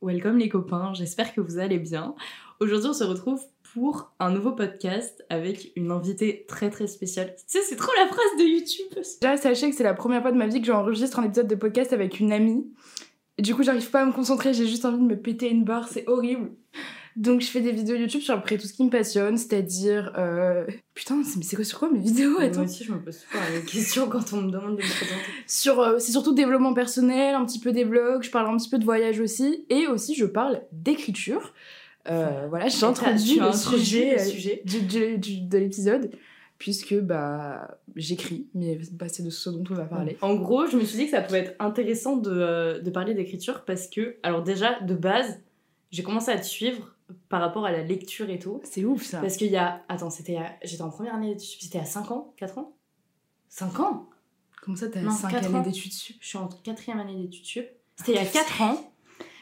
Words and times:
Welcome 0.00 0.38
les 0.38 0.48
copains, 0.48 0.92
j'espère 0.94 1.34
que 1.34 1.40
vous 1.40 1.58
allez 1.58 1.78
bien. 1.78 2.14
Aujourd'hui 2.60 2.90
on 2.90 2.92
se 2.92 3.04
retrouve 3.04 3.40
pour 3.74 4.12
un 4.20 4.30
nouveau 4.30 4.52
podcast 4.52 5.24
avec 5.30 5.72
une 5.76 5.90
invitée 5.90 6.44
très 6.46 6.70
très 6.70 6.86
spéciale. 6.86 7.34
Tu 7.36 7.42
sais, 7.46 7.62
c'est 7.62 7.76
trop 7.76 7.90
la 7.98 8.06
phrase 8.06 8.38
de 8.38 8.44
YouTube. 8.44 9.02
Déjà, 9.20 9.36
sachez 9.36 9.70
que 9.70 9.76
c'est 9.76 9.82
la 9.82 9.94
première 9.94 10.22
fois 10.22 10.30
de 10.30 10.36
ma 10.36 10.46
vie 10.46 10.60
que 10.60 10.66
j'enregistre 10.66 11.18
un 11.18 11.24
épisode 11.24 11.48
de 11.48 11.54
podcast 11.56 11.92
avec 11.92 12.20
une 12.20 12.32
amie. 12.32 12.64
Du 13.38 13.54
coup, 13.54 13.64
j'arrive 13.64 13.90
pas 13.90 14.02
à 14.02 14.04
me 14.04 14.12
concentrer, 14.12 14.54
j'ai 14.54 14.68
juste 14.68 14.84
envie 14.84 14.98
de 14.98 15.02
me 15.02 15.16
péter 15.16 15.50
une 15.50 15.64
barre, 15.64 15.88
c'est 15.88 16.06
horrible. 16.06 16.52
Donc, 17.16 17.40
je 17.42 17.46
fais 17.46 17.60
des 17.60 17.70
vidéos 17.72 17.94
YouTube 17.96 18.20
sur 18.22 18.34
à 18.34 18.38
peu 18.38 18.42
près 18.42 18.58
tout 18.58 18.66
ce 18.66 18.72
qui 18.72 18.82
me 18.84 18.90
passionne, 18.90 19.36
c'est-à-dire. 19.38 20.12
Euh... 20.18 20.64
Putain, 20.94 21.16
mais 21.16 21.42
c'est 21.42 21.54
quoi 21.56 21.64
sur 21.64 21.78
quoi 21.78 21.90
mes 21.90 22.00
vidéos? 22.00 22.32
Moi 22.32 22.42
Attends. 22.42 22.64
aussi 22.64 22.82
je 22.84 22.92
me 22.92 22.98
pose 23.00 23.16
souvent 23.16 23.42
la 23.44 23.50
même 23.50 23.64
question 23.64 24.08
quand 24.08 24.32
on 24.32 24.42
me 24.42 24.50
demande 24.50 24.76
de 24.76 24.82
me 24.82 24.88
présenter. 24.88 25.20
Sur, 25.46 25.80
euh, 25.80 25.98
c'est 25.98 26.12
surtout 26.12 26.34
développement 26.34 26.74
personnel, 26.74 27.34
un 27.36 27.44
petit 27.44 27.60
peu 27.60 27.70
des 27.72 27.84
vlogs, 27.84 28.22
je 28.22 28.30
parle 28.30 28.52
un 28.52 28.56
petit 28.56 28.68
peu 28.68 28.78
de 28.78 28.84
voyage 28.84 29.20
aussi, 29.20 29.64
et 29.70 29.86
aussi 29.86 30.14
je 30.14 30.24
parle 30.24 30.62
d'écriture. 30.72 31.52
Euh, 32.10 32.46
voilà, 32.48 32.68
j'ai 32.68 32.84
introduit 32.84 33.34
Tu 33.36 33.40
as 33.40 33.46
le 33.46 33.52
sujet, 33.52 34.18
euh, 34.20 34.24
sujet. 34.24 34.62
du- 34.64 34.80
du- 34.82 35.18
du- 35.18 35.40
de 35.40 35.58
l'épisode, 35.58 36.10
puisque 36.58 36.94
bah 36.94 37.78
j'écris, 37.96 38.46
mais 38.54 38.78
bah, 38.92 39.06
c'est 39.08 39.22
de 39.22 39.30
ce 39.30 39.50
dont 39.50 39.64
on 39.70 39.74
va 39.74 39.84
parler. 39.84 40.16
En 40.20 40.34
gros, 40.34 40.66
je 40.66 40.76
me 40.76 40.84
suis 40.84 40.98
dit 40.98 41.04
que 41.06 41.12
ça 41.12 41.22
pouvait 41.22 41.38
être 41.40 41.54
intéressant 41.60 42.16
de, 42.16 42.30
euh, 42.30 42.78
de 42.80 42.90
parler 42.90 43.14
d'écriture 43.14 43.64
parce 43.64 43.86
que, 43.86 44.16
alors 44.22 44.42
déjà, 44.42 44.80
de 44.80 44.94
base, 44.94 45.40
j'ai 45.92 46.02
commencé 46.02 46.30
à 46.30 46.38
te 46.38 46.44
suivre 46.44 46.93
par 47.28 47.40
rapport 47.40 47.64
à 47.66 47.72
la 47.72 47.82
lecture 47.82 48.30
et 48.30 48.38
tout. 48.38 48.60
C'est 48.64 48.84
ouf 48.84 49.02
ça. 49.02 49.20
Parce 49.20 49.36
qu'il 49.36 49.50
y 49.50 49.56
a. 49.56 49.82
Attends, 49.88 50.10
c'était. 50.10 50.36
à- 50.36 50.52
J'étais 50.62 50.82
en 50.82 50.90
première 50.90 51.14
année 51.14 51.28
d'études, 51.34 51.48
sup, 51.48 51.60
c'était 51.62 51.78
à 51.78 51.84
5 51.84 52.10
ans 52.10 52.32
4 52.36 52.58
ans? 52.58 52.74
5 53.48 53.78
ans? 53.80 54.08
Comment 54.62 54.76
ça, 54.76 54.88
t'as 54.88 55.00
Non, 55.00 55.10
5 55.10 55.30
quatre 55.30 55.54
années 55.54 55.64
d'études 55.64 55.92
sup? 55.92 56.16
Je 56.20 56.26
suis 56.26 56.38
en 56.38 56.48
quatrième 56.48 56.98
année 57.00 57.14
d'études 57.16 57.44
sup. 57.44 57.66
C'était 57.96 58.12
il 58.12 58.16
y 58.16 58.18
a 58.18 58.24
4 58.26 58.62
ans. 58.62 58.92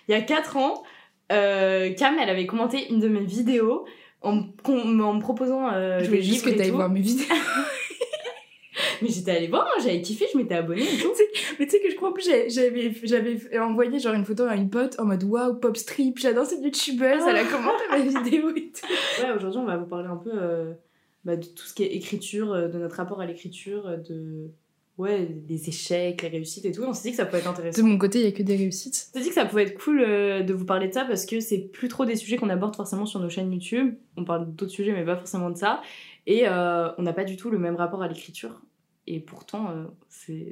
Il 0.08 0.12
y 0.12 0.14
a 0.14 0.20
4 0.22 0.56
ans, 0.56 0.82
euh, 1.30 1.92
Cam, 1.94 2.16
elle 2.20 2.28
avait 2.28 2.46
commenté 2.46 2.90
une 2.92 2.98
de 2.98 3.08
mes 3.08 3.24
vidéos 3.24 3.86
en, 4.20 4.34
me 4.36 4.42
con- 4.62 5.00
en 5.00 5.14
me 5.14 5.20
proposant. 5.20 5.70
euh, 5.72 6.00
Je 6.00 6.06
voulais 6.06 6.22
juste 6.22 6.44
que 6.44 6.50
tout. 6.68 6.74
voir 6.74 6.90
mes 6.90 7.00
vidéos. 7.00 7.26
Mais 9.04 9.08
j'étais 9.08 9.32
allée 9.32 9.48
voir, 9.48 9.64
moi, 9.64 9.84
j'avais 9.84 10.00
kiffé, 10.00 10.26
je 10.32 10.38
m'étais 10.38 10.54
abonnée 10.54 10.82
et 10.82 10.98
tout. 10.98 11.12
Mais 11.58 11.66
tu 11.66 11.72
sais 11.72 11.80
que 11.80 11.90
je 11.90 11.96
crois 11.96 12.10
en 12.10 12.12
plus 12.12 12.28
j'avais 12.48 13.58
envoyé 13.58 13.98
genre 13.98 14.14
une 14.14 14.24
photo 14.24 14.44
à 14.44 14.56
une 14.56 14.70
pote 14.70 14.98
en 14.98 15.04
mode 15.04 15.24
waouh 15.24 15.54
pop 15.54 15.76
strip, 15.76 16.18
j'adore 16.18 16.46
cette 16.46 16.62
youtubeuse, 16.62 17.22
elle 17.28 17.36
a 17.36 17.44
commenté 17.44 17.84
ma 17.90 17.98
vidéo 17.98 18.50
et 18.50 18.72
tout. 18.72 18.86
Ouais, 19.22 19.32
aujourd'hui, 19.36 19.60
on 19.60 19.66
va 19.66 19.76
vous 19.76 19.86
parler 19.86 20.08
un 20.08 20.16
peu 20.16 20.30
euh, 20.32 20.72
bah, 21.24 21.36
de 21.36 21.44
tout 21.44 21.66
ce 21.66 21.74
qui 21.74 21.84
est 21.84 21.94
écriture, 21.94 22.52
euh, 22.52 22.68
de 22.68 22.78
notre 22.78 22.96
rapport 22.96 23.20
à 23.20 23.26
l'écriture, 23.26 23.86
euh, 23.86 23.96
de. 23.96 24.50
Ouais, 24.98 25.24
des 25.24 25.70
échecs, 25.70 26.20
les 26.20 26.28
réussites 26.28 26.66
et 26.66 26.70
tout. 26.70 26.82
On 26.86 26.92
s'est 26.92 27.04
dit 27.04 27.10
que 27.12 27.16
ça 27.16 27.24
pouvait 27.24 27.38
être 27.38 27.48
intéressant. 27.48 27.80
De 27.82 27.86
mon 27.86 27.96
côté, 27.96 28.20
il 28.20 28.24
y 28.26 28.28
a 28.28 28.32
que 28.32 28.42
des 28.42 28.56
réussites. 28.56 29.08
On 29.14 29.18
s'est 29.18 29.22
dit 29.24 29.30
que 29.30 29.34
ça 29.34 29.46
pouvait 29.46 29.62
être 29.62 29.82
cool 29.82 30.00
euh, 30.00 30.42
de 30.42 30.52
vous 30.52 30.66
parler 30.66 30.88
de 30.88 30.92
ça 30.92 31.06
parce 31.06 31.24
que 31.24 31.40
c'est 31.40 31.58
plus 31.58 31.88
trop 31.88 32.04
des 32.04 32.14
sujets 32.14 32.36
qu'on 32.36 32.50
aborde 32.50 32.76
forcément 32.76 33.06
sur 33.06 33.18
nos 33.18 33.30
chaînes 33.30 33.50
YouTube. 33.50 33.94
On 34.18 34.24
parle 34.24 34.54
d'autres 34.54 34.70
sujets, 34.70 34.92
mais 34.92 35.04
pas 35.04 35.16
forcément 35.16 35.48
de 35.48 35.56
ça. 35.56 35.80
Et 36.26 36.46
euh, 36.46 36.90
on 36.98 37.02
n'a 37.02 37.14
pas 37.14 37.24
du 37.24 37.36
tout 37.38 37.50
le 37.50 37.58
même 37.58 37.74
rapport 37.74 38.02
à 38.02 38.08
l'écriture. 38.08 38.60
Et 39.06 39.20
pourtant, 39.20 39.70
euh. 39.70 39.84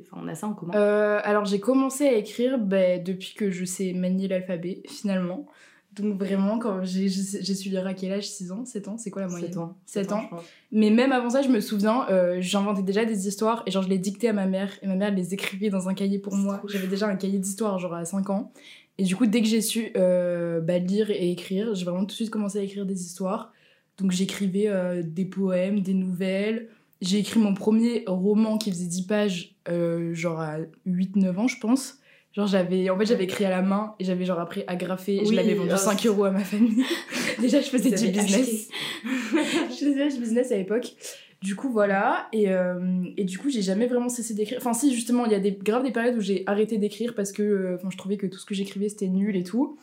Enfin, 0.03 0.23
on 0.23 0.29
a 0.29 0.35
ça 0.35 0.49
en 0.49 0.55
commun. 0.55 0.75
Euh, 0.75 1.21
alors 1.23 1.45
j'ai 1.45 1.61
commencé 1.61 2.07
à 2.07 2.15
écrire 2.15 2.59
ben, 2.59 3.03
depuis 3.03 3.35
que 3.35 3.51
je 3.51 3.65
sais 3.65 3.93
manier 3.93 4.27
l'alphabet 4.27 4.83
finalement. 4.89 5.47
Donc 5.93 6.19
vraiment 6.19 6.59
quand 6.59 6.85
j'ai 6.85 7.09
su 7.09 7.69
lire 7.69 7.87
à 7.87 7.95
quel 7.95 8.13
âge? 8.13 8.29
6 8.29 8.53
ans? 8.53 8.65
7 8.65 8.89
ans? 8.89 8.97
C'est 8.97 9.11
quoi 9.11 9.23
la 9.23 9.29
moyenne? 9.29 9.49
Sept 9.49 9.59
ans. 9.59 9.77
Sept 9.87 10.13
ans. 10.13 10.23
je 10.23 10.29
pense. 10.29 10.45
Mais 10.71 10.91
même 10.91 11.11
avant 11.11 11.31
ça, 11.31 11.43
je 11.43 11.49
me 11.49 11.61
souviens, 11.61 12.07
euh, 12.11 12.37
j'inventais 12.41 12.83
déjà 12.83 13.05
des 13.05 13.27
histoires 13.27 13.63
et 13.67 13.71
genre 13.71 13.83
je 13.83 13.89
les 13.89 13.99
dictais 13.99 14.29
à 14.29 14.33
ma 14.33 14.47
mère 14.47 14.73
et 14.83 14.87
ma 14.87 14.95
mère 14.95 15.13
les 15.13 15.35
écrivait 15.35 15.71
dans 15.71 15.89
un 15.89 15.95
cahier 15.95 16.19
pour 16.19 16.35
moi. 16.35 16.63
J'avais 16.69 16.87
déjà 16.87 17.07
un 17.07 17.17
cahier 17.17 17.39
d'histoire 17.39 17.79
genre 17.79 17.95
à 17.95 18.05
5 18.05 18.31
ans. 18.31 18.53
Et 18.99 19.05
du 19.05 19.17
coup, 19.17 19.27
dès 19.27 19.41
que 19.41 19.49
j'ai 19.49 19.63
su 19.63 19.91
euh, 19.97 20.61
bah, 20.61 20.79
lire 20.79 21.11
et 21.11 21.31
écrire, 21.31 21.75
j'ai 21.75 21.85
vraiment 21.85 22.01
tout 22.01 22.07
de 22.07 22.13
suite 22.13 22.31
commencé 22.31 22.59
à 22.59 22.63
écrire 22.63 22.87
des 22.87 23.03
histoires. 23.03 23.53
Donc 23.99 24.13
j'écrivais 24.13 25.03
des 25.03 25.25
poèmes, 25.25 25.81
des 25.81 25.95
nouvelles. 25.95 26.69
J'ai 27.01 27.19
écrit 27.19 27.41
mon 27.41 27.55
premier 27.55 28.05
roman 28.07 28.59
qui 28.59 28.71
faisait 28.71 28.87
10 28.87 29.07
pages, 29.07 29.55
euh, 29.69 30.15
genre 30.15 30.41
à 30.41 30.59
8-9 30.87 31.39
ans, 31.39 31.49
je 31.49 31.59
pense. 31.59 31.99
Genre 32.33 32.47
j'avais, 32.47 32.91
en 32.91 32.99
fait 32.99 33.07
j'avais 33.07 33.25
écrit 33.25 33.45
à 33.45 33.51
la 33.51 33.61
main 33.61 33.95
et 33.99 34.05
j'avais 34.05 34.25
genre 34.25 34.39
après 34.39 34.65
agrafé 34.69 35.17
et 35.17 35.25
je 35.25 35.33
l'avais 35.33 35.55
vendu 35.55 35.71
oh, 35.75 35.77
5 35.77 35.99
c'est- 35.99 36.09
euros 36.09 36.25
à 36.25 36.31
ma 36.31 36.45
famille. 36.45 36.85
déjà 37.41 37.61
je 37.61 37.69
faisais 37.69 37.91
du 37.91 38.13
business. 38.13 38.69
je 39.05 39.75
faisais 39.75 40.09
du 40.09 40.19
business 40.21 40.53
à 40.53 40.57
l'époque. 40.57 40.95
Du 41.43 41.57
coup, 41.57 41.71
voilà. 41.71 42.29
Et, 42.33 42.51
euh, 42.51 43.03
et 43.17 43.25
du 43.25 43.39
coup, 43.39 43.49
j'ai 43.49 43.63
jamais 43.63 43.87
vraiment 43.87 44.11
cessé 44.11 44.35
d'écrire. 44.35 44.59
Enfin, 44.61 44.75
si, 44.75 44.95
justement, 44.95 45.25
il 45.25 45.33
y 45.33 45.35
a 45.35 45.41
des, 45.41 45.53
grave 45.53 45.83
des 45.83 45.91
périodes 45.91 46.17
où 46.17 46.21
j'ai 46.21 46.43
arrêté 46.47 46.77
d'écrire 46.77 47.15
parce 47.15 47.33
que 47.33 47.43
euh, 47.43 47.79
je 47.91 47.97
trouvais 47.97 48.19
que 48.19 48.27
tout 48.27 48.39
ce 48.39 48.45
que 48.45 48.55
j'écrivais, 48.55 48.91
c'était 48.91 49.09
nul 49.09 49.35
et 49.37 49.43
tout. 49.43 49.79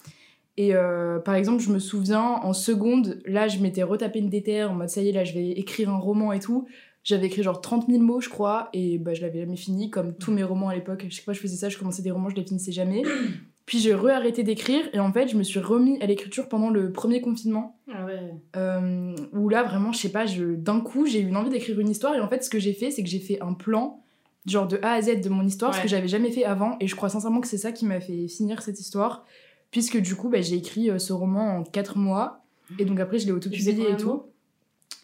Et 0.57 0.75
euh, 0.75 1.17
par 1.19 1.35
exemple, 1.35 1.61
je 1.63 1.71
me 1.71 1.79
souviens, 1.79 2.21
en 2.21 2.53
seconde, 2.53 3.19
là, 3.25 3.47
je 3.47 3.59
m'étais 3.59 3.83
retapé 3.83 4.19
une 4.19 4.29
déterre 4.29 4.71
en 4.71 4.75
mode 4.75 4.89
ça 4.89 5.01
y 5.01 5.09
est, 5.09 5.11
là, 5.11 5.23
je 5.23 5.33
vais 5.33 5.49
écrire 5.49 5.89
un 5.89 5.97
roman 5.97 6.31
et 6.31 6.39
tout. 6.39 6.67
J'avais 7.07 7.27
écrit 7.27 7.41
genre 7.41 7.61
30 7.61 7.87
000 7.87 8.03
mots, 8.03 8.19
je 8.19 8.27
crois, 8.27 8.67
et 8.73 8.97
bah, 8.97 9.13
je 9.13 9.21
l'avais 9.21 9.39
jamais 9.39 9.55
fini, 9.55 9.89
comme 9.89 10.13
tous 10.13 10.33
mes 10.33 10.43
romans 10.43 10.67
à 10.67 10.75
l'époque. 10.75 11.05
Chaque 11.09 11.23
fois 11.23 11.33
que 11.33 11.37
je 11.37 11.41
faisais 11.41 11.55
ça, 11.55 11.69
je 11.69 11.77
commençais 11.77 12.01
des 12.01 12.11
romans, 12.11 12.27
je 12.27 12.35
les 12.35 12.43
finissais 12.43 12.73
jamais. 12.73 13.01
Puis 13.65 13.79
j'ai 13.79 13.93
re-arrêté 13.93 14.43
d'écrire, 14.43 14.83
et 14.91 14.99
en 14.99 15.13
fait, 15.13 15.29
je 15.29 15.37
me 15.37 15.43
suis 15.43 15.61
remis 15.61 16.01
à 16.01 16.05
l'écriture 16.05 16.49
pendant 16.49 16.69
le 16.69 16.91
premier 16.91 17.21
confinement. 17.21 17.79
Ah 17.89 18.05
ouais. 18.05 18.19
Euh, 18.57 19.15
où 19.31 19.47
là 19.47 19.63
vraiment 19.63 19.93
je 19.93 19.99
sais 19.99 20.11
pas 20.11 20.25
je 20.25 20.43
d'un 20.43 20.81
coup 20.81 21.05
j'ai 21.05 21.21
eu 21.21 21.27
une 21.27 21.37
envie 21.37 21.49
d'écrire 21.49 21.79
une 21.79 21.89
histoire 21.89 22.13
et 22.13 22.19
en 22.19 22.27
fait 22.27 22.43
ce 22.43 22.49
que 22.49 22.59
j'ai 22.59 22.73
fait 22.73 22.91
c'est 22.91 23.01
que 23.01 23.09
j'ai 23.09 23.19
fait 23.19 23.41
un 23.41 23.53
plan 23.53 24.03
genre 24.45 24.67
de 24.67 24.77
A 24.81 24.91
à 24.91 25.01
Z 25.01 25.21
de 25.21 25.29
mon 25.29 25.45
histoire 25.45 25.73
ce 25.73 25.81
que 25.81 25.87
j'avais 25.87 26.09
jamais 26.09 26.31
fait 26.31 26.43
avant 26.43 26.75
et 26.81 26.87
je 26.87 26.95
crois 26.95 27.07
sincèrement 27.07 27.39
que 27.39 27.47
c'est 27.47 27.57
ça 27.57 27.71
qui 27.71 27.85
m'a 27.85 28.01
fait 28.01 28.27
finir 28.27 28.61
cette 28.61 28.81
histoire 28.81 29.25
puisque 29.71 29.97
du 29.97 30.15
coup 30.15 30.27
bah, 30.27 30.41
j'ai 30.41 30.55
écrit 30.55 30.89
euh, 30.89 30.99
ce 30.99 31.13
roman 31.13 31.59
en 31.59 31.63
4 31.63 31.97
mois 31.97 32.43
et 32.77 32.83
donc 32.83 32.99
après 32.99 33.19
je 33.19 33.25
l'ai 33.25 33.31
auto-publié 33.31 33.91
et 33.91 33.95
tout 33.95 34.23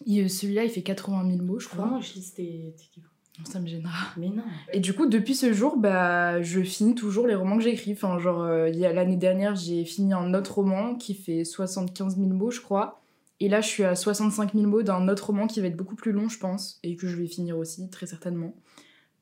celui-là 0.06 0.64
il 0.64 0.69
fait 0.69 0.81
80 0.81 1.30
000 1.31 1.44
mots 1.44 1.59
je 1.59 1.68
crois 1.68 1.86
Vraiment, 1.86 2.02
je 2.02 2.14
lis 2.16 2.31
tes, 2.36 2.74
tes 2.78 2.84
livres. 2.96 3.09
ça 3.46 3.59
me 3.59 3.68
gênera 3.68 3.91
Mais 4.18 4.30
non. 4.30 4.44
et 4.72 4.80
du 4.80 4.94
coup, 4.94 5.06
depuis 5.08 5.36
ce 5.36 5.52
jour, 5.53 5.78
bah, 5.78 6.41
je 6.41 6.62
finis 6.62 6.96
toujours 6.96 7.25
les 7.28 7.36
romans 7.36 7.58
que 7.58 7.64
j'écris. 7.64 7.94
Enfin, 7.94 8.19
genre, 8.19 8.42
euh, 8.44 8.69
l'année 8.69 9.18
dernière, 9.18 9.56
j'ai 9.56 9.86
fini 9.86 10.13
un 10.13 10.34
autre 10.34 10.56
roman 10.56 10.96
qui 10.96 11.13
fait 11.16 11.44
75 11.44 12.18
000 12.18 12.30
mots, 12.30 12.52
je 12.52 12.62
crois. 12.62 13.02
Et 13.40 13.50
là, 13.50 13.59
je 13.62 13.68
suis 13.68 13.84
à 13.84 13.96
65 13.96 14.53
000 14.53 14.68
mots 14.68 14.84
d'un 14.84 15.08
autre 15.09 15.28
roman 15.28 15.47
qui 15.47 15.59
va 15.59 15.68
être 15.68 15.75
beaucoup 15.75 15.96
plus 15.96 16.12
long, 16.12 16.30
je 16.30 16.38
pense, 16.38 16.80
et 16.84 16.96
que 16.96 17.08
je 17.08 17.16
vais 17.18 17.28
finir 17.28 17.58
aussi, 17.58 17.90
très 17.90 18.06
certainement. 18.06 18.53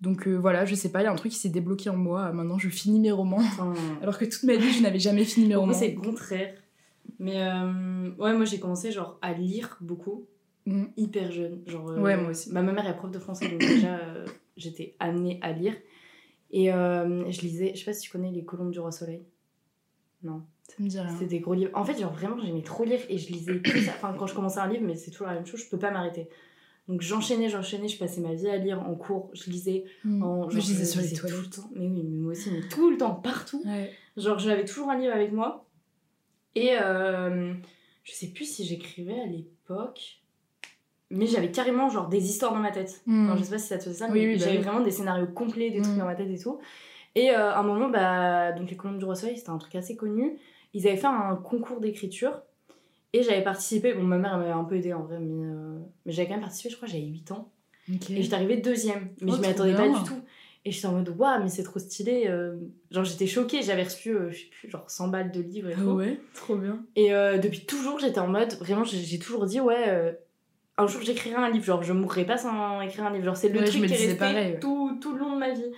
Donc 0.02 0.28
euh, 0.28 0.36
voilà, 0.36 0.66
je 0.66 0.74
sais 0.76 0.90
pas, 0.90 1.02
il 1.02 1.06
y 1.06 1.08
a 1.08 1.12
un 1.12 1.16
truc 1.16 1.32
qui 1.32 1.38
s'est 1.38 1.50
débloqué 1.50 1.90
en 1.90 1.96
moi. 1.96 2.32
Maintenant, 2.34 2.58
je 2.58 2.70
finis 2.70 3.00
mes 3.00 3.12
romans. 3.12 3.38
Enfin, 3.38 3.74
Alors 4.02 4.18
que 4.18 4.26
toute 4.26 4.44
ma 4.44 4.56
vie, 4.56 4.72
je 4.72 4.82
n'avais 4.84 5.00
jamais 5.00 5.24
fini 5.26 5.48
mes 5.48 5.56
romans. 5.56 5.74
c'est 5.74 5.92
le 5.92 6.02
contraire. 6.02 6.54
Mais 7.20 7.42
euh, 7.44 8.10
ouais, 8.18 8.34
moi 8.36 8.46
j'ai 8.46 8.60
commencé 8.60 8.92
genre 8.92 9.20
à 9.22 9.34
lire 9.34 9.78
beaucoup, 9.80 10.26
Mm. 10.66 10.86
hyper 10.98 11.32
jeune. 11.32 11.62
Genre, 11.66 11.90
euh, 11.90 12.00
Ouais, 12.00 12.18
moi 12.18 12.32
aussi. 12.32 12.52
bah, 12.54 12.62
ma 12.62 12.72
mère 12.72 12.88
est 12.88 12.96
prof 12.96 13.10
de 13.12 13.20
français, 13.20 13.50
donc 13.50 13.60
déjà 13.60 13.98
euh, 13.98 14.26
j'étais 14.58 14.96
amenée 15.00 15.40
à 15.42 15.52
lire. 15.54 15.74
Et 16.52 16.72
euh, 16.74 17.30
je 17.32 17.42
lisais, 17.42 17.72
je 17.74 17.80
sais 17.80 17.86
pas 17.86 17.94
si 17.94 18.02
tu 18.02 18.12
connais 18.12 18.32
Les 18.32 18.44
Colombes 18.44 18.72
du 18.72 18.80
Roi 18.80 18.92
Soleil. 18.92 19.24
Non, 20.24 20.44
Ça 20.68 20.76
me 20.84 20.88
dit 20.88 21.00
rien. 21.00 21.10
c'était 21.14 21.26
des 21.26 21.40
gros 21.40 21.54
livres. 21.56 21.72
En 21.74 21.84
fait, 21.84 21.98
genre 22.00 22.14
vraiment, 22.14 22.38
j'aimais 22.44 22.62
trop 22.62 22.84
lire 22.84 23.00
et 23.10 23.18
je 23.18 23.32
lisais 23.32 23.60
que 23.60 23.80
ça. 23.82 23.92
Enfin, 23.96 24.14
quand 24.18 24.28
je 24.28 24.36
commençais 24.36 24.60
un 24.60 24.68
livre, 24.68 24.84
mais 24.86 24.96
c'est 24.96 25.10
toujours 25.12 25.28
la 25.28 25.34
même 25.34 25.46
chose, 25.48 25.62
je 25.64 25.70
peux 25.70 25.80
pas 25.80 25.90
m'arrêter. 25.92 26.30
Donc 26.88 27.02
j'enchaînais, 27.02 27.48
j'enchaînais, 27.50 27.88
je 27.88 27.98
passais 27.98 28.22
ma 28.22 28.34
vie 28.36 28.48
à 28.50 28.58
lire 28.58 28.82
en 28.82 28.94
cours, 28.96 29.30
je 29.34 29.50
lisais 29.50 29.86
Mm. 30.04 30.24
en. 30.24 30.42
Genre, 30.50 30.52
je 30.52 30.58
lisais 30.58 31.02
je 31.02 31.08
les 31.08 31.14
tout 31.16 31.26
le 31.28 31.50
temps. 31.50 31.70
Mais 31.74 31.88
oui, 31.88 32.04
mais 32.04 32.18
moi 32.18 32.32
aussi, 32.34 32.52
mais 32.52 32.68
tout 32.68 32.92
le 32.92 32.98
temps, 32.98 33.16
partout. 33.16 33.64
Ouais. 33.66 33.92
Genre, 34.18 34.38
j'avais 34.38 34.66
toujours 34.66 34.90
un 34.90 34.98
livre 35.00 35.14
avec 35.14 35.32
moi. 35.32 35.66
Et 36.56 36.72
euh, 36.80 37.54
je 38.04 38.12
sais 38.12 38.28
plus 38.28 38.46
si 38.46 38.66
j'écrivais 38.66 39.20
à 39.20 39.26
l'époque. 39.26 40.21
Mais 41.12 41.28
j'avais 41.28 41.52
carrément 41.52 41.90
genre 41.90 42.08
des 42.08 42.30
histoires 42.30 42.54
dans 42.54 42.60
ma 42.60 42.72
tête. 42.72 43.02
Mm. 43.06 43.26
Enfin, 43.30 43.38
je 43.38 43.44
sais 43.44 43.52
pas 43.52 43.58
si 43.60 43.68
ça 43.68 43.78
te 43.78 43.84
fait 43.84 43.94
ça, 43.94 44.08
mais 44.08 44.26
oui, 44.28 44.34
bah 44.38 44.46
j'avais 44.46 44.58
oui. 44.58 44.64
vraiment 44.64 44.82
des 44.82 44.92
scénarios 44.92 45.28
complets, 45.28 45.70
des 45.70 45.82
trucs 45.82 45.96
Mm. 45.96 46.00
dans 46.00 46.06
ma 46.06 46.16
tête 46.16 46.30
et 46.30 46.40
tout. 46.40 46.60
Et 47.16 47.32
euh, 47.32 47.52
à 47.52 47.60
un 47.60 47.64
moment, 47.64 47.90
bah, 47.90 48.52
donc 48.54 48.70
les 48.70 48.78
Colombes 48.78 48.98
du 49.00 49.06
Roi 49.06 49.16
Soleil, 49.16 49.38
c'était 49.38 49.50
un 49.50 49.58
truc 49.58 49.76
assez 49.76 49.96
connu. 49.96 50.38
Ils 50.74 50.88
avaient 50.88 50.98
fait 50.98 51.08
un 51.08 51.36
concours 51.36 51.80
d'écriture. 51.82 52.42
Et 53.14 53.24
j'avais 53.24 53.44
participé. 53.44 53.94
Bon, 53.94 54.04
ma 54.04 54.18
mère 54.18 54.38
m'avait 54.38 54.52
un 54.52 54.64
peu 54.64 54.76
aidée 54.78 54.94
en 54.94 55.02
vrai, 55.04 55.20
mais, 55.20 55.44
euh, 55.46 55.78
mais 56.06 56.14
j'avais 56.14 56.28
quand 56.30 56.36
même 56.36 56.42
participé, 56.42 56.70
je 56.70 56.78
crois, 56.78 56.88
j'avais 56.88 57.04
8 57.04 57.32
ans. 57.32 57.52
Et 57.90 58.22
j'étais 58.24 58.36
arrivée 58.36 58.56
deuxième. 58.58 59.10
Mais 59.22 59.32
Oh, 59.34 59.36
je 59.36 59.42
m'y 59.42 59.48
attendais 59.48 59.74
pas 59.74 59.90
du 59.90 60.02
tout. 60.06 60.22
Et 60.64 60.72
j'étais 60.72 60.86
en 60.88 60.94
mode, 60.94 61.10
waouh, 61.18 61.42
mais 61.44 61.50
c'est 61.50 61.64
trop 61.64 61.80
stylé. 61.80 62.28
euh. 62.30 62.56
Genre, 62.92 63.04
j'étais 63.04 63.28
choquée. 63.28 63.64
J'avais 63.64 63.84
reçu, 63.84 64.12
euh, 64.16 64.30
je 64.32 64.38
sais 64.38 64.46
plus, 64.46 64.70
genre 64.70 64.90
100 64.90 65.10
balles 65.10 65.32
de 65.32 65.42
livres 65.42 65.70
et 65.70 65.74
Ah 65.76 65.82
tout. 65.82 65.90
ouais, 65.92 66.22
trop 66.36 66.56
bien. 66.56 66.86
Et 66.96 67.14
euh, 67.14 67.38
depuis 67.40 67.66
toujours, 67.66 68.00
j'étais 68.00 68.20
en 68.20 68.28
mode, 68.28 68.54
vraiment, 68.60 68.86
j'ai 68.86 69.20
toujours 69.20 69.46
dit, 69.46 69.60
ouais, 69.60 69.84
euh, 69.90 70.14
un 70.82 70.88
jour 70.88 71.02
j'écrirai 71.02 71.36
un 71.36 71.50
livre. 71.50 71.64
Genre, 71.66 71.84
je 71.84 71.94
mourrai 71.94 72.26
pas 72.26 72.38
sans 72.38 72.82
écrire 72.82 73.06
un 73.06 73.12
livre. 73.12 73.26
Genre, 73.26 73.38
c'est 73.38 73.50
le 73.50 73.60
Ouais, 73.60 73.66
truc 73.66 73.86
qui 73.86 73.94
est 73.94 73.98
resté 73.98 74.16
pareil, 74.16 74.54
ouais. 74.54 74.60
tout, 74.60 74.98
tout 75.02 75.14
le 75.14 75.20
long 75.20 75.34
de 75.34 75.40
ma 75.40 75.52
vie. 75.52 75.72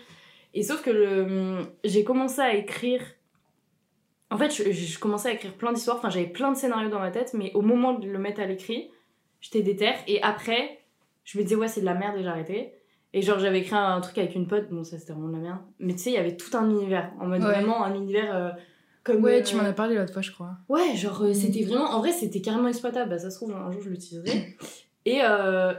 Et 0.53 0.63
sauf 0.63 0.81
que 0.83 0.89
le, 0.91 1.57
j'ai 1.83 2.03
commencé 2.03 2.41
à 2.41 2.53
écrire. 2.55 3.01
En 4.29 4.37
fait, 4.37 4.49
je, 4.51 4.71
je 4.71 4.99
commençais 4.99 5.29
à 5.29 5.33
écrire 5.33 5.53
plein 5.53 5.71
d'histoires. 5.73 5.97
Enfin, 5.97 6.09
j'avais 6.09 6.27
plein 6.27 6.51
de 6.51 6.57
scénarios 6.57 6.89
dans 6.89 6.99
ma 6.99 7.11
tête, 7.11 7.33
mais 7.33 7.51
au 7.53 7.61
moment 7.61 7.93
de 7.93 8.07
le 8.07 8.17
mettre 8.19 8.39
à 8.41 8.45
l'écrit, 8.45 8.89
j'étais 9.41 9.61
déter. 9.61 9.91
Et 10.07 10.21
après, 10.23 10.79
je 11.23 11.37
me 11.37 11.43
disais, 11.43 11.55
ouais, 11.55 11.67
c'est 11.67 11.81
de 11.81 11.85
la 11.85 11.93
merde 11.93 12.17
et 12.17 12.23
j'ai 12.23 12.27
arrêté. 12.27 12.73
Et 13.15 13.21
genre, 13.21 13.37
j'avais 13.37 13.59
écrit 13.59 13.75
un, 13.75 14.01
truc 14.01 14.17
avec 14.17 14.33
une 14.33 14.47
pote, 14.47 14.69
bon, 14.71 14.83
ça 14.83 14.97
c'était 14.97 15.13
vraiment 15.13 15.27
de 15.27 15.33
la 15.33 15.39
merde. 15.39 15.59
Mais 15.79 15.93
tu 15.93 15.99
sais, 15.99 16.09
il 16.09 16.13
y 16.13 16.17
avait 16.17 16.35
tout 16.35 16.55
un 16.57 16.67
univers, 16.67 17.11
en 17.19 17.27
mode 17.27 17.43
Ouais. 17.43 17.51
vraiment 17.51 17.83
un 17.85 17.93
univers 17.93 18.35
euh, 18.35 18.49
comme. 19.03 19.23
Ouais, 19.23 19.39
euh, 19.41 19.43
tu 19.43 19.55
m'en 19.55 19.63
as 19.63 19.73
parlé 19.73 19.95
l'autre 19.95 20.13
fois, 20.13 20.23
je 20.23 20.31
crois. 20.31 20.53
Ouais, 20.67 20.95
genre, 20.95 21.21
euh, 21.23 21.33
c'était 21.33 21.63
vraiment. 21.63 21.91
En 21.91 21.99
vrai, 21.99 22.11
c'était 22.11 22.41
carrément 22.41 22.67
exploitable. 22.69 23.11
Bah, 23.11 23.19
ça 23.19 23.29
se 23.29 23.35
trouve, 23.35 23.51
un 23.53 23.71
jour, 23.71 23.81
je 23.83 23.89
l'utiliserai. 23.89 24.57
Et, 25.05 25.19
euh, 25.23 25.73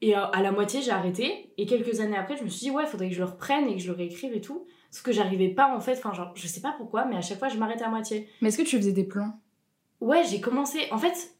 et 0.00 0.16
euh, 0.16 0.24
à 0.32 0.42
la 0.42 0.52
moitié, 0.52 0.80
j'ai 0.82 0.90
arrêté. 0.90 1.52
Et 1.58 1.66
quelques 1.66 2.00
années 2.00 2.16
après, 2.16 2.36
je 2.36 2.44
me 2.44 2.48
suis 2.48 2.60
dit, 2.66 2.70
ouais, 2.70 2.86
faudrait 2.86 3.08
que 3.08 3.14
je 3.14 3.20
le 3.20 3.26
reprenne 3.26 3.68
et 3.68 3.74
que 3.76 3.80
je 3.82 3.88
le 3.90 3.96
réécrive 3.96 4.32
et 4.34 4.40
tout. 4.40 4.66
Sauf 4.90 5.02
que 5.02 5.12
j'arrivais 5.12 5.48
pas, 5.48 5.74
en 5.76 5.80
fait. 5.80 5.92
Enfin, 5.92 6.12
genre, 6.14 6.32
je 6.34 6.46
sais 6.46 6.60
pas 6.60 6.74
pourquoi, 6.78 7.04
mais 7.04 7.16
à 7.16 7.20
chaque 7.20 7.38
fois, 7.38 7.48
je 7.48 7.58
m'arrêtais 7.58 7.84
à 7.84 7.88
moitié. 7.90 8.28
Mais 8.40 8.48
est-ce 8.48 8.58
que 8.58 8.62
tu 8.62 8.76
faisais 8.76 8.92
des 8.92 9.04
plans? 9.04 9.38
Ouais, 10.00 10.22
j'ai 10.24 10.40
commencé. 10.40 10.78
En 10.90 10.98
fait, 10.98 11.34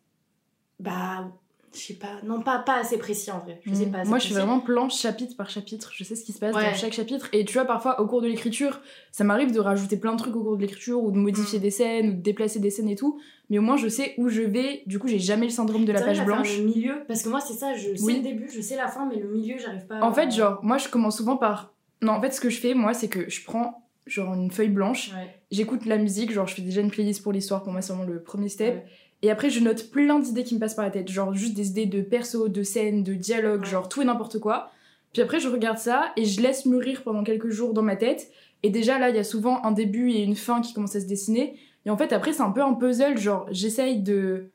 bah. 0.81 1.31
Je 1.75 1.81
sais 1.81 1.95
pas. 1.95 2.17
Non, 2.25 2.41
pas, 2.41 2.59
pas 2.61 2.77
assez 2.79 2.97
précis 2.97 3.31
en 3.31 3.41
vrai. 3.41 3.61
Je 3.67 3.75
sais 3.75 3.85
Mm. 3.87 3.93
pas 3.93 3.99
assez 3.99 4.09
Moi, 4.09 4.19
je 4.19 4.25
fais 4.27 4.33
précis. 4.33 4.47
vraiment 4.47 4.61
plan 4.61 4.89
chapitre 4.89 5.37
par 5.37 5.51
chapitre. 5.51 5.91
Je 5.95 6.03
sais 6.03 6.17
ce 6.17 6.25
qui 6.25 6.33
se 6.33 6.39
passe 6.39 6.57
Ouais. 6.57 6.65
dans 6.65 6.75
chaque 6.75 6.95
chapitre. 6.95 7.29
Et 7.35 7.45
tu 7.45 7.53
vois, 7.53 7.67
parfois, 7.67 8.01
au 8.01 8.07
cours 8.07 8.23
de 8.23 8.27
l'écriture, 8.27 8.81
ça 9.13 9.23
m'arrive 9.23 9.53
de 9.53 9.61
rajouter 9.61 9.99
plein 9.99 10.13
de 10.13 10.19
trucs 10.19 10.35
au 10.35 10.43
cours 10.43 10.57
de 10.57 10.63
l'écriture 10.63 11.03
ou 11.03 11.11
de 11.13 11.19
modifier 11.19 11.59
Mm. 11.59 11.63
des 11.63 11.71
scènes 11.71 12.09
ou 12.09 12.13
de 12.15 12.21
déplacer 12.23 12.59
des 12.59 12.71
scènes 12.71 12.89
et 12.89 12.97
tout. 12.97 13.21
Mais 13.51 13.59
au 13.59 13.63
moins, 13.63 13.77
je 13.77 13.89
sais 13.89 14.15
où 14.19 14.29
je 14.29 14.43
vais. 14.43 14.83
Du 14.87 14.99
coup, 14.99 15.09
j'ai 15.09 15.19
jamais 15.19 15.47
le 15.47 15.53
syndrome 15.53 15.85
de 15.87 15.93
la 15.93 16.03
page 16.03 16.23
blanche. 16.25 16.59
Le 16.59 16.65
milieu, 16.65 16.95
parce 17.09 17.23
que 17.23 17.29
moi, 17.31 17.41
c'est 17.41 17.55
ça. 17.55 17.75
Je 17.75 17.95
sais 17.95 18.05
Oui. 18.05 18.17
le 18.17 18.23
début, 18.23 18.49
je 18.55 18.61
sais 18.61 18.77
la 18.77 18.89
fin, 18.89 19.07
mais 19.09 19.17
le 19.21 19.29
milieu, 19.29 19.57
j'arrive 19.59 19.87
pas. 19.87 19.97
à- 19.97 20.05
En 20.05 20.13
fait, 20.13 20.31
genre, 20.31 20.61
moi, 20.63 20.77
je 20.79 20.89
commence 20.89 21.17
souvent 21.17 21.37
par. 21.37 21.73
Non, 22.03 22.13
en 22.13 22.21
fait, 22.21 22.31
ce 22.33 22.41
que 22.41 22.51
je 22.51 22.61
fais, 22.61 22.75
moi, 22.75 22.93
c'est 22.95 23.09
que 23.09 23.29
je 23.31 23.43
prends 23.45 23.85
genre 24.07 24.33
une 24.35 24.51
feuille 24.51 24.69
blanche, 24.71 25.13
Ouais. 25.15 25.35
j'écoute 25.51 25.85
la 25.85 25.99
musique, 25.99 26.33
genre, 26.33 26.47
je 26.47 26.55
fais 26.55 26.63
déjà 26.63 26.81
une 26.81 26.91
playlist 26.91 27.23
pour 27.23 27.33
l'histoire. 27.33 27.63
Pour 27.63 27.73
moi, 27.73 27.83
c'est 27.83 27.93
vraiment 27.93 28.11
le 28.11 28.23
premier 28.23 28.49
step. 28.49 28.75
Ouais. 28.77 28.85
Et 29.23 29.31
après, 29.31 29.51
je 29.51 29.61
note 29.61 29.91
plein 29.91 30.19
d'idées 30.19 30.45
qui 30.45 30.55
me 30.55 30.61
passent 30.61 30.75
par 30.77 30.85
la 30.85 30.91
tête. 30.91 31.09
Genre, 31.09 31.35
juste 31.35 31.55
des 31.55 31.69
idées 31.71 31.87
de 31.87 32.01
perso, 32.03 32.49
de 32.49 32.63
scène, 32.63 33.03
de 33.03 33.15
dialogue, 33.15 33.63
Ouais. 33.63 33.67
genre 33.67 33.89
tout 33.89 34.01
et 34.01 34.05
n'importe 34.05 34.39
quoi. 34.39 34.71
Puis 35.13 35.23
après, 35.23 35.41
je 35.41 35.49
regarde 35.49 35.79
ça 35.79 36.13
et 36.17 36.25
je 36.25 36.41
laisse 36.41 36.67
mûrir 36.67 37.03
pendant 37.03 37.25
quelques 37.25 37.49
jours 37.51 37.73
dans 37.75 37.83
ma 37.83 37.97
tête. 37.97 38.31
Et 38.63 38.71
déjà, 38.71 38.99
là, 38.99 39.11
il 39.11 39.17
y 39.17 39.19
a 39.19 39.25
souvent 39.25 39.63
un 39.65 39.73
début 39.73 40.11
et 40.11 40.23
une 40.23 40.37
fin 40.37 40.61
qui 40.61 40.73
commencent 40.75 40.97
à 40.97 41.01
se 41.01 41.07
dessiner. 41.07 41.59
Et 41.89 41.91
en 41.91 41.97
fait, 41.97 42.13
après, 42.13 42.35
c'est 42.35 42.43
un 42.43 42.51
peu 42.51 42.63
un 42.63 42.75
puzzle. 42.75 43.17
Genre, 43.17 43.47
j'essaye 43.51 44.01
de 44.03 44.51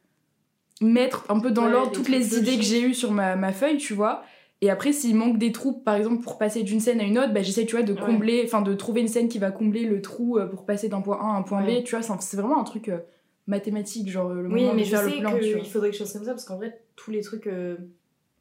mettre 0.82 1.26
un 1.30 1.40
peu 1.40 1.50
dans 1.50 1.66
Ouais, 1.66 1.72
l'ordre 1.72 1.92
toutes 1.92 2.10
les 2.10 2.38
idées 2.38 2.58
que 2.58 2.64
j'ai 2.64 2.82
eues 2.82 2.94
sur 2.94 3.12
ma, 3.12 3.36
ma 3.36 3.52
feuille, 3.52 3.78
tu 3.78 3.96
vois. 3.96 4.22
Et 4.62 4.70
après, 4.70 4.94
s'il 4.94 5.16
manque 5.16 5.40
des 5.40 5.52
trous, 5.52 5.74
par 5.74 5.96
exemple, 5.96 6.22
pour 6.22 6.38
passer 6.38 6.62
d'une 6.62 6.80
scène 6.80 7.00
à 7.00 7.04
une 7.04 7.18
autre, 7.18 7.34
bah, 7.34 7.42
j'essaye, 7.42 7.66
tu 7.66 7.76
vois, 7.76 7.84
de 7.84 7.94
combler, 7.94 8.44
enfin, 8.46 8.62
de 8.62 8.74
trouver 8.76 9.02
une 9.02 9.08
scène 9.08 9.28
qui 9.30 9.40
va 9.40 9.50
combler 9.52 9.84
le 9.86 10.00
trou 10.02 10.38
euh, 10.38 10.46
pour 10.46 10.64
passer 10.66 10.90
d'un 10.90 11.02
point 11.02 11.18
A 11.20 11.24
à 11.34 11.38
un 11.38 11.42
point 11.42 11.66
Ouais. 11.66 11.82
B, 11.82 11.84
tu 11.84 11.96
vois. 11.98 12.18
c'est 12.20 12.38
vraiment 12.38 12.60
un 12.60 12.64
truc 12.64 12.88
euh, 12.90 13.00
mathématique, 13.48 14.10
genre, 14.12 14.30
le 14.30 14.48
Oui, 14.48 14.62
moment 14.62 14.74
mais 14.76 14.82
de 14.84 14.86
je 14.86 14.92
faire 14.92 15.02
le 15.04 15.10
sais 15.10 15.16
tu 15.18 15.24
vois. 15.24 15.40
qu'il 15.40 15.72
faudrait 15.72 15.90
que 15.90 15.96
je 15.98 16.04
fasse 16.04 16.14
comme 16.14 16.24
ça 16.24 16.32
parce 16.32 16.46
qu'en 16.46 16.58
vrai, 16.58 16.80
tous 16.96 17.10
les 17.12 17.22
trucs. 17.22 17.48
euh, 17.48 17.76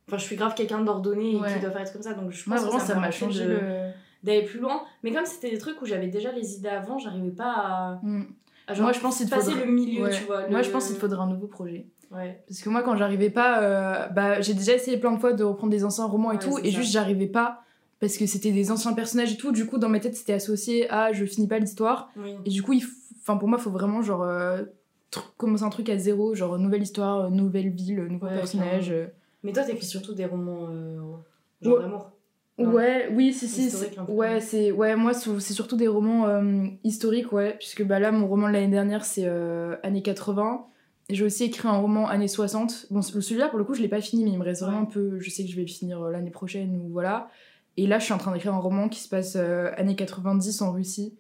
Enfin, 0.09 0.19
je 0.19 0.25
suis 0.25 0.37
grave 0.37 0.55
quelqu'un 0.55 0.81
d'ordonné 0.83 1.31
et 1.31 1.35
qui 1.37 1.61
doit 1.61 1.71
faire 1.71 1.81
être 1.81 1.93
comme 1.93 2.03
ça, 2.03 2.13
donc 2.13 2.31
je 2.33 2.39
pense 2.45 2.47
Moi, 2.49 2.59
que 2.59 2.63
vraiment, 2.65 2.79
ça 2.85 2.95
m'a 2.97 3.11
changé 3.13 3.45
de- 3.45 3.51
le. 3.51 3.61
d'aller 4.25 4.43
plus 4.43 4.59
loin. 4.61 4.83
Mais 5.03 5.13
comme 5.13 5.25
c'était 5.25 5.51
des 5.51 5.59
trucs 5.59 5.81
où 5.81 5.87
j'avais 5.87 6.09
déjà 6.09 6.31
les 6.33 6.57
idées 6.57 6.69
avant, 6.69 6.99
j'arrivais 6.99 7.31
pas 7.31 7.53
à. 7.53 8.01
Mm. 8.03 8.25
Genre 8.69 8.83
Moi, 8.83 8.93
je 8.93 9.01
pense 9.01 9.19
qu'il 9.19 9.29
passer 9.29 9.51
faudra- 9.53 9.65
le 9.67 9.73
milieu, 9.73 10.03
Ouais. 10.05 10.11
tu 10.11 10.25
vois. 10.25 10.49
Moi, 10.49 10.63
je 10.63 10.71
pense 10.71 10.87
qu'il 10.89 10.97
faudrait 10.97 11.19
un 11.21 11.27
nouveau 11.27 11.47
projet. 11.47 11.87
Ouais. 12.11 12.43
Parce 12.47 12.61
que 12.61 12.69
moi, 12.69 12.83
quand 12.83 12.97
j'arrivais 12.97 13.31
pas, 13.31 13.63
euh, 13.63 14.07
bah, 14.09 14.41
j'ai 14.41 14.55
déjà 14.55 14.75
essayé 14.75 14.97
plein 14.99 15.13
de 15.13 15.19
fois 15.19 15.33
de 15.33 15.43
reprendre 15.45 15.71
des 15.71 15.85
anciens 15.85 16.05
romans 16.07 16.31
et 16.33 16.37
Ouais, 16.37 16.41
tout, 16.43 16.59
et 16.59 16.71
ça. 16.71 16.77
juste 16.79 16.93
j'arrivais 16.93 17.27
pas 17.27 17.63
parce 18.01 18.17
que 18.19 18.27
c'était 18.27 18.51
des 18.53 18.71
anciens 18.71 18.93
personnages 18.93 19.33
et 19.33 19.37
tout. 19.37 19.51
Du 19.53 19.67
coup, 19.67 19.79
dans 19.79 19.89
ma 19.89 19.99
tête, 20.01 20.15
c'était 20.17 20.35
associé 20.35 20.91
à 20.91 21.13
je 21.13 21.25
finis 21.25 21.47
pas 21.49 21.59
l'histoire. 21.59 22.11
Oui. 22.17 22.35
Et 22.45 22.51
du 22.51 22.63
coup, 22.63 22.73
il 22.75 22.83
enfin, 23.23 23.37
pour 23.37 23.49
moi, 23.49 23.59
il 23.59 23.63
faut 23.63 23.71
vraiment 23.71 24.03
genre 24.03 24.23
euh, 24.23 24.63
commencer 25.37 25.65
un 25.65 25.71
truc 25.71 25.89
à 25.89 25.97
zéro, 25.97 26.35
genre 26.35 26.59
nouvelle 26.59 26.83
histoire, 26.83 27.21
euh, 27.21 27.29
nouvelle 27.31 27.71
ville, 27.71 28.01
euh, 28.01 28.09
nouveau 28.09 28.27
personnage. 28.27 28.91
euh. 28.91 29.07
Mais 29.43 29.53
toi, 29.53 29.63
t'écris 29.65 29.87
surtout 29.87 30.15
des 30.15 30.25
romans 30.27 30.69
genre 31.63 31.81
d'amour. 31.81 32.11
Ouais, 32.67 33.09
oui, 33.13 33.33
si, 33.33 33.47
si. 33.49 33.71
Ouais, 34.09 34.41
c'est 34.41 34.73
ouais, 34.73 34.97
moi, 34.97 35.13
c'est 35.15 35.53
surtout 35.53 35.77
des 35.77 35.89
romans 35.89 36.27
euh, 36.29 36.67
historiques, 36.85 37.33
ouais. 37.33 37.55
Puisque 37.59 37.85
bah, 37.85 37.99
là, 37.99 38.13
mon 38.13 38.27
roman 38.27 38.49
de 38.49 38.53
l'année 38.53 38.69
dernière, 38.69 39.05
c'est 39.05 39.25
euh, 39.27 39.77
années 39.83 40.03
80. 40.03 40.67
Et 41.09 41.15
J'ai 41.15 41.25
aussi 41.25 41.45
écrit 41.45 41.69
un 41.69 41.77
roman 41.79 42.09
années 42.09 42.29
60. 42.29 42.87
Bon, 42.91 43.03
ce- 43.03 43.21
celui-là, 43.21 43.49
pour 43.49 43.59
le 43.59 43.65
coup, 43.65 43.75
je 43.75 43.83
l'ai 43.83 43.89
pas 43.89 44.01
fini, 44.01 44.25
mais 44.25 44.31
il 44.31 44.39
me 44.39 44.45
reste 44.45 44.63
vraiment 44.63 44.81
un 44.81 44.85
peu. 44.85 45.19
Je 45.21 45.31
sais 45.31 45.43
que 45.45 45.51
je 45.51 45.57
vais 45.57 45.63
le 45.63 45.69
finir 45.69 46.01
euh, 46.03 46.11
l'année 46.11 46.31
prochaine 46.31 46.75
ou 46.77 46.89
voilà. 46.91 47.29
Et 47.77 47.87
là, 47.87 47.99
je 47.99 48.05
suis 48.05 48.13
en 48.13 48.19
train 48.19 48.33
d'écrire 48.33 48.55
un 48.55 48.59
roman 48.59 48.89
qui 48.89 49.01
se 49.01 49.09
passe 49.09 49.35
euh, 49.37 49.71
années 49.77 49.97
90 49.97 50.61
en 50.63 50.73
Russie. 50.73 51.15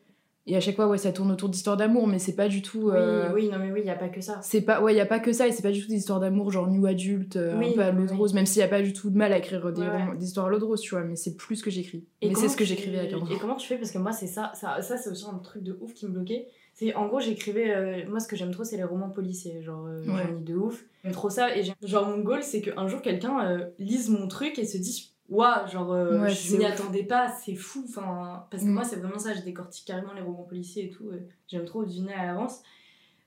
Et 0.46 0.56
à 0.56 0.60
chaque 0.60 0.74
fois, 0.74 0.88
ouais, 0.88 0.98
ça 0.98 1.12
tourne 1.12 1.30
autour 1.30 1.48
d'histoires 1.48 1.76
d'amour, 1.76 2.08
mais 2.08 2.18
c'est 2.18 2.34
pas 2.34 2.48
du 2.48 2.62
tout. 2.62 2.90
euh, 2.90 3.28
Oui, 3.32 3.42
oui, 3.44 3.48
non, 3.48 3.58
mais 3.60 3.70
oui, 3.70 3.80
il 3.84 3.86
y 3.86 3.90
a 3.90 3.94
pas 3.94 4.08
que 4.08 4.20
ça. 4.20 4.40
C'est 4.42 4.62
pas, 4.62 4.82
ouais, 4.82 4.92
y 4.92 5.00
a 5.00 5.06
pas 5.06 5.20
que 5.20 5.32
ça, 5.32 5.46
et 5.46 5.52
c'est 5.52 5.62
pas 5.62 5.70
du 5.70 5.80
tout 5.80 5.86
des 5.88 5.94
histoires 5.94 6.18
d'amour 6.18 6.50
genre 6.50 6.66
new 6.68 6.84
adulte, 6.86 7.36
euh, 7.36 7.56
Oui, 7.58 7.70
un 7.70 7.72
peu 7.74 7.80
à 7.82 7.92
l'eau 7.92 8.06
de 8.06 8.10
oui. 8.10 8.16
rose, 8.16 8.34
même 8.34 8.46
s'il 8.46 8.58
y 8.58 8.64
a 8.64 8.68
pas 8.68 8.82
du 8.82 8.92
tout 8.92 9.10
de 9.10 9.16
mal 9.16 9.32
à 9.32 9.38
écrire 9.38 9.72
des, 9.72 9.82
Ouais, 9.82 9.88
ouais. 9.88 10.16
des 10.18 10.24
histoires 10.26 10.46
à 10.46 10.48
l'eau 10.48 10.58
de 10.58 10.64
rose, 10.64 10.80
tu 10.80 10.90
vois, 10.96 11.04
mais 11.04 11.14
c'est 11.14 11.36
plus 11.36 11.56
ce 11.56 11.62
que 11.62 11.70
j'écris. 11.70 12.06
Et 12.22 12.28
Mais 12.28 12.34
c'est 12.34 12.48
ce 12.48 12.56
que 12.56 12.64
j'écrivais 12.64 12.98
à 12.98 13.06
15 13.06 13.22
ans. 13.22 13.26
Et 13.30 13.38
comment 13.38 13.54
tu 13.54 13.68
fais? 13.68 13.76
Parce 13.78 13.92
que 13.92 13.98
moi, 13.98 14.10
c'est 14.12 14.26
ça, 14.26 14.50
ça, 14.54 14.82
ça 14.82 14.96
c'est 14.96 15.10
aussi 15.10 15.26
un 15.32 15.38
truc 15.38 15.62
de 15.62 15.78
ouf 15.80 15.94
qui 15.94 16.06
me 16.06 16.10
bloquait. 16.12 16.48
C'est 16.74 16.92
en 16.94 17.06
gros, 17.06 17.20
j'écrivais. 17.20 17.70
euh, 17.72 18.08
moi, 18.10 18.18
ce 18.18 18.26
que 18.26 18.34
j'aime 18.34 18.50
trop, 18.50 18.64
c'est 18.64 18.78
les 18.78 18.82
romans 18.84 19.10
policiers. 19.10 19.62
Genre, 19.62 19.86
euh, 19.86 20.02
j'en 20.04 20.16
lis 20.34 20.42
de 20.42 20.54
ouf. 20.56 20.84
J'aime 21.04 21.12
trop 21.12 21.28
ça. 21.30 21.56
Et 21.56 21.62
genre, 21.84 22.08
mon 22.08 22.18
goal, 22.22 22.42
c'est 22.42 22.62
qu'un 22.62 22.88
jour, 22.88 23.00
quelqu'un 23.02 23.44
euh, 23.46 23.64
lise 23.78 24.08
mon 24.08 24.26
truc 24.26 24.58
et 24.58 24.64
se 24.64 24.78
dise 24.78 25.12
Waouh, 25.32 25.67
genre, 25.70 25.93
euh, 25.93 26.20
Ouais, 26.23 26.29
je 26.31 26.56
m'y 26.56 26.64
attendais 26.64 27.05
pas, 27.05 27.29
c'est 27.43 27.55
fou. 27.55 27.84
Enfin, 27.88 28.46
parce 28.50 28.62
que 28.62 28.69
Mm. 28.69 28.73
moi, 28.75 28.84
c'est 28.84 28.96
vraiment 28.96 29.19
ça, 29.19 29.34
je 29.34 29.40
décortique 29.40 29.87
carrément 29.87 30.12
les 30.12 30.20
romans 30.20 30.43
policiers 30.44 30.84
et 30.87 30.90
tout. 30.90 31.08
euh, 31.08 31.20
j'aime 31.49 31.64
trop 31.64 31.84
deviner 31.84 32.12
à 32.14 32.26
l'avance. 32.26 32.61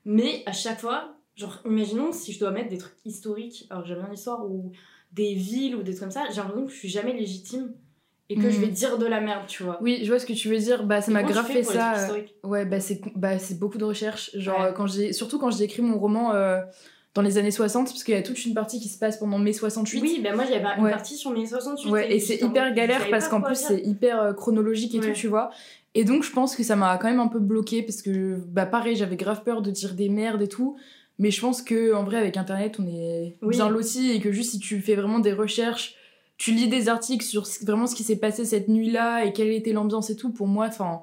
Mais 0.04 0.42
à 0.46 0.52
chaque 0.52 0.78
fois, 0.80 1.16
genre, 1.34 1.60
imaginons 1.66 2.12
si 2.12 2.32
je 2.32 2.38
dois 2.38 2.50
mettre 2.52 2.68
des 2.70 2.78
trucs 2.78 2.94
historiques, 3.04 3.66
alors 3.70 3.82
que 3.82 3.88
j'aime 3.88 3.98
bien 3.98 4.08
l'histoire, 4.10 4.44
ou 4.48 4.70
des 5.12 5.34
villes 5.34 5.74
ou 5.76 5.82
des 5.82 5.92
trucs 5.92 6.02
comme 6.02 6.10
ça, 6.10 6.24
j'ai 6.30 6.36
l'impression 6.36 6.66
que 6.66 6.72
je 6.72 6.76
suis 6.78 6.88
jamais 6.88 7.12
légitime 7.12 7.74
et 8.28 8.36
que 8.36 8.46
Mm. 8.46 8.50
je 8.50 8.60
vais 8.60 8.68
dire 8.68 8.98
de 8.98 9.06
la 9.06 9.20
merde, 9.20 9.46
tu 9.48 9.62
vois. 9.64 9.78
Oui, 9.82 10.00
je 10.02 10.08
vois 10.08 10.18
ce 10.20 10.26
que 10.26 10.32
tu 10.32 10.48
veux 10.48 10.58
dire, 10.58 10.84
bah 10.84 11.00
ça 11.00 11.10
m'a 11.10 11.22
grave 11.24 11.46
fait 11.46 11.62
ça. 11.64 12.10
euh, 12.12 12.22
Ouais, 12.44 12.64
bah 12.64 12.78
c'est 12.80 13.00
bah, 13.16 13.36
beaucoup 13.58 13.78
de 13.78 13.84
recherche. 13.84 14.30
Genre, 14.36 14.60
Ouais. 14.60 14.74
quand 14.76 14.86
j'ai 14.86 15.12
surtout 15.12 15.38
quand 15.40 15.50
j'ai 15.50 15.64
écrit 15.64 15.82
mon 15.82 15.98
roman 15.98 16.32
euh, 16.34 16.60
dans 17.16 17.22
les 17.22 17.38
années 17.38 17.50
60, 17.50 17.86
parce 17.88 18.04
qu'il 18.04 18.14
y 18.14 18.16
a 18.18 18.22
toute 18.22 18.44
une 18.44 18.52
partie 18.54 18.78
qui 18.78 18.88
se 18.88 18.98
passe 18.98 19.16
pendant 19.16 19.38
mai 19.38 19.52
68. 19.54 20.00
Oui, 20.02 20.20
ben 20.22 20.36
moi 20.36 20.44
j'avais 20.44 20.62
une 20.76 20.84
Ouais. 20.84 20.90
partie 20.90 21.16
sur 21.16 21.30
mes 21.32 21.46
68. 21.46 21.90
Ouais, 21.90 22.14
et 22.14 22.20
c'est 22.20 22.36
hyper 22.36 22.72
galère 22.74 23.08
parce 23.10 23.26
qu'en 23.28 23.40
plus 23.40 23.56
c'est 23.56 23.80
hyper 23.80 24.34
chronologique 24.36 24.94
et 24.94 25.00
Ouais. 25.00 25.06
tout, 25.12 25.18
tu 25.18 25.26
vois. 25.28 25.50
Et 25.94 26.04
donc 26.04 26.22
je 26.24 26.30
pense 26.30 26.54
que 26.54 26.62
ça 26.62 26.76
m'a 26.76 26.98
quand 26.98 27.08
même 27.08 27.20
un 27.20 27.28
peu 27.28 27.38
bloqué 27.40 27.82
parce 27.82 28.02
que, 28.02 28.36
bah 28.48 28.66
pareil, 28.66 28.96
j'avais 28.96 29.16
grave 29.16 29.42
peur 29.44 29.62
de 29.62 29.70
dire 29.70 29.94
des 29.94 30.10
merdes 30.10 30.42
et 30.42 30.48
tout. 30.48 30.76
Mais 31.18 31.30
je 31.30 31.40
pense 31.40 31.62
que 31.62 31.94
en 31.94 32.04
vrai, 32.04 32.18
avec 32.18 32.36
internet, 32.36 32.76
on 32.78 32.86
est 32.86 33.36
Oui. 33.40 33.56
bien 33.56 33.70
lotis 33.70 34.10
et 34.12 34.20
que 34.20 34.30
juste 34.30 34.50
si 34.50 34.58
tu 34.58 34.80
fais 34.82 34.94
vraiment 34.94 35.18
des 35.18 35.32
recherches, 35.32 35.94
tu 36.36 36.50
lis 36.50 36.68
des 36.68 36.90
articles 36.90 37.24
sur 37.24 37.46
vraiment 37.62 37.86
ce 37.86 37.94
qui 37.94 38.02
s'est 38.04 38.16
passé 38.16 38.44
cette 38.44 38.68
nuit-là 38.68 39.24
et 39.24 39.32
quelle 39.32 39.48
était 39.48 39.72
l'ambiance 39.72 40.10
et 40.10 40.16
tout, 40.16 40.30
pour 40.30 40.46
moi, 40.46 40.66
enfin, 40.66 41.00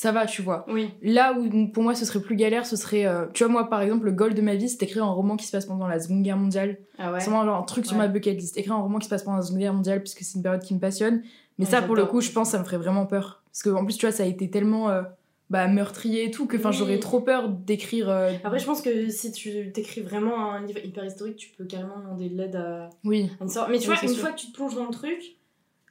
ça 0.00 0.12
va, 0.12 0.26
tu 0.26 0.42
vois. 0.42 0.64
Oui, 0.68 0.90
Là 1.02 1.32
où 1.36 1.66
pour 1.72 1.82
moi 1.82 1.92
ce 1.96 2.04
serait 2.04 2.20
plus 2.20 2.36
galère, 2.36 2.64
ce 2.66 2.76
serait. 2.76 3.04
euh, 3.04 3.26
tu 3.34 3.42
vois, 3.42 3.52
moi 3.52 3.68
par 3.68 3.82
exemple, 3.82 4.04
le 4.04 4.12
goal 4.12 4.32
de 4.32 4.40
ma 4.42 4.54
vie, 4.54 4.68
c'est 4.68 4.78
d'écrire 4.78 5.02
un 5.04 5.10
roman 5.12 5.36
qui 5.36 5.44
se 5.44 5.50
passe 5.50 5.66
pendant 5.66 5.88
la 5.88 5.98
Seconde 5.98 6.22
Guerre 6.22 6.36
mondiale. 6.36 6.78
ah 6.98 7.12
ouais. 7.12 7.18
C'est 7.18 7.30
vraiment 7.30 7.44
genre 7.44 7.56
un 7.60 7.62
truc 7.64 7.84
sur 7.84 7.96
ma 7.96 8.06
bucket 8.06 8.36
list. 8.36 8.56
Écrire 8.56 8.74
un 8.74 8.82
roman 8.82 8.98
qui 9.00 9.06
se 9.06 9.10
passe 9.10 9.24
pendant 9.24 9.38
la 9.38 9.42
Seconde 9.42 9.58
Guerre 9.58 9.74
mondiale, 9.74 9.98
puisque 10.00 10.20
c'est 10.22 10.36
une 10.36 10.42
période 10.44 10.62
qui 10.62 10.72
me 10.74 10.78
passionne. 10.78 11.22
Mais 11.58 11.64
Ouais, 11.64 11.70
ça, 11.72 11.82
pour 11.82 11.96
le 11.96 12.06
coup, 12.06 12.20
je 12.20 12.30
pense, 12.30 12.50
ça 12.50 12.60
me 12.60 12.64
ferait 12.64 12.76
vraiment 12.78 13.06
peur. 13.06 13.42
Parce 13.50 13.64
que 13.64 13.70
en 13.70 13.84
plus, 13.84 13.96
tu 13.96 14.06
vois, 14.06 14.12
ça 14.12 14.22
a 14.22 14.26
été 14.26 14.48
tellement 14.48 14.88
euh, 14.90 15.02
bah, 15.50 15.66
meurtrier 15.66 16.26
et 16.26 16.30
tout 16.30 16.46
que 16.46 16.56
enfin, 16.58 16.70
Oui. 16.70 16.76
j'aurais 16.78 17.00
trop 17.00 17.18
peur 17.20 17.48
d'écrire. 17.48 18.08
euh, 18.08 18.30
Après, 18.44 18.60
je 18.60 18.66
pense 18.66 18.80
que 18.82 19.08
si 19.10 19.32
tu 19.32 19.72
t'écris 19.72 20.02
vraiment 20.02 20.52
un 20.52 20.64
livre 20.64 20.78
hyper 20.84 21.04
historique, 21.04 21.36
tu 21.38 21.48
peux 21.58 21.64
carrément 21.64 21.98
demander 21.98 22.28
de 22.28 22.36
l'aide 22.36 22.54
à 22.54 22.90
Oui. 23.04 23.28
à 23.40 23.42
une 23.42 23.50
sorte. 23.50 23.68
Mais 23.70 23.78
tu 23.80 23.88
Oui, 23.90 23.96
vois, 23.96 24.04
une 24.08 24.14
sûr. 24.14 24.20
fois 24.22 24.30
que 24.32 24.38
tu 24.38 24.46
te 24.52 24.54
plonges 24.54 24.76
dans 24.76 24.84
le 24.84 24.92
truc, 24.92 25.20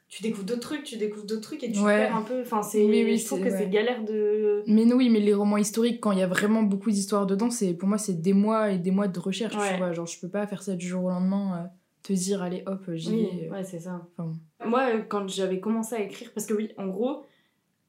tu 0.08 0.22
découvres 0.22 0.44
d'autres 0.46 0.60
trucs, 0.60 0.84
tu 0.84 0.96
découvres 0.96 1.26
d'autres 1.26 1.42
trucs 1.42 1.62
et 1.64 1.70
tu 1.70 1.80
Ouais. 1.80 1.98
perds 2.06 2.16
un 2.16 2.22
peu. 2.22 2.40
Enfin, 2.40 2.62
c'est. 2.62 2.84
Oui, 2.84 3.04
oui, 3.04 3.18
je 3.18 3.26
trouve 3.26 3.40
que 3.40 3.44
ouais. 3.44 3.50
c'est 3.58 3.68
galère 3.68 4.02
de. 4.04 4.62
Mais 4.66 4.84
non, 4.84 4.96
oui, 4.96 5.10
mais 5.10 5.20
les 5.20 5.34
romans 5.34 5.56
historiques, 5.58 6.00
quand 6.00 6.12
il 6.12 6.18
y 6.18 6.22
a 6.22 6.26
vraiment 6.26 6.62
beaucoup 6.62 6.90
d'histoires 6.90 7.26
dedans, 7.26 7.50
c'est 7.50 7.74
pour 7.74 7.88
moi, 7.88 7.98
c'est 7.98 8.20
des 8.20 8.32
mois 8.32 8.70
et 8.72 8.78
des 8.78 8.90
mois 8.90 9.06
de 9.08 9.18
recherche. 9.20 9.54
Ouais. 9.56 9.72
Tu 9.72 9.78
vois, 9.78 9.92
genre, 9.92 10.06
je 10.06 10.18
peux 10.18 10.28
pas 10.28 10.46
faire 10.46 10.62
ça 10.62 10.74
du 10.74 10.86
jour 10.86 11.04
au 11.04 11.10
lendemain, 11.10 11.62
euh, 11.64 11.66
te 12.02 12.12
dire, 12.14 12.42
allez, 12.42 12.62
hop, 12.66 12.82
j'y 12.94 13.10
Oui, 13.10 13.28
vais. 13.40 13.48
euh. 13.48 13.52
ouais, 13.52 13.64
c'est 13.64 13.80
ça. 13.80 14.06
Enfin, 14.16 14.32
Moi, 14.66 14.80
euh, 14.94 15.02
quand 15.06 15.28
j'avais 15.28 15.60
commencé 15.60 15.94
à 15.94 16.00
écrire, 16.00 16.30
parce 16.34 16.46
que 16.46 16.54
oui, 16.54 16.70
en 16.78 16.86
gros, 16.86 17.24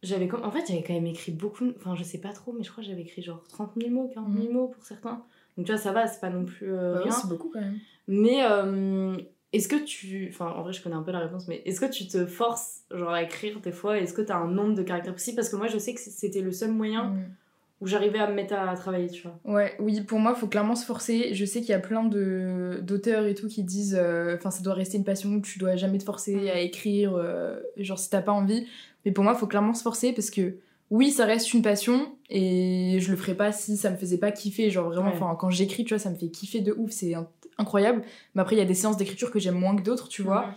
j'avais 0.03 0.27
comme... 0.27 0.43
en 0.43 0.51
fait, 0.51 0.63
j'avais 0.67 0.83
quand 0.83 0.93
même 0.93 1.07
écrit 1.07 1.31
beaucoup, 1.31 1.65
enfin, 1.77 1.95
je 1.95 2.03
sais 2.03 2.17
pas 2.19 2.33
trop, 2.33 2.51
mais 2.51 2.63
je 2.63 2.71
crois 2.71 2.83
que 2.83 2.89
j'avais 2.89 3.01
écrit 3.03 3.21
genre 3.21 3.43
30 3.49 3.71
000 3.77 3.89
mots, 3.91 4.09
40 4.13 4.33
000 4.38 4.51
mots 4.53 4.67
pour 4.67 4.83
certains. 4.83 5.23
Donc, 5.57 5.65
tu 5.65 5.71
vois, 5.71 5.79
ça 5.81 5.91
va, 5.93 6.07
c'est 6.07 6.19
pas 6.21 6.29
non 6.29 6.43
plus 6.45 6.71
euh, 6.73 6.95
bah 6.95 7.01
rien. 7.03 7.11
c'est 7.11 7.27
beaucoup 7.29 7.49
quand 7.53 7.59
même. 7.61 7.77
Mais 8.07 8.39
euh, 8.43 9.15
est-ce 9.53 9.68
que 9.68 9.75
tu. 9.77 10.27
Enfin, 10.32 10.48
en 10.56 10.62
vrai, 10.63 10.74
je 10.74 10.82
connais 10.82 10.96
un 10.96 11.01
peu 11.03 11.12
la 11.12 11.20
réponse, 11.20 11.48
mais 11.48 11.62
est-ce 11.65 11.79
que 11.79 11.86
tu 11.91 12.08
te 12.08 12.25
forces, 12.25 12.82
genre, 12.91 13.10
à 13.12 13.24
écrire 13.24 13.60
des 13.62 13.72
fois? 13.72 13.98
Est-ce 13.98 14.13
que 14.13 14.22
t'as 14.22 14.38
un 14.38 14.48
nombre 14.48 14.75
de 14.75 14.84
caractères 14.84 15.13
précis? 15.13 15.34
Parce 15.36 15.50
que 15.50 15.56
moi, 15.56 15.68
je 15.68 15.77
sais 15.77 15.94
que 15.94 16.00
c'était 16.01 16.41
le 16.41 16.51
seul 16.51 16.72
moyen 16.72 17.06
Mm. 17.06 17.24
où 17.82 17.88
j'arrivais 17.88 18.20
à 18.20 18.27
me 18.29 18.36
mettre 18.36 18.53
à 18.53 18.75
travailler, 18.75 19.08
tu 19.10 19.24
vois. 19.24 19.39
Ouais, 19.46 19.74
oui, 19.79 20.01
pour 20.01 20.20
moi, 20.20 20.36
faut 20.36 20.48
clairement 20.48 20.75
se 20.75 20.86
forcer. 20.86 21.34
Je 21.34 21.46
sais 21.46 21.62
qu'il 21.62 21.70
y 21.70 21.74
a 21.74 21.79
plein 21.79 22.03
de 22.03 22.79
d'auteurs 22.84 23.25
et 23.25 23.34
tout 23.36 23.48
qui 23.48 23.63
disent, 23.63 23.98
euh, 24.00 24.36
enfin, 24.36 24.51
ça 24.51 24.62
doit 24.62 24.74
rester 24.74 24.98
une 24.98 25.03
passion, 25.06 25.39
tu 25.41 25.58
dois 25.60 25.75
jamais 25.77 25.98
te 25.98 26.03
forcer 26.03 26.36
Mm. 26.36 26.48
à 26.50 26.60
écrire, 26.60 27.15
euh, 27.15 27.60
genre 27.77 27.98
si 27.98 28.10
t'as 28.10 28.22
pas 28.22 28.34
envie. 28.34 28.68
Mais 29.06 29.12
pour 29.12 29.24
moi, 29.24 29.34
faut 29.34 29.48
clairement 29.48 29.74
se 29.74 29.82
forcer 29.84 30.12
parce 30.13 30.29
que 30.29 30.56
oui, 30.91 31.12
ça 31.12 31.25
reste 31.25 31.53
une 31.53 31.62
passion 31.62 32.15
et 32.32 32.98
je 33.00 33.12
le 33.12 33.15
ferais 33.18 33.36
pas 33.36 33.51
si 33.51 33.77
ça 33.77 33.89
me 33.91 33.96
faisait 33.96 34.18
pas 34.18 34.32
kiffer. 34.32 34.70
Genre 34.72 34.89
vraiment, 34.89 35.12
Ouais. 35.12 35.36
quand 35.39 35.50
j'écris, 35.50 35.86
tu 35.86 35.94
vois, 35.94 36.00
ça 36.00 36.10
me 36.10 36.15
fait 36.15 36.29
kiffer 36.29 36.62
de 36.62 36.74
ouf, 36.74 36.91
c'est 36.91 37.13
in- 37.13 37.27
incroyable. 37.60 38.01
Mais 38.36 38.42
après, 38.42 38.56
il 38.56 38.60
y 38.60 38.62
a 38.62 38.66
des 38.66 38.74
séances 38.74 38.98
d'écriture 38.98 39.32
que 39.32 39.39
j'aime 39.39 39.56
moins 39.60 39.75
que 39.75 39.82
d'autres, 39.84 40.08
tu 40.08 40.22
vois. 40.24 40.48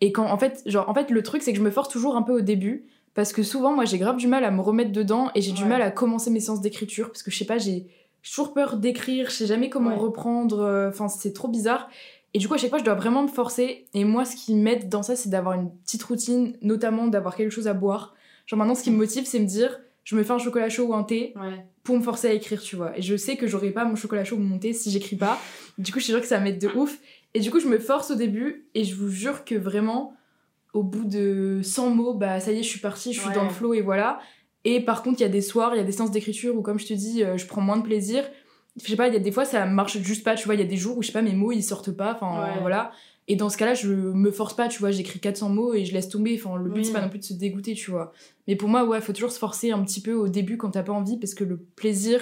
Et 0.00 0.12
quand, 0.12 0.26
en 0.26 0.38
fait, 0.38 0.62
genre, 0.66 0.88
en 0.88 0.94
fait, 0.94 1.10
le 1.10 1.22
truc, 1.22 1.42
c'est 1.42 1.52
que 1.52 1.58
je 1.58 1.62
me 1.64 1.70
force 1.70 1.88
toujours 1.88 2.16
un 2.16 2.22
peu 2.22 2.32
au 2.32 2.40
début. 2.40 2.86
Parce 3.14 3.32
que 3.32 3.42
souvent, 3.42 3.72
moi, 3.74 3.84
j'ai 3.84 3.98
grave 3.98 4.16
du 4.16 4.26
mal 4.26 4.44
à 4.44 4.50
me 4.50 4.60
remettre 4.62 4.90
dedans 4.92 5.30
et 5.34 5.42
j'ai 5.42 5.52
du 5.52 5.64
mal 5.66 5.82
à 5.82 5.90
commencer 5.90 6.30
mes 6.30 6.40
séances 6.40 6.60
d'écriture. 6.62 7.08
Parce 7.08 7.22
que 7.22 7.30
je 7.30 7.36
sais 7.36 7.44
pas, 7.44 7.58
j'ai 7.58 7.86
toujours 8.22 8.54
peur 8.54 8.76
d'écrire, 8.78 9.28
je 9.30 9.34
sais 9.34 9.46
jamais 9.46 9.68
comment 9.68 9.90
Ouais. 9.90 9.96
reprendre. 9.96 10.60
euh, 10.60 10.88
Enfin, 10.88 11.08
c'est 11.08 11.32
trop 11.32 11.48
bizarre. 11.48 11.88
Et 12.34 12.38
du 12.38 12.48
coup, 12.48 12.54
à 12.54 12.56
chaque 12.56 12.70
fois, 12.70 12.78
je 12.78 12.84
dois 12.84 12.94
vraiment 12.94 13.22
me 13.22 13.28
forcer. 13.28 13.84
Et 13.92 14.04
moi, 14.04 14.24
ce 14.24 14.34
qui 14.34 14.54
m'aide 14.54 14.88
dans 14.88 15.02
ça, 15.02 15.14
c'est 15.16 15.28
d'avoir 15.28 15.54
une 15.54 15.70
petite 15.84 16.02
routine, 16.04 16.56
notamment 16.62 17.06
d'avoir 17.06 17.36
quelque 17.36 17.50
chose 17.50 17.68
à 17.68 17.74
boire. 17.74 18.14
Genre 18.46 18.56
maintenant, 18.58 18.74
ce 18.74 18.82
qui 18.82 18.90
me 18.90 18.96
motive, 18.96 19.26
c'est 19.26 19.38
me 19.40 19.44
dire, 19.46 19.78
je 20.04 20.16
me 20.16 20.22
fais 20.22 20.32
un 20.32 20.38
chocolat 20.38 20.68
chaud 20.68 20.84
ou 20.88 20.94
un 20.94 21.04
thé 21.04 21.32
Ouais. 21.36 21.64
pour 21.84 21.96
me 21.96 22.02
forcer 22.02 22.28
à 22.28 22.32
écrire, 22.32 22.60
tu 22.60 22.76
vois. 22.76 22.96
Et 22.98 23.02
je 23.02 23.16
sais 23.16 23.36
que 23.36 23.46
j'aurai 23.46 23.70
pas 23.70 23.84
mon 23.84 23.94
chocolat 23.96 24.24
chaud 24.24 24.36
ou 24.36 24.40
mon 24.40 24.58
thé 24.58 24.72
si 24.72 24.90
j'écris 24.90 25.16
pas. 25.16 25.38
Du 25.78 25.92
coup, 25.92 25.98
je 25.98 26.04
suis 26.04 26.12
sûre 26.12 26.20
que 26.20 26.26
ça 26.26 26.38
va 26.38 26.44
m'aide 26.44 26.58
de 26.60 26.68
ouf. 26.68 26.98
Et 27.34 27.40
du 27.40 27.50
coup, 27.50 27.60
je 27.60 27.68
me 27.68 27.78
force 27.78 28.10
au 28.10 28.14
début 28.14 28.66
et 28.74 28.84
je 28.84 28.94
vous 28.94 29.08
jure 29.08 29.44
que 29.44 29.54
vraiment, 29.54 30.14
au 30.74 30.82
bout 30.82 31.04
de 31.04 31.60
100 31.62 31.90
mots, 31.90 32.14
bah 32.14 32.40
ça 32.40 32.52
y 32.52 32.58
est, 32.58 32.62
je 32.62 32.68
suis 32.68 32.80
partie, 32.80 33.12
je 33.12 33.20
suis 33.20 33.28
Ouais. 33.28 33.34
dans 33.34 33.44
le 33.44 33.50
flow 33.50 33.74
et 33.74 33.80
voilà. 33.80 34.20
Et 34.64 34.80
par 34.80 35.02
contre, 35.02 35.20
il 35.20 35.22
y 35.22 35.26
a 35.26 35.30
des 35.30 35.40
soirs, 35.42 35.74
il 35.74 35.78
y 35.78 35.80
a 35.80 35.84
des 35.84 35.92
séances 35.92 36.10
d'écriture 36.10 36.54
où, 36.56 36.62
comme 36.62 36.78
je 36.78 36.86
te 36.86 36.94
dis, 36.94 37.24
euh, 37.24 37.36
je 37.36 37.46
prends 37.46 37.60
moins 37.60 37.76
de 37.78 37.82
plaisir. 37.82 38.24
Je 38.82 38.88
sais 38.88 38.96
pas, 38.96 39.08
il 39.08 39.12
y 39.12 39.16
a 39.16 39.20
des 39.20 39.32
fois, 39.32 39.44
ça 39.44 39.66
marche 39.66 39.98
juste 39.98 40.24
pas, 40.24 40.34
tu 40.34 40.44
vois. 40.46 40.54
Il 40.54 40.60
y 40.60 40.64
a 40.64 40.66
des 40.66 40.76
jours 40.76 40.96
où, 40.98 41.02
je 41.02 41.08
sais 41.08 41.12
pas, 41.12 41.20
mes 41.22 41.34
mots, 41.34 41.52
ils 41.52 41.62
sortent 41.62 41.90
pas, 41.92 42.14
enfin 42.20 42.42
Ouais. 42.42 42.60
voilà. 42.60 42.92
Et 43.32 43.36
dans 43.36 43.48
ce 43.48 43.56
cas-là, 43.56 43.72
je 43.72 43.88
me 43.92 44.30
force 44.30 44.54
pas, 44.54 44.68
tu 44.68 44.78
vois, 44.80 44.90
j'écris 44.90 45.18
400 45.20 45.48
mots 45.48 45.72
et 45.72 45.86
je 45.86 45.94
laisse 45.94 46.08
tomber. 46.10 46.38
Enfin, 46.38 46.56
le 46.58 46.68
but, 46.68 46.80
Oui. 46.80 46.84
c'est 46.84 46.92
pas 46.92 47.00
non 47.00 47.08
plus 47.08 47.18
de 47.20 47.24
se 47.24 47.32
dégoûter, 47.32 47.72
tu 47.72 47.90
vois. 47.90 48.12
Mais 48.46 48.56
pour 48.56 48.68
moi, 48.68 48.84
ouais, 48.84 49.00
faut 49.00 49.12
toujours 49.14 49.32
se 49.32 49.38
forcer 49.38 49.70
un 49.70 49.82
petit 49.84 50.00
peu 50.02 50.12
au 50.12 50.28
début 50.28 50.58
quand 50.58 50.72
t'as 50.72 50.82
pas 50.82 50.92
envie 50.92 51.16
parce 51.16 51.32
que 51.34 51.44
le 51.44 51.56
plaisir 51.56 52.20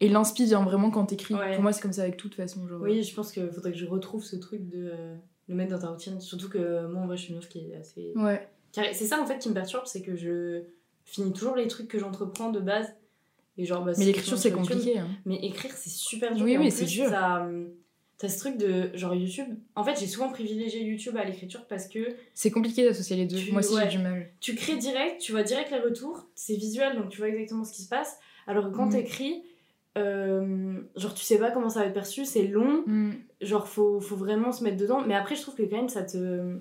et 0.00 0.08
l'inspi 0.08 0.44
vient 0.44 0.62
vraiment 0.62 0.90
quand 0.90 1.06
t'écris. 1.06 1.34
Ouais. 1.34 1.54
Pour 1.54 1.62
moi, 1.62 1.72
c'est 1.72 1.80
comme 1.82 1.92
ça 1.92 2.02
avec 2.02 2.16
tout, 2.16 2.28
de 2.28 2.34
toute 2.34 2.40
façon. 2.42 2.66
Genre, 2.68 2.80
Oui, 2.80 3.02
je 3.02 3.12
pense 3.14 3.32
qu'il 3.32 3.48
faudrait 3.50 3.72
que 3.72 3.78
je 3.78 3.86
retrouve 3.86 4.22
ce 4.24 4.36
truc 4.36 4.68
de 4.68 4.90
euh, 4.92 5.14
le 5.48 5.54
mettre 5.56 5.72
dans 5.72 5.78
ta 5.80 5.88
routine. 5.88 6.20
Surtout 6.20 6.48
que 6.48 6.86
moi, 6.86 7.02
en 7.02 7.06
vrai, 7.06 7.16
je 7.16 7.22
suis 7.22 7.30
une 7.32 7.36
meuf 7.40 7.48
qui 7.48 7.58
est 7.58 7.74
assez. 7.76 8.12
Ouais. 8.14 8.46
C'est 8.72 8.94
ça 9.06 9.20
en 9.20 9.26
fait 9.26 9.38
qui 9.38 9.48
me 9.48 9.54
perturbe, 9.54 9.84
c'est 9.86 10.00
que 10.00 10.14
je 10.16 10.62
finis 11.04 11.32
toujours 11.32 11.56
les 11.56 11.66
trucs 11.66 11.88
que 11.88 11.98
j'entreprends 11.98 12.50
de 12.50 12.60
base. 12.60 12.86
Et 13.58 13.66
genre, 13.66 13.84
bah, 13.84 13.92
Mais 13.98 14.04
l'écriture, 14.06 14.38
c'est 14.38 14.50
compliqué. 14.52 14.98
hein. 14.98 15.08
Mais 15.26 15.36
écrire, 15.44 15.72
c'est 15.76 15.90
super 15.90 16.34
dur. 16.34 16.44
Oui, 16.46 16.56
oui, 16.56 16.70
c'est 16.70 16.86
dur. 16.86 17.08
ça, 17.10 17.42
hum, 17.42 17.68
T'as 18.22 18.28
ce 18.28 18.38
truc 18.38 18.56
de 18.56 18.88
genre 18.94 19.16
YouTube. 19.16 19.48
En 19.74 19.82
fait, 19.82 19.98
j'ai 19.98 20.06
souvent 20.06 20.28
privilégié 20.30 20.80
YouTube 20.84 21.16
à 21.16 21.24
l'écriture 21.24 21.66
parce 21.66 21.88
que 21.88 21.98
C'est 22.34 22.52
compliqué 22.52 22.84
d'associer 22.84 23.16
les 23.16 23.26
deux. 23.26 23.36
Tu- 23.36 23.50
Moi 23.50 23.58
aussi, 23.62 23.74
ouais. 23.74 23.90
j'ai 23.90 23.96
du 23.98 24.02
mal. 24.04 24.30
tu 24.38 24.54
crées 24.54 24.76
direct, 24.76 25.20
tu 25.20 25.32
vois 25.32 25.42
direct 25.42 25.72
les 25.72 25.80
retours, 25.80 26.28
c'est 26.36 26.54
visuel 26.54 26.94
donc 26.96 27.08
tu 27.08 27.18
vois 27.18 27.28
exactement 27.30 27.64
ce 27.64 27.72
qui 27.72 27.82
se 27.82 27.88
passe. 27.88 28.16
Alors 28.46 28.70
que 28.70 28.76
quand 28.76 28.86
Mm. 28.86 28.90
t'écris, 28.92 29.42
euh, 29.98 30.80
genre 30.96 31.14
tu 31.14 31.24
sais 31.24 31.38
pas 31.38 31.50
comment 31.50 31.68
ça 31.68 31.80
va 31.80 31.86
être 31.86 31.94
perçu, 31.94 32.24
c'est 32.24 32.46
long, 32.46 32.84
Mm. 32.86 33.10
genre 33.40 33.66
faut, 33.66 34.00
faut 34.00 34.14
vraiment 34.16 34.52
se 34.52 34.62
mettre 34.62 34.76
dedans. 34.76 35.02
Mais 35.04 35.14
après, 35.14 35.34
je 35.34 35.42
trouve 35.42 35.56
que 35.56 35.62
quand 35.64 35.76
même 35.78 35.88
ça 35.88 36.04
te. 36.04 36.58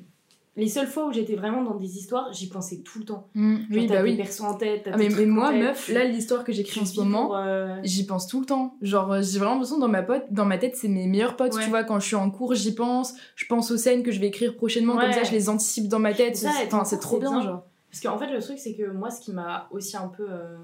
Les 0.58 0.68
seules 0.68 0.88
fois 0.88 1.08
où 1.08 1.14
j'étais 1.14 1.36
vraiment 1.36 1.64
dans 1.64 1.76
des 1.76 1.98
histoires, 1.98 2.34
j'y 2.34 2.50
pensais 2.50 2.80
tout 2.82 3.00
le 3.00 3.06
temps. 3.06 3.30
Mm. 3.36 3.56
Genre, 3.56 3.66
Oui, 3.72 3.88
t'as 3.88 3.96
bah 3.96 4.04
oui. 4.04 4.18
persos 4.18 4.42
en 4.42 4.54
tête, 4.56 4.90
Ah, 4.92 4.98
mais, 4.98 5.08
mais 5.08 5.26
moi, 5.26 5.52
tête, 5.52 5.62
meuf, 5.62 5.88
là, 5.90 6.04
l'histoire 6.04 6.44
que 6.44 6.52
j'écris 6.52 6.82
en 6.82 6.86
ce 6.86 7.00
moment, 7.00 7.38
euh, 7.38 7.78
j'y 7.84 8.06
pense 8.06 8.28
tout 8.28 8.42
le 8.42 8.46
temps. 8.46 8.76
Genre, 8.82 9.12
euh, 9.14 9.22
j'ai 9.22 9.40
vraiment 9.40 9.54
l'impression 9.54 9.78
dans 9.80 9.88
ma 9.88 10.04
pote, 10.04 10.24
dans 10.30 10.44
ma 10.46 10.58
tête, 10.58 10.76
c'est 10.76 10.90
mes 10.90 11.08
meilleurs 11.08 11.38
potes, 11.38 11.56
Ouais. 11.56 11.64
tu 11.64 11.70
vois. 11.70 11.86
Quand 11.86 12.02
je 12.02 12.08
suis 12.08 12.16
en 12.18 12.30
cours, 12.30 12.54
j'y 12.54 12.76
pense. 12.76 13.14
Je 13.38 13.46
pense 13.46 13.72
aux 13.72 13.78
scènes 13.78 14.04
que 14.04 14.12
je 14.12 14.20
vais 14.20 14.28
écrire 14.28 14.56
prochainement, 14.58 14.98
comme 14.98 15.14
ça, 15.14 15.24
je 15.24 15.32
les 15.32 15.48
anticipe 15.48 15.88
dans 15.88 16.00
ma 16.00 16.14
tête. 16.14 16.36
C'est- 16.36 16.98
trop 17.00 17.18
bien, 17.20 17.32
bien. 17.32 17.42
genre. 17.42 17.64
Parce 17.90 18.02
qu'en 18.04 18.18
fait, 18.18 18.32
le 18.32 18.42
truc, 18.42 18.60
c'est 18.60 18.74
que 18.76 18.90
moi, 18.92 19.10
ce 19.10 19.22
qui 19.22 19.32
m'a 19.32 19.68
aussi 19.72 19.96
un 19.96 20.08
peu 20.10 20.26
euh, 20.30 20.58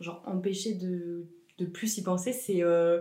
genre, 0.00 0.22
empêché 0.26 0.74
de, 0.74 1.24
de 1.58 1.66
plus 1.66 1.98
y 1.98 2.02
penser, 2.02 2.32
c'est. 2.32 2.62
euh, 2.62 3.00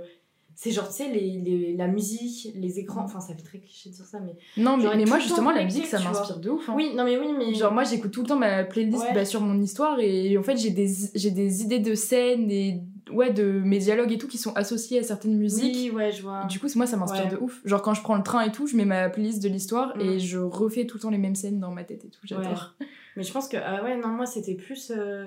c'est 0.55 0.71
genre, 0.71 0.87
tu 0.87 0.93
sais, 1.03 1.09
les, 1.09 1.39
les- 1.39 1.75
la 1.75 1.87
musique, 1.87 2.51
les 2.55 2.79
écrans. 2.79 3.01
Enfin, 3.03 3.19
ça 3.19 3.33
fait 3.35 3.41
très 3.43 3.59
cliché 3.59 3.89
de 3.89 3.95
dire 3.95 4.05
ça, 4.05 4.19
mais. 4.19 4.35
Non, 4.57 4.77
mais, 4.77 4.85
mais 4.95 5.05
moi, 5.05 5.19
justement, 5.19 5.51
la 5.51 5.63
musique, 5.63 5.85
ça 5.87 5.99
m'inspire 5.99 6.39
de 6.39 6.49
ouf. 6.49 6.69
hein. 6.69 6.73
Oui, 6.75 6.93
non, 6.95 7.03
mais 7.05 7.17
oui, 7.17 7.27
mais. 7.37 7.53
Genre 7.53 7.71
moi 7.71 7.83
j'écoute 7.83 8.11
tout 8.11 8.21
le 8.21 8.27
temps 8.27 8.37
ma 8.37 8.63
playlist 8.63 9.03
Ouais. 9.03 9.13
bah, 9.13 9.25
sur 9.25 9.41
mon 9.41 9.59
histoire 9.61 9.99
et 9.99 10.37
en 10.37 10.43
fait 10.43 10.57
j'ai 10.57 10.69
des, 10.71 10.87
des 11.31 11.61
idées 11.63 11.79
de 11.79 11.95
scènes 11.95 12.49
et 12.51 12.81
ouais 13.11 13.31
de 13.33 13.43
mes 13.43 13.79
dialogues 13.79 14.11
et 14.11 14.17
tout 14.17 14.27
qui 14.27 14.37
sont 14.37 14.53
associés 14.53 14.99
à 14.99 15.03
certaines 15.03 15.37
musiques. 15.37 15.75
Oui, 15.75 15.89
ouais, 15.91 16.11
je 16.11 16.21
vois. 16.21 16.45
Du 16.45 16.59
coup 16.59 16.67
moi 16.75 16.85
ça 16.87 16.97
m'inspire 16.97 17.25
Ouais. 17.25 17.31
de 17.31 17.37
ouf. 17.37 17.61
Genre 17.65 17.81
quand 17.81 17.93
je 17.93 18.01
prends 18.01 18.15
le 18.15 18.23
train 18.23 18.41
et 18.41 18.51
tout 18.51 18.65
je 18.67 18.75
mets 18.77 18.85
ma 18.85 19.09
playlist 19.09 19.41
de 19.43 19.49
l'histoire 19.49 19.95
Mm. 19.97 20.01
et 20.01 20.19
je 20.19 20.37
refais 20.39 20.85
tout 20.85 20.97
le 20.97 21.01
temps 21.01 21.09
les 21.09 21.17
mêmes 21.17 21.35
scènes 21.35 21.59
dans 21.59 21.71
ma 21.71 21.83
tête 21.83 22.05
et 22.05 22.09
tout. 22.09 22.19
J'adore. 22.23 22.75
Mais 23.15 23.23
je 23.23 23.31
pense 23.31 23.47
que, 23.47 23.57
ah 23.57 23.83
ouais, 23.83 23.97
non, 23.97 24.07
moi, 24.09 24.25
c'était 24.25 24.55
plus 24.55 24.91
euh, 24.95 25.25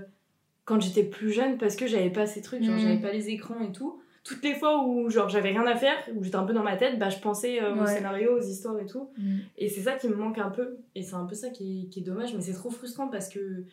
quand 0.64 0.80
j'étais 0.80 1.04
plus 1.04 1.30
jeune 1.32 1.56
parce 1.58 1.76
que 1.76 1.86
j'avais 1.86 2.10
pas 2.10 2.26
ces 2.26 2.42
trucs, 2.42 2.62
genre, 2.64 2.74
Mm. 2.76 2.80
j'avais 2.80 2.98
pas 3.00 3.12
les 3.12 3.28
écrans 3.28 3.60
et 3.60 3.70
tout. 3.72 4.00
Toutes 4.26 4.42
les 4.42 4.54
fois 4.54 4.82
où, 4.84 5.08
genre, 5.08 5.28
j'avais 5.28 5.50
rien 5.50 5.66
à 5.66 5.76
faire, 5.76 5.96
où 6.16 6.24
j'étais 6.24 6.36
un 6.36 6.44
peu 6.44 6.52
dans 6.52 6.62
ma 6.64 6.76
tête, 6.76 6.98
bah, 6.98 7.10
je 7.10 7.18
pensais 7.18 7.62
euh, 7.62 7.74
au 7.74 7.80
Ouais. 7.82 7.86
scénario, 7.94 8.36
aux 8.36 8.42
histoires 8.42 8.78
et 8.80 8.86
tout. 8.86 9.08
Mm. 9.18 9.36
Et 9.58 9.68
c'est 9.68 9.82
ça 9.82 9.92
qui 9.92 10.08
me 10.08 10.16
manque 10.16 10.38
un 10.38 10.50
peu. 10.50 10.78
Et 10.94 11.02
c'est 11.02 11.14
un 11.14 11.24
peu 11.26 11.34
ça 11.34 11.50
qui 11.50 11.82
est, 11.84 11.88
qui 11.88 12.00
est 12.00 12.02
dommage, 12.02 12.34
mais 12.34 12.40
c'est 12.40 12.52
trop 12.54 12.70
frustrant 12.70 13.08
parce 13.08 13.28
que, 13.28 13.64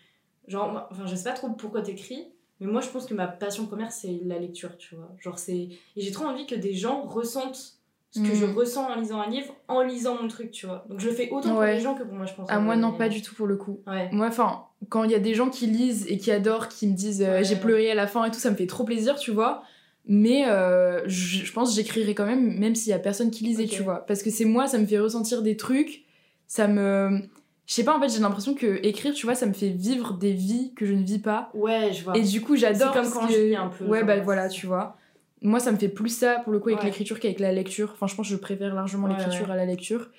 genre, 0.48 0.88
enfin, 0.92 1.06
je 1.06 1.16
sais 1.16 1.24
pas 1.30 1.36
trop 1.36 1.50
pourquoi 1.50 1.82
t'écris, 1.82 2.28
mais 2.60 2.68
moi, 2.68 2.82
je 2.82 2.90
pense 2.90 3.06
que 3.06 3.14
ma 3.14 3.28
passion 3.28 3.66
première, 3.66 3.92
c'est 3.92 4.20
la 4.26 4.38
lecture, 4.40 4.78
tu 4.78 4.96
vois. 4.96 5.10
Genre, 5.20 5.40
c'est. 5.40 5.54
Et 5.56 5.78
j'ai 5.98 6.12
trop 6.12 6.26
envie 6.26 6.46
que 6.46 6.56
des 6.56 6.74
gens 6.74 7.02
ressentent 7.02 7.74
ce 8.12 8.20
que 8.20 8.28
Mm. 8.28 8.36
je 8.36 8.46
ressens 8.46 8.92
en 8.92 8.96
lisant 9.00 9.20
un 9.22 9.28
livre, 9.30 9.56
en 9.68 9.82
lisant 9.82 10.22
mon 10.22 10.28
truc, 10.28 10.52
tu 10.52 10.68
vois. 10.68 10.86
Donc, 10.88 11.00
je 11.00 11.10
le 11.10 11.16
fais 11.16 11.30
autant 11.32 11.50
Ouais. 11.50 11.54
pour 11.56 11.64
les 11.64 11.80
gens 11.80 11.96
que 11.96 12.04
pour 12.04 12.14
moi, 12.14 12.28
je 12.28 12.34
pense. 12.36 12.46
Ah 12.52 12.60
moi 12.60 12.76
non 12.76 12.92
mais- 12.92 12.98
pas 13.00 13.10
du 13.10 13.24
tout 13.24 13.34
pour 13.34 13.48
le 13.48 13.56
coup. 13.56 13.80
Ouais. 13.88 14.08
Moi 14.12 14.28
enfin 14.28 14.66
quand 14.90 15.04
il 15.06 15.10
y 15.12 15.16
a 15.16 15.20
des 15.20 15.34
gens 15.34 15.50
qui 15.50 15.66
lisent 15.66 16.06
et 16.08 16.18
qui 16.20 16.30
adorent, 16.30 16.68
qui 16.68 16.88
me 16.88 16.94
disent 16.94 17.24
euh, 17.24 17.40
j'ai 17.42 17.56
pleuré 17.56 17.90
à 17.90 17.96
la 17.96 18.06
fin 18.06 18.24
et 18.26 18.30
tout 18.32 18.38
ça 18.40 18.52
me 18.52 18.56
fait 18.56 18.68
trop 18.68 18.84
plaisir 18.84 19.16
tu 19.18 19.32
vois. 19.32 19.64
Mais 20.06 20.46
euh, 20.50 21.02
je, 21.08 21.46
je 21.46 21.52
pense 21.54 21.70
que 21.70 21.76
j'écrirai 21.76 22.14
quand 22.14 22.26
même 22.26 22.58
même 22.60 22.76
s'il 22.76 22.90
y 22.90 22.94
a 22.94 23.00
personne 23.00 23.32
qui 23.32 23.44
lisait 23.46 23.66
tu 23.68 23.84
vois. 23.84 24.06
Parce 24.06 24.22
que 24.22 24.30
c'est 24.30 24.46
moi 24.46 24.68
ça 24.68 24.78
me 24.78 24.86
fait 24.86 25.00
ressentir 25.00 25.42
des 25.42 25.56
trucs, 25.58 26.04
ça 26.48 26.68
me... 26.68 27.22
Je 27.66 27.74
sais 27.74 27.86
pas 27.86 27.98
en 27.98 28.02
fait 28.02 28.10
j'ai 28.10 28.20
l'impression 28.20 28.54
que 28.54 28.86
écrire 28.86 29.14
tu 29.14 29.26
vois 29.26 29.36
ça 29.36 29.46
me 29.46 29.54
fait 29.54 29.70
vivre 29.70 30.14
des 30.18 30.34
vies 30.34 30.74
que 30.76 30.86
je 30.86 30.94
ne 30.94 31.04
vis 31.04 31.20
pas. 31.20 31.50
Ouais, 31.54 31.94
je 31.94 32.04
vois. 32.04 32.18
Et 32.18 32.22
du 32.22 32.42
coup 32.42 32.58
j'adore 32.58 32.94
C'est 32.94 33.00
comme 33.02 33.12
quand 33.12 33.28
que- 33.28 33.34
je 33.34 33.40
lis 33.40 33.56
un 33.56 33.70
peu, 33.70 33.86
Ouais 33.86 34.04
bah 34.04 34.20
voilà 34.20 34.50
tu 34.50 34.66
vois. 34.68 34.98
Moi 35.42 35.62
ça 35.62 35.72
me 35.72 35.78
fait 35.78 35.88
plus 35.90 36.10
ça 36.10 36.40
pour 36.44 36.52
le 36.52 36.60
coup 36.60 36.68
avec 36.70 36.80
Ouais. 36.82 36.86
l'écriture 36.88 37.20
qu'avec 37.22 37.40
la 37.40 37.54
lecture. 37.54 37.92
Enfin 37.94 38.08
je 38.08 38.16
pense 38.16 38.28
que 38.28 38.34
je 38.34 38.38
préfère 38.38 38.76
largement 38.76 39.08
Ouais, 39.08 39.16
l'écriture 39.18 39.46
ouais. 39.48 39.54
à 39.54 39.56
la 39.56 39.66
lecture. 39.66 40.10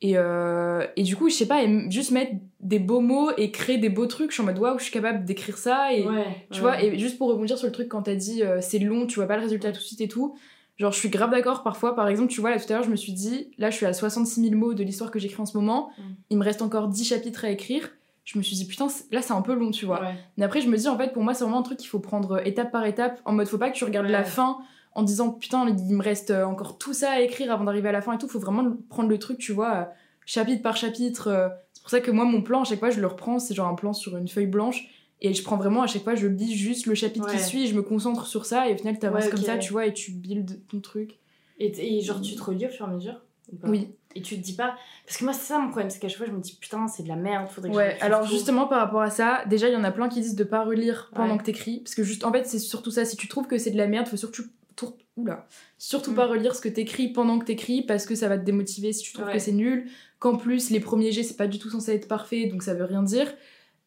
Et, 0.00 0.14
euh, 0.16 0.86
et 0.96 1.02
du 1.02 1.16
coup, 1.16 1.30
je 1.30 1.34
sais 1.34 1.46
pas, 1.46 1.62
juste 1.88 2.10
mettre 2.10 2.32
des 2.60 2.78
beaux 2.78 3.00
mots 3.00 3.30
et 3.36 3.50
créer 3.50 3.78
des 3.78 3.88
beaux 3.88 4.06
trucs, 4.06 4.30
je 4.30 4.34
suis 4.34 4.42
en 4.42 4.46
mode 4.46 4.58
waouh, 4.58 4.78
je 4.78 4.84
suis 4.84 4.92
capable 4.92 5.24
d'écrire 5.24 5.56
ça. 5.56 5.92
Et 5.92 6.06
ouais, 6.06 6.24
tu 6.50 6.56
ouais. 6.56 6.60
vois, 6.60 6.82
et 6.82 6.98
juste 6.98 7.16
pour 7.16 7.28
rebondir 7.28 7.56
sur 7.56 7.66
le 7.66 7.72
truc 7.72 7.88
quand 7.88 8.02
t'as 8.02 8.14
dit 8.14 8.42
euh, 8.42 8.58
c'est 8.60 8.78
long, 8.78 9.06
tu 9.06 9.16
vois 9.16 9.26
pas 9.26 9.36
le 9.36 9.42
résultat 9.42 9.72
tout 9.72 9.78
de 9.78 9.84
suite 9.84 10.00
et 10.00 10.08
tout. 10.08 10.36
Genre, 10.76 10.92
je 10.92 10.98
suis 10.98 11.08
grave 11.08 11.30
d'accord 11.30 11.62
parfois. 11.62 11.94
Par 11.94 12.08
exemple, 12.08 12.30
tu 12.30 12.40
vois, 12.40 12.50
là 12.50 12.58
tout 12.58 12.70
à 12.70 12.74
l'heure, 12.74 12.82
je 12.82 12.90
me 12.90 12.96
suis 12.96 13.12
dit, 13.12 13.50
là 13.58 13.70
je 13.70 13.76
suis 13.76 13.86
à 13.86 13.92
66 13.92 14.42
000 14.42 14.54
mots 14.56 14.74
de 14.74 14.82
l'histoire 14.82 15.10
que 15.10 15.18
j'écris 15.18 15.40
en 15.40 15.46
ce 15.46 15.56
moment. 15.56 15.90
Mm. 15.96 16.02
Il 16.30 16.38
me 16.38 16.44
reste 16.44 16.62
encore 16.62 16.88
10 16.88 17.04
chapitres 17.04 17.44
à 17.44 17.50
écrire. 17.50 17.90
Je 18.24 18.38
me 18.38 18.42
suis 18.42 18.56
dit, 18.56 18.66
putain, 18.66 18.88
là 19.12 19.22
c'est 19.22 19.32
un 19.34 19.42
peu 19.42 19.54
long, 19.54 19.70
tu 19.70 19.86
vois. 19.86 20.02
Ouais. 20.02 20.14
Mais 20.36 20.44
après, 20.44 20.60
je 20.60 20.68
me 20.68 20.76
dis, 20.76 20.88
en 20.88 20.98
fait, 20.98 21.12
pour 21.12 21.22
moi, 21.22 21.34
c'est 21.34 21.44
vraiment 21.44 21.60
un 21.60 21.62
truc 21.62 21.78
qu'il 21.78 21.88
faut 21.88 22.00
prendre 22.00 22.32
euh, 22.32 22.44
étape 22.44 22.72
par 22.72 22.84
étape. 22.84 23.20
En 23.24 23.32
mode, 23.32 23.46
faut 23.46 23.58
pas 23.58 23.70
que 23.70 23.76
tu 23.76 23.84
regardes 23.84 24.08
la 24.08 24.24
fin 24.24 24.58
en 24.94 25.02
disant, 25.02 25.30
putain, 25.30 25.66
il 25.68 25.94
me 25.96 26.02
reste 26.02 26.30
euh, 26.30 26.44
encore 26.44 26.78
tout 26.78 26.94
ça 26.94 27.10
à 27.12 27.20
écrire 27.20 27.52
avant 27.52 27.64
d'arriver 27.64 27.88
à 27.88 27.92
la 27.92 28.00
fin 28.02 28.12
et 28.12 28.18
tout. 28.18 28.28
Faut 28.28 28.38
vraiment 28.38 28.76
prendre 28.88 29.08
le 29.08 29.18
truc, 29.18 29.38
tu 29.38 29.52
vois, 29.52 29.74
euh, 29.74 29.84
chapitre 30.26 30.62
par 30.62 30.76
chapitre. 30.76 31.28
euh. 31.28 31.48
C'est 31.72 31.82
pour 31.82 31.90
ça 31.90 32.00
que 32.00 32.10
moi, 32.10 32.24
mon 32.24 32.42
plan, 32.42 32.62
à 32.62 32.64
chaque 32.64 32.78
fois, 32.78 32.90
je 32.90 33.00
le 33.00 33.06
reprends, 33.06 33.38
c'est 33.38 33.54
genre 33.54 33.68
un 33.68 33.74
plan 33.74 33.92
sur 33.92 34.16
une 34.16 34.28
feuille 34.28 34.46
blanche. 34.46 34.88
Et 35.20 35.32
je 35.34 35.42
prends 35.42 35.56
vraiment, 35.56 35.82
à 35.82 35.86
chaque 35.86 36.02
fois, 36.04 36.14
je 36.14 36.26
lis 36.26 36.54
juste 36.54 36.86
le 36.86 36.94
chapitre 36.94 37.30
qui 37.30 37.38
suit 37.38 37.64
et 37.64 37.66
je 37.66 37.74
me 37.74 37.82
concentre 37.82 38.26
sur 38.26 38.44
ça. 38.46 38.68
Et 38.68 38.74
au 38.74 38.76
final, 38.76 38.98
t'avances 38.98 39.24
Ouais, 39.24 39.30
comme 39.30 39.40
ok. 39.40 39.46
ça, 39.46 39.58
tu 39.58 39.72
vois, 39.72 39.86
et 39.86 39.92
tu 39.94 40.10
builds 40.12 40.60
ton 40.68 40.80
truc. 40.80 41.18
Et, 41.58 41.96
et 41.98 42.00
genre, 42.00 42.20
tu 42.20 42.34
te 42.34 42.42
relis 42.42 42.66
au 42.66 42.68
fur 42.68 42.86
et 42.86 42.90
à 42.90 42.92
mesure 42.92 43.20
Oui. 43.64 43.88
Et 44.16 44.22
tu 44.22 44.36
te 44.36 44.40
dis 44.42 44.52
pas. 44.54 44.76
Parce 45.06 45.16
que 45.18 45.24
moi, 45.24 45.32
c'est 45.32 45.46
ça 45.46 45.58
mon 45.58 45.68
problème, 45.68 45.90
c'est 45.90 45.98
qu'à 45.98 46.08
chaque 46.08 46.18
fois, 46.18 46.26
je 46.26 46.32
me 46.32 46.40
dis 46.40 46.56
putain, 46.60 46.86
c'est 46.88 47.02
de 47.02 47.08
la 47.08 47.16
merde, 47.16 47.48
faudrait 47.48 47.70
que 47.70 47.74
Ouais, 47.76 47.96
alors 48.00 48.24
justement 48.26 48.66
par 48.68 48.78
rapport 48.80 49.00
à 49.00 49.10
ça, 49.10 49.42
déjà 49.46 49.68
il 49.68 49.72
y 49.72 49.76
en 49.76 49.82
a 49.84 49.90
plein 49.90 50.08
qui 50.08 50.20
disent 50.20 50.36
de 50.36 50.44
pas 50.44 50.62
relire 50.64 51.10
pendant 51.14 51.32
Ouais. 51.32 51.38
que 51.38 51.44
t'écris, 51.44 51.80
parce 51.80 51.94
que 51.96 52.04
juste 52.04 52.24
en 52.24 52.30
fait 52.32 52.44
c'est 52.46 52.60
surtout 52.60 52.92
ça, 52.92 53.04
si 53.04 53.16
tu 53.16 53.26
trouves 53.26 53.48
que 53.48 53.58
c'est 53.58 53.72
de 53.72 53.76
la 53.76 53.88
merde, 53.88 54.06
faut 54.06 54.16
surtout, 54.16 54.44
tour- 54.76 54.96
oula, 55.16 55.46
surtout 55.78 56.10
Mm. 56.12 56.14
pas 56.16 56.26
relire 56.26 56.54
ce 56.56 56.60
que 56.60 56.68
t'écris 56.68 57.08
pendant 57.08 57.38
que 57.38 57.44
t'écris, 57.44 57.82
parce 57.82 58.04
que 58.06 58.14
ça 58.14 58.28
va 58.28 58.36
te 58.38 58.44
démotiver 58.44 58.92
si 58.92 59.02
tu 59.04 59.12
trouves 59.12 59.26
Ouais. 59.26 59.34
que 59.34 59.38
c'est 59.38 59.52
nul, 59.52 59.86
qu'en 60.18 60.36
plus 60.36 60.70
les 60.70 60.80
premiers 60.80 61.12
jets 61.12 61.22
c'est 61.22 61.36
pas 61.36 61.46
du 61.46 61.58
tout 61.58 61.70
censé 61.70 61.92
être 61.92 62.08
parfait, 62.08 62.46
donc 62.46 62.62
ça 62.62 62.74
veut 62.74 62.84
rien 62.84 63.02
dire. 63.02 63.32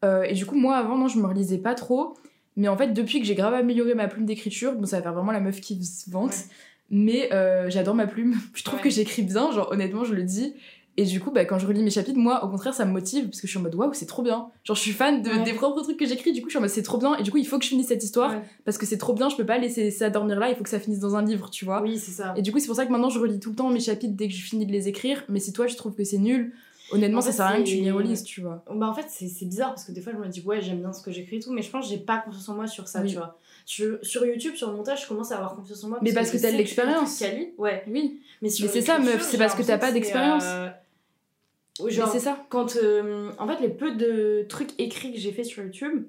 Euh, 0.05 0.23
et 0.23 0.33
du 0.33 0.45
coup 0.45 0.55
moi 0.55 0.77
avant 0.77 0.97
non 0.97 1.07
je 1.07 1.19
me 1.19 1.25
relisais 1.25 1.57
pas 1.57 1.73
trop, 1.75 2.15
mais 2.55 2.67
en 2.67 2.77
fait 2.77 2.93
depuis 2.93 3.19
que 3.19 3.25
j'ai 3.25 3.35
grave 3.35 3.53
amélioré 3.53 3.93
ma 3.95 4.07
plume 4.07 4.25
d'écriture, 4.25 4.73
bon 4.75 4.85
ça 4.85 4.97
va 4.97 5.03
faire 5.03 5.13
vraiment 5.13 5.31
la 5.31 5.39
meuf 5.41 5.59
qui 5.59 5.83
se 5.83 6.09
vante, 6.09 6.29
Ouais. 6.31 6.35
mais 6.91 7.33
euh, 7.33 7.69
j'adore 7.69 7.95
ma 7.95 8.07
plume, 8.07 8.35
je 8.55 8.63
trouve 8.63 8.77
Ouais. 8.79 8.83
que 8.83 8.89
j'écris 8.89 9.23
bien, 9.23 9.51
genre 9.51 9.71
honnêtement 9.71 10.03
je 10.05 10.13
le 10.13 10.23
dis. 10.23 10.53
Et 10.99 11.05
du 11.05 11.19
coup, 11.19 11.29
bah, 11.29 11.45
quand 11.45 11.59
je 11.59 11.67
relis 11.67 11.83
mes 11.83 11.91
chapitres, 11.91 12.17
moi, 12.17 12.43
au 12.43 12.49
contraire, 12.49 12.73
ça 12.73 12.83
me 12.83 12.91
motive 12.91 13.25
parce 13.25 13.39
que 13.39 13.45
je 13.45 13.51
suis 13.51 13.59
en 13.59 13.61
mode 13.61 13.75
waouh, 13.75 13.93
c'est 13.93 14.07
trop 14.07 14.23
bien. 14.23 14.47
Genre, 14.63 14.75
je 14.75 14.81
suis 14.81 14.91
fan 14.93 15.21
de, 15.21 15.29
Ouais. 15.29 15.43
des 15.43 15.53
propres 15.53 15.81
trucs 15.83 15.97
que 15.97 16.07
j'écris, 16.07 16.31
du 16.33 16.41
coup, 16.41 16.47
je 16.47 16.53
suis 16.53 16.57
en 16.57 16.61
mode 16.61 16.71
c'est 16.71 16.81
trop 16.81 16.97
bien. 16.97 17.15
Et 17.17 17.23
du 17.23 17.29
coup, 17.29 17.37
il 17.37 17.45
faut 17.47 17.59
que 17.59 17.63
je 17.65 17.69
finisse 17.69 17.87
cette 17.89 18.03
histoire 18.03 18.31
Ouais. 18.31 18.41
parce 18.65 18.79
que 18.79 18.87
c'est 18.87 18.97
trop 18.97 19.13
bien, 19.13 19.29
je 19.29 19.35
peux 19.35 19.45
pas 19.45 19.59
laisser 19.59 19.91
ça 19.91 20.09
dormir 20.09 20.39
là, 20.39 20.49
il 20.49 20.55
faut 20.55 20.63
que 20.63 20.69
ça 20.71 20.79
finisse 20.79 20.99
dans 20.99 21.15
un 21.15 21.23
livre, 21.23 21.51
tu 21.51 21.65
vois. 21.65 21.83
Oui, 21.83 21.99
c'est 21.99 22.11
ça. 22.11 22.33
Et 22.35 22.41
du 22.41 22.51
coup, 22.51 22.59
c'est 22.59 22.65
pour 22.67 22.75
ça 22.75 22.85
que 22.87 22.91
maintenant, 22.91 23.09
je 23.09 23.19
relis 23.19 23.39
tout 23.39 23.51
le 23.51 23.55
temps 23.55 23.69
mes 23.69 23.79
chapitres 23.79 24.15
dès 24.15 24.27
que 24.27 24.33
je 24.33 24.41
finis 24.43 24.65
de 24.65 24.71
les 24.71 24.87
écrire. 24.87 25.23
Mais 25.29 25.39
si 25.39 25.53
toi, 25.53 25.67
je 25.67 25.75
trouve 25.75 25.93
que 25.93 26.03
c'est 26.03 26.17
nul, 26.17 26.51
honnêtement, 26.91 27.19
En 27.19 27.21
ça 27.21 27.27
fait, 27.31 27.37
sert 27.37 27.45
à 27.45 27.49
rien 27.49 27.63
que 27.63 27.69
tu 27.69 27.75
les 27.75 27.91
relises, 27.91 28.23
tu 28.23 28.41
vois. 28.41 28.63
Bah 28.73 28.87
en 28.87 28.93
fait 28.93 29.05
c'est 29.09 29.45
bizarre 29.45 29.69
parce 29.75 29.83
que 29.83 29.91
des 29.91 29.99
fois 30.01 30.13
je 30.13 30.17
me 30.19 30.27
dis 30.29 30.41
ouais 30.41 30.61
j'aime 30.61 30.79
bien 30.79 30.93
ce 30.93 31.03
que 31.03 31.11
j'écris 31.11 31.35
et 31.35 31.39
tout 31.41 31.51
mais 31.51 31.61
je 31.61 31.69
pense 31.69 31.83
que 31.85 31.91
j'ai 31.91 31.97
pas 31.99 32.17
confiance 32.19 32.47
en 32.47 32.55
moi 32.55 32.65
sur 32.65 32.87
ça 32.87 33.01
Oui. 33.01 33.09
tu 33.09 33.15
vois. 33.17 33.37
Sur, 33.65 33.97
sur 34.03 34.25
YouTube 34.25 34.55
sur 34.55 34.69
le 34.71 34.77
montage 34.77 35.03
je 35.03 35.07
commence 35.09 35.33
à 35.33 35.35
avoir 35.35 35.53
confiance 35.57 35.83
en 35.83 35.89
moi. 35.89 35.99
Mais 36.01 36.13
parce 36.13 36.31
que 36.31 36.37
t'as 36.37 36.49
de 36.49 36.55
l'expérience. 36.55 37.21
Ouais. 37.57 37.83
Oui. 37.89 38.21
Mais, 38.41 38.49
c'est 38.49 38.81
ça, 38.81 38.99
meuf, 38.99 39.21
c'est 39.21 39.37
parce 39.37 39.53
que 39.53 39.63
t'as 39.63 39.77
pas 39.77 39.91
d'expérience. 39.91 40.45
Euh, 41.81 42.05
c'est 42.11 42.19
ça. 42.19 42.45
Quand, 42.49 42.75
euh, 42.75 43.31
en 43.39 43.47
fait, 43.47 43.59
les 43.61 43.69
peu 43.69 43.95
de 43.95 44.45
trucs 44.47 44.79
écrits 44.79 45.13
que 45.13 45.19
j'ai 45.19 45.31
fait 45.31 45.43
sur 45.43 45.63
YouTube, 45.63 46.05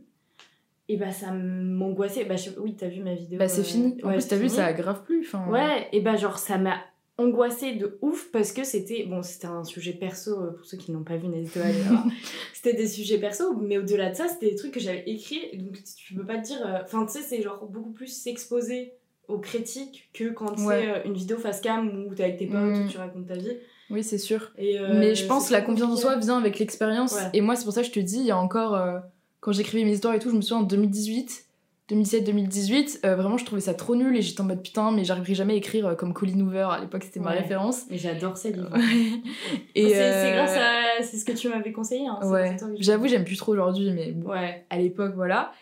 et 0.88 0.96
bah 0.96 1.12
ça 1.12 1.32
m'angoissait. 1.32 2.24
Bah, 2.24 2.36
oui, 2.58 2.74
t'as 2.74 2.88
vu 2.88 3.02
ma 3.02 3.14
vidéo. 3.14 3.38
Bah, 3.38 3.48
c'est 3.48 3.62
fini. 3.62 3.96
En 4.02 4.12
plus, 4.12 4.26
t'as 4.26 4.36
vu, 4.36 4.48
ça 4.48 4.66
a 4.66 4.72
grave 4.72 5.02
plus. 5.04 5.20
Enfin, 5.26 5.46
ouais, 5.50 5.88
et 5.92 6.00
bah, 6.00 6.16
genre, 6.16 6.38
ça 6.38 6.56
m'a 6.58 6.78
angoissée 7.18 7.74
de 7.74 7.98
ouf 8.00 8.30
parce 8.30 8.52
que 8.52 8.62
c'était 8.62 9.04
bon 9.04 9.22
c'était 9.22 9.48
un 9.48 9.64
sujet 9.64 9.92
perso 9.92 10.40
euh, 10.40 10.50
pour 10.52 10.64
ceux 10.64 10.76
qui 10.76 10.92
n'ont 10.92 11.02
pas 11.02 11.16
vu 11.16 11.26
n'hésitez 11.26 11.58
pas 11.58 11.66
à 11.66 11.68
aller 11.68 11.80
voir 11.80 12.06
c'était 12.54 12.74
des 12.74 12.86
sujets 12.86 13.18
perso 13.18 13.56
mais 13.56 13.76
au-delà 13.76 14.10
de 14.10 14.14
ça 14.14 14.28
c'était 14.28 14.50
des 14.50 14.54
trucs 14.54 14.72
que 14.72 14.80
j'avais 14.80 15.02
écrits 15.06 15.56
donc 15.58 15.82
tu 15.96 16.14
peux 16.14 16.24
pas 16.24 16.38
te 16.38 16.46
dire 16.46 16.64
euh, 16.64 16.78
enfin 16.84 17.04
tu 17.06 17.14
sais 17.14 17.22
c'est 17.22 17.42
genre 17.42 17.66
beaucoup 17.66 17.90
plus 17.90 18.06
s'exposer 18.06 18.92
aux 19.26 19.38
critiques 19.38 20.08
que 20.14 20.30
quand 20.30 20.56
c'est 20.56 20.88
euh, 20.88 21.02
une 21.04 21.14
vidéo 21.14 21.38
face 21.38 21.60
cam 21.60 22.06
où 22.06 22.14
t'es 22.14 22.22
avec 22.22 22.36
tes 22.36 22.46
potes 22.46 22.84
mm. 22.84 22.88
tu 22.88 22.98
racontes 22.98 23.26
ta 23.26 23.34
vie 23.34 23.56
oui 23.90 24.02
c'est 24.02 24.18
sûr 24.18 24.52
mais 24.58 25.14
je 25.14 25.26
pense 25.26 25.48
que 25.48 25.52
la 25.52 25.60
confiance 25.60 25.92
en 25.92 25.96
soi 25.96 26.16
vient 26.16 26.38
avec 26.38 26.58
l'expérience 26.58 27.16
et 27.32 27.40
moi 27.40 27.56
c'est 27.56 27.64
pour 27.64 27.72
ça 27.72 27.80
que 27.80 27.86
je 27.86 27.92
te 27.92 28.00
dis 28.00 28.18
il 28.18 28.26
y 28.26 28.30
a 28.30 28.38
encore 28.38 28.78
quand 29.40 29.52
j'écrivais 29.52 29.84
mes 29.84 29.92
histoires 29.92 30.14
et 30.14 30.18
tout 30.18 30.30
je 30.30 30.36
me 30.36 30.40
souviens 30.40 30.58
en 30.58 30.66
2018 30.66 31.48
2017-2018, 31.90 33.00
euh, 33.04 33.16
vraiment 33.16 33.38
je 33.38 33.46
trouvais 33.46 33.62
ça 33.62 33.72
trop 33.72 33.96
nul 33.96 34.14
et 34.14 34.20
j'étais 34.20 34.42
en 34.42 34.44
mode 34.44 34.62
putain 34.62 34.90
mais 34.90 35.04
j'arriverai 35.04 35.34
jamais 35.34 35.54
à 35.54 35.56
écrire 35.56 35.86
euh, 35.86 35.94
comme 35.94 36.12
Colin 36.12 36.38
Hoover, 36.40 36.68
à 36.70 36.80
l'époque 36.80 37.02
c'était 37.02 37.20
ma 37.20 37.30
référence. 37.30 37.84
Et 37.90 37.96
j'adore 37.96 38.36
ces 38.36 38.52
livres. 38.52 38.76
et 39.74 39.88
c'est 39.88 39.98
euh, 39.98 40.34
grâce 40.34 40.56
à 40.56 41.02
c'est 41.02 41.16
ce 41.16 41.24
que 41.24 41.32
tu 41.32 41.48
m'avais 41.48 41.72
conseillé. 41.72 42.06
Hein, 42.06 42.18
ouais. 42.24 42.56
J'avoue 42.78 43.08
j'aime 43.08 43.24
plus 43.24 43.36
trop 43.36 43.52
aujourd'hui 43.52 43.90
mais 43.92 44.12
bon, 44.12 44.30
ouais. 44.30 44.66
à 44.68 44.76
l'époque 44.76 45.14
voilà. 45.14 45.52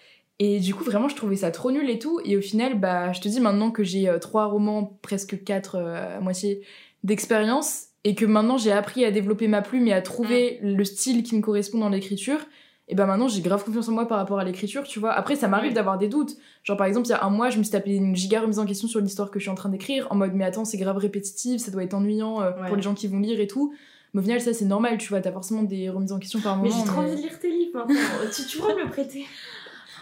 Et 0.40 0.58
du 0.58 0.74
coup 0.74 0.82
vraiment 0.82 1.08
je 1.08 1.14
trouvais 1.14 1.36
ça 1.36 1.52
trop 1.52 1.70
nul 1.70 1.88
et 1.88 2.00
tout 2.00 2.20
et 2.24 2.36
au 2.36 2.42
final 2.42 2.78
bah 2.78 3.12
je 3.12 3.20
te 3.20 3.28
dis 3.28 3.40
maintenant 3.40 3.70
que 3.70 3.84
j'ai 3.84 4.12
trois 4.20 4.46
romans, 4.46 4.98
presque 5.02 5.44
quatre 5.44 5.76
à 5.76 6.18
moitié 6.18 6.62
d'expérience 7.04 7.90
et 8.06 8.14
que 8.14 8.24
maintenant 8.24 8.56
j'ai 8.56 8.70
appris 8.70 9.04
à 9.04 9.10
développer 9.10 9.48
ma 9.48 9.62
plume 9.62 9.88
et 9.88 9.92
à 9.92 10.00
trouver 10.00 10.60
mm. 10.62 10.76
le 10.76 10.84
style 10.84 11.22
qui 11.24 11.34
me 11.34 11.40
correspond 11.42 11.78
dans 11.78 11.88
l'écriture 11.88 12.38
et 12.86 12.94
ben 12.94 13.04
maintenant 13.04 13.26
j'ai 13.26 13.40
grave 13.40 13.64
confiance 13.64 13.88
en 13.88 13.92
moi 13.92 14.06
par 14.06 14.18
rapport 14.18 14.38
à 14.38 14.44
l'écriture, 14.44 14.84
tu 14.84 15.00
vois. 15.00 15.12
Après, 15.12 15.34
ça 15.34 15.48
m'arrive 15.48 15.72
d'avoir 15.72 15.98
des 15.98 16.06
doutes. 16.06 16.36
Genre, 16.62 16.76
par 16.76 16.86
exemple, 16.86 17.08
il 17.08 17.10
y 17.10 17.14
a 17.14 17.24
un 17.24 17.30
mois, 17.30 17.50
je 17.50 17.58
me 17.58 17.64
suis 17.64 17.72
tapé 17.72 17.96
une 17.96 18.14
giga 18.14 18.40
remise 18.40 18.60
en 18.60 18.64
question 18.64 18.86
sur 18.86 19.00
l'histoire 19.00 19.32
que 19.32 19.40
je 19.40 19.44
suis 19.44 19.50
en 19.50 19.56
train 19.56 19.70
d'écrire, 19.70 20.06
en 20.10 20.14
mode, 20.14 20.34
mais 20.34 20.44
attends, 20.44 20.64
c'est 20.64 20.78
grave 20.78 20.96
répétitif, 20.96 21.60
ça 21.60 21.72
doit 21.72 21.82
être 21.82 21.94
ennuyant 21.94 22.40
euh, 22.42 22.52
pour 22.52 22.76
les 22.76 22.82
gens 22.82 22.94
qui 22.94 23.08
vont 23.08 23.18
lire 23.18 23.40
et 23.40 23.48
tout. 23.48 23.74
Mais 24.14 24.20
au 24.20 24.22
final, 24.22 24.40
ça, 24.40 24.52
c'est 24.52 24.66
normal, 24.66 24.98
tu 24.98 25.08
vois, 25.08 25.20
t'as 25.20 25.32
forcément 25.32 25.64
des 25.64 25.90
remises 25.90 26.12
en 26.12 26.20
question 26.20 26.40
par 26.40 26.56
moment. 26.56 26.68
Mais 26.68 26.78
j'ai 26.78 26.86
trop 26.86 27.00
envie 27.00 27.16
de 27.16 27.22
lire 27.22 27.40
tes 27.40 27.50
livres 27.50 27.72
maintenant. 27.74 27.96
tu, 28.32 28.46
tu 28.46 28.62
me 28.62 28.84
le 28.84 28.88
prêter 28.88 29.24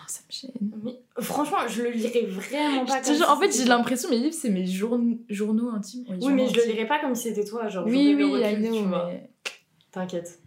ça 0.09 0.21
me 0.27 0.33
gêne. 0.33 0.73
Mais, 0.83 1.01
franchement, 1.21 1.59
je 1.69 1.83
le 1.83 1.91
lirais 1.91 2.27
vraiment 2.27 2.85
pas 2.85 3.01
comme 3.01 3.23
En 3.29 3.39
fait, 3.39 3.53
j'ai 3.53 3.65
l'impression 3.65 4.11
mes 4.11 4.19
livres, 4.19 4.35
c'est 4.35 4.51
mes 4.51 4.67
journaux 4.67 5.71
intimes. 5.71 6.05
Oui, 6.09 6.33
mais 6.33 6.49
je 6.49 6.57
le 6.57 6.73
lirais 6.73 6.87
pas 6.87 7.01
comme 7.01 7.15
si 7.15 7.29
c'était 7.29 7.45
toi. 7.45 7.69
Genre, 7.69 7.87
oui, 7.87 8.15
oui, 8.17 8.41
I 8.43 8.57
know, 8.57 8.87
mais... 8.87 9.31
T'inquiète. 9.91 10.41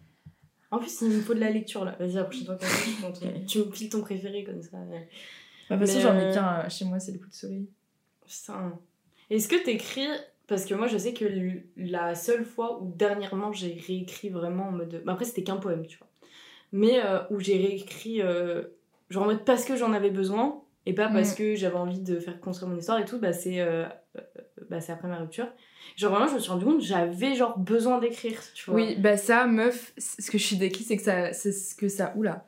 En 0.70 0.78
plus, 0.78 1.00
il 1.00 1.08
me 1.08 1.20
faut 1.20 1.34
de 1.34 1.40
la 1.40 1.50
lecture 1.50 1.84
là. 1.84 1.96
Vas-y, 1.98 2.12
la 2.12 2.24
prochaine 2.24 2.44
fois 2.44 2.58
tu 3.46 3.58
me 3.58 3.72
files 3.72 3.88
ton 3.88 4.02
préféré 4.02 4.44
comme 4.44 4.62
ça. 4.62 4.76
Bah, 5.70 5.76
de 5.76 5.84
toute 5.84 5.86
façon, 5.86 6.00
j'en 6.00 6.18
ai 6.18 6.32
qu'un 6.32 6.64
euh, 6.64 6.68
chez 6.68 6.84
moi, 6.84 7.00
c'est 7.00 7.12
le 7.12 7.18
coup 7.18 7.28
de 7.28 7.34
soleil. 7.34 7.68
Putain. 8.26 8.78
Est-ce 9.30 9.48
que 9.48 9.56
t'écris. 9.56 10.06
Parce 10.46 10.64
que 10.64 10.74
moi, 10.74 10.86
je 10.86 10.96
sais 10.96 11.12
que 11.12 11.26
la 11.76 12.14
seule 12.14 12.44
fois 12.44 12.82
où 12.82 12.90
dernièrement 12.96 13.52
j'ai 13.52 13.78
réécrit 13.86 14.30
vraiment 14.30 14.68
en 14.68 14.72
mode. 14.72 15.02
Bah, 15.04 15.12
après, 15.12 15.24
c'était 15.24 15.42
qu'un 15.42 15.56
poème, 15.56 15.86
tu 15.86 15.98
vois. 15.98 16.08
Mais 16.72 17.00
euh, 17.02 17.20
où 17.30 17.40
j'ai 17.40 17.56
réécrit. 17.56 18.20
Euh, 18.20 18.64
genre 19.10 19.24
en 19.24 19.26
mode 19.26 19.44
parce 19.44 19.64
que 19.64 19.76
j'en 19.76 19.92
avais 19.92 20.10
besoin 20.10 20.62
et 20.86 20.94
pas 20.94 21.08
parce 21.08 21.32
mm. 21.32 21.36
que 21.36 21.54
j'avais 21.54 21.76
envie 21.76 22.00
de 22.00 22.18
faire 22.18 22.40
construire 22.40 22.70
mon 22.70 22.78
histoire 22.78 22.98
et 22.98 23.04
tout, 23.04 23.18
bah 23.18 23.32
c'est 23.32 23.64
bah, 24.70 24.78
après 24.88 25.08
ma 25.08 25.18
rupture. 25.18 25.48
Genre 25.96 26.10
vraiment, 26.10 26.28
je 26.28 26.34
me 26.34 26.38
suis 26.38 26.50
rendu 26.50 26.64
compte 26.64 26.80
j'avais 26.80 27.34
genre 27.34 27.58
besoin 27.58 27.98
d'écrire, 27.98 28.40
tu 28.54 28.70
vois. 28.70 28.80
Oui, 28.80 28.96
bah 28.96 29.16
ça, 29.16 29.46
meuf, 29.46 29.92
ce 29.96 30.30
que 30.30 30.38
je 30.38 30.44
suis 30.44 30.56
décrit, 30.56 30.84
c'est 30.84 30.96
que 30.96 31.02
ça, 31.02 31.32
c'est 31.32 31.52
ce 31.52 31.74
que 31.74 31.88
ça, 31.88 32.12
oula, 32.16 32.46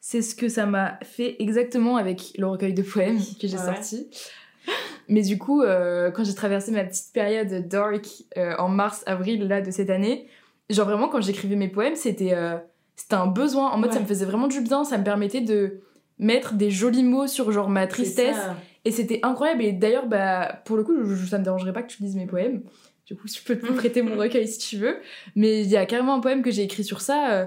c'est 0.00 0.22
ce 0.22 0.34
que 0.34 0.48
ça 0.48 0.66
m'a 0.66 0.98
fait 1.02 1.36
exactement 1.40 1.96
avec 1.96 2.32
le 2.38 2.46
recueil 2.46 2.74
de 2.74 2.82
poèmes 2.82 3.18
que 3.40 3.46
j'ai 3.46 3.58
sorti. 3.58 4.08
Mais 5.08 5.22
du 5.22 5.38
coup, 5.38 5.62
euh, 5.62 6.10
quand 6.10 6.24
j'ai 6.24 6.34
traversé 6.34 6.70
ma 6.70 6.84
petite 6.84 7.12
période 7.12 7.68
dark 7.68 8.06
euh, 8.36 8.54
en 8.58 8.68
mars-avril 8.68 9.46
là 9.48 9.60
de 9.60 9.70
cette 9.70 9.90
année, 9.90 10.28
genre 10.68 10.86
vraiment 10.86 11.08
quand 11.08 11.20
j'écrivais 11.20 11.56
mes 11.56 11.68
poèmes, 11.68 11.96
c'était 11.96 12.34
euh, 12.34 12.56
c'était 12.96 13.14
un 13.14 13.26
besoin. 13.26 13.70
En 13.70 13.78
mode, 13.78 13.92
ça 13.92 14.00
me 14.00 14.06
faisait 14.06 14.24
vraiment 14.24 14.46
du 14.46 14.60
bien, 14.60 14.84
ça 14.84 14.98
me 14.98 15.04
permettait 15.04 15.40
de 15.40 15.80
mettre 16.20 16.54
des 16.54 16.70
jolis 16.70 17.02
mots 17.02 17.26
sur 17.26 17.50
genre 17.50 17.68
ma 17.68 17.88
tristesse. 17.88 18.38
Et 18.84 18.92
c'était 18.92 19.20
incroyable. 19.22 19.62
Et 19.62 19.72
d'ailleurs, 19.72 20.06
bah, 20.06 20.62
pour 20.64 20.76
le 20.76 20.84
coup, 20.84 20.94
ça 21.26 21.38
me 21.38 21.44
dérangerait 21.44 21.72
pas 21.72 21.82
que 21.82 21.92
tu 21.92 22.02
lises 22.02 22.16
mes 22.16 22.26
poèmes. 22.26 22.62
Du 23.06 23.16
coup, 23.16 23.26
je 23.26 23.42
peux 23.42 23.58
te 23.58 23.72
prêter 23.72 24.02
mon 24.02 24.16
recueil 24.16 24.46
si 24.46 24.58
tu 24.58 24.76
veux. 24.76 24.98
Mais 25.34 25.62
il 25.62 25.68
y 25.68 25.76
a 25.76 25.84
carrément 25.86 26.14
un 26.14 26.20
poème 26.20 26.42
que 26.42 26.50
j'ai 26.50 26.62
écrit 26.62 26.84
sur 26.84 27.00
ça, 27.00 27.32
euh, 27.32 27.46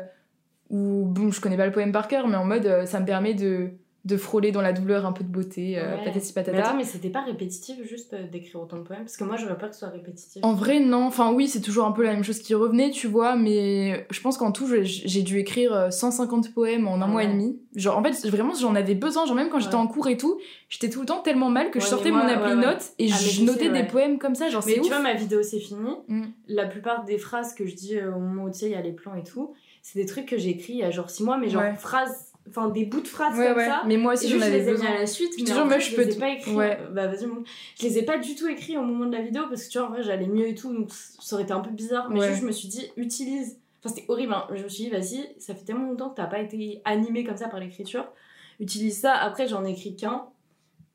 où, 0.69 1.05
bon, 1.05 1.31
je 1.31 1.39
connais 1.39 1.57
pas 1.57 1.65
le 1.65 1.71
poème 1.71 1.91
par 1.91 2.07
cœur, 2.07 2.27
mais 2.27 2.35
en 2.35 2.45
mode, 2.45 2.65
euh, 2.65 2.85
ça 2.85 2.99
me 2.99 3.05
permet 3.05 3.33
de 3.33 3.69
de 4.05 4.17
frôler 4.17 4.51
dans 4.51 4.61
la 4.61 4.73
douleur 4.73 5.05
un 5.05 5.13
peu 5.13 5.23
de 5.23 5.29
beauté, 5.29 5.79
euh, 5.79 5.95
patati 6.03 6.33
patata. 6.33 6.51
Mais 6.51 6.63
attends, 6.63 6.75
mais 6.75 6.83
c'était 6.83 7.09
pas 7.09 7.21
répétitif 7.21 7.81
juste 7.87 8.13
euh, 8.13 8.27
d'écrire 8.27 8.59
autant 8.59 8.77
de 8.77 8.81
poèmes? 8.81 9.03
Parce 9.03 9.15
que 9.15 9.23
moi, 9.23 9.37
j'aurais 9.37 9.57
peur 9.57 9.69
que 9.69 9.75
ce 9.75 9.79
soit 9.79 9.89
répétitif. 9.89 10.43
En 10.43 10.53
vrai, 10.53 10.81
non. 10.81 11.05
Enfin, 11.05 11.31
oui, 11.31 11.47
c'est 11.47 11.61
toujours 11.61 11.85
un 11.85 11.93
peu 11.93 12.03
la 12.03 12.11
même 12.11 12.23
chose 12.23 12.39
qui 12.39 12.53
revenait, 12.53 12.91
tu 12.91 13.07
vois, 13.07 13.37
mais 13.37 14.05
je 14.09 14.19
pense 14.19 14.37
qu'en 14.37 14.51
tout, 14.51 14.67
j'ai 14.83 15.21
dû 15.21 15.39
écrire 15.39 15.87
150 15.91 16.45
euh, 16.45 16.49
poèmes 16.53 16.85
en 16.85 17.01
un 17.01 17.07
mois 17.07 17.23
et 17.23 17.27
demi. 17.27 17.57
Genre, 17.75 17.97
en 17.97 18.03
fait, 18.03 18.27
vraiment, 18.27 18.53
j'en 18.55 18.75
avais 18.75 18.95
besoin. 18.95 19.25
Genre, 19.25 19.35
même 19.35 19.49
quand 19.49 19.59
j'étais 19.59 19.75
en 19.75 19.87
cours 19.87 20.09
et 20.09 20.17
tout, 20.17 20.37
j'étais 20.67 20.89
tout 20.89 20.99
le 20.99 21.05
temps 21.05 21.21
tellement 21.21 21.49
mal 21.49 21.71
que 21.71 21.79
je 21.79 21.85
sortais 21.85 22.11
mon 22.11 22.27
appli 22.27 22.55
notes 22.55 22.91
et 22.99 23.09
ah, 23.09 23.15
je 23.15 23.43
notais 23.43 23.69
des 23.69 23.83
poèmes 23.83 24.19
comme 24.19 24.35
ça. 24.35 24.49
Genre, 24.49 24.63
mais 24.65 24.81
tu 24.81 24.89
vois, 24.89 24.99
ma 24.99 25.13
vidéo, 25.13 25.43
c'est 25.43 25.59
fini. 25.59 25.91
Mm. 26.09 26.23
La 26.49 26.65
plupart 26.65 27.05
des 27.05 27.17
phrases 27.17 27.55
que 27.55 27.65
je 27.65 27.73
dis 27.73 28.01
au 28.01 28.19
moment 28.19 28.43
où 28.45 28.49
il 28.49 28.67
y 28.67 28.75
a 28.75 28.81
les 28.81 28.91
plans 28.91 29.15
et 29.15 29.23
tout, 29.23 29.53
c'est 29.81 29.97
des 29.97 30.05
trucs 30.05 30.25
que 30.25 30.37
j'ai 30.37 30.61
il 30.69 30.75
y 30.77 30.83
a 30.83 30.91
genre 30.91 31.09
6 31.09 31.23
mois, 31.23 31.37
mais 31.37 31.49
genre 31.49 31.63
phrases 31.77 32.32
enfin 32.49 32.69
des 32.69 32.85
bouts 32.85 33.01
de 33.01 33.07
phrases 33.07 33.35
comme 33.35 33.63
ça. 33.63 33.83
Mais 33.85 33.97
moi 33.97 34.13
aussi 34.13 34.29
j'en 34.29 34.41
avais 34.41 34.59
les 34.59 34.69
ai 34.69 34.77
mis 34.77 34.85
à 34.85 34.99
la 34.99 35.07
suite 35.07 35.33
mais 35.37 35.45
toujours 35.45 35.65
moi 35.65 35.79
je 35.79 35.95
peux 35.95 36.03
les 36.03 36.15
ai 36.15 36.19
pas 36.19 36.29
écrits. 36.29 36.53
Ouais. 36.53 36.79
bah 36.91 37.07
vas-y 37.07 37.27
je 37.79 37.83
les 37.83 37.97
ai 37.99 38.03
pas 38.03 38.17
du 38.17 38.35
tout 38.35 38.47
écrits 38.47 38.77
au 38.77 38.83
moment 38.83 39.05
de 39.05 39.15
la 39.15 39.21
vidéo 39.21 39.43
parce 39.49 39.65
que 39.65 39.71
tu 39.71 39.77
vois 39.77 39.87
en 39.87 39.91
vrai 39.91 40.03
j'allais 40.03 40.27
mieux 40.27 40.47
et 40.47 40.55
tout 40.55 40.73
donc 40.73 40.89
ça 40.91 41.35
aurait 41.35 41.43
été 41.43 41.53
un 41.53 41.61
peu 41.61 41.71
bizarre. 41.71 42.09
Mais 42.09 42.21
juste, 42.27 42.41
je 42.41 42.45
me 42.45 42.51
suis 42.51 42.67
dit 42.67 42.91
utilise. 42.97 43.59
Enfin 43.79 43.95
c'était 43.95 44.09
horrible 44.09 44.33
hein. 44.33 44.47
je 44.53 44.63
me 44.63 44.69
suis 44.69 44.85
dit 44.85 44.89
vas-y 44.89 45.27
ça 45.39 45.55
fait 45.55 45.65
tellement 45.65 45.87
longtemps 45.87 46.09
que 46.09 46.15
t'as 46.15 46.27
pas 46.27 46.39
été 46.39 46.81
animé 46.85 47.23
comme 47.23 47.37
ça 47.37 47.47
par 47.47 47.59
l'écriture. 47.59 48.05
Utilise 48.59 48.99
ça. 48.99 49.13
Après 49.13 49.47
j'en 49.47 49.65
ai 49.65 49.71
écrit 49.71 49.95
qu'un. 49.95 50.25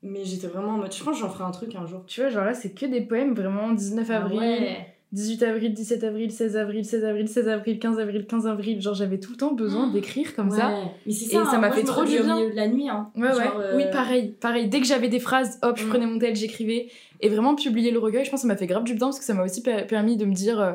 Mais 0.01 0.23
j'étais 0.23 0.47
vraiment 0.47 0.73
en 0.73 0.77
mode 0.77 0.93
je 0.93 1.03
pense 1.03 1.15
que 1.15 1.21
j'en 1.21 1.29
ferai 1.29 1.43
un 1.43 1.51
truc 1.51 1.75
un 1.75 1.85
jour. 1.85 2.05
Tu 2.05 2.21
vois 2.21 2.29
genre 2.29 2.45
là 2.45 2.53
c'est 2.53 2.71
que 2.71 2.85
des 2.85 3.01
poèmes 3.01 3.33
vraiment 3.33 3.71
19 3.71 4.09
avril 4.11 4.77
18 5.11 5.43
avril, 5.43 5.73
17 5.73 6.03
avril, 6.03 6.31
16 6.31 6.55
avril, 6.55 6.85
16 6.85 7.03
avril, 7.03 7.27
16 7.27 7.47
avril, 7.47 7.79
15 7.79 7.99
avril, 7.99 8.25
15 8.27 8.47
avril. 8.47 8.81
Genre, 8.81 8.93
j'avais 8.93 9.19
tout 9.19 9.31
le 9.31 9.37
temps 9.37 9.53
besoin 9.53 9.87
oh. 9.89 9.93
d'écrire 9.93 10.35
comme 10.35 10.51
ça. 10.51 10.71
Mais 11.05 11.11
ça. 11.11 11.25
Et 11.25 11.45
ça 11.45 11.51
hein. 11.55 11.57
m'a 11.57 11.71
fait 11.71 11.83
trop 11.83 12.05
du 12.05 12.19
bien. 12.19 12.35
Au 12.35 12.39
milieu 12.39 12.51
de 12.51 12.55
la 12.55 12.67
nuit. 12.67 12.89
Hein. 12.89 13.09
Ouais, 13.15 13.23
ouais. 13.23 13.49
Euh, 13.59 13.77
oui, 13.77 13.83
pareil. 13.91 14.35
Pareil. 14.39 14.67
Dès 14.69 14.79
que 14.79 14.85
j'avais 14.85 15.09
des 15.09 15.19
phrases, 15.19 15.57
hop, 15.63 15.77
je 15.77 15.85
mm. 15.85 15.89
prenais 15.89 16.05
mon 16.05 16.19
tel, 16.19 16.35
j'écrivais. 16.35 16.89
Et 17.21 17.29
vraiment, 17.29 17.55
publier 17.55 17.89
le 17.89 17.97
recueil, 17.97 18.23
je 18.23 18.29
pense 18.29 18.41
que 18.41 18.47
ça 18.47 18.47
m'a 18.47 18.55
fait 18.55 18.67
grave 18.67 18.83
du 18.83 18.93
bien 18.93 19.07
parce 19.07 19.17
que 19.17 19.25
ça 19.25 19.33
m'a 19.33 19.43
aussi 19.43 19.63
permis 19.63 20.15
de 20.15 20.25
me 20.25 20.33
dire, 20.33 20.61
euh, 20.61 20.73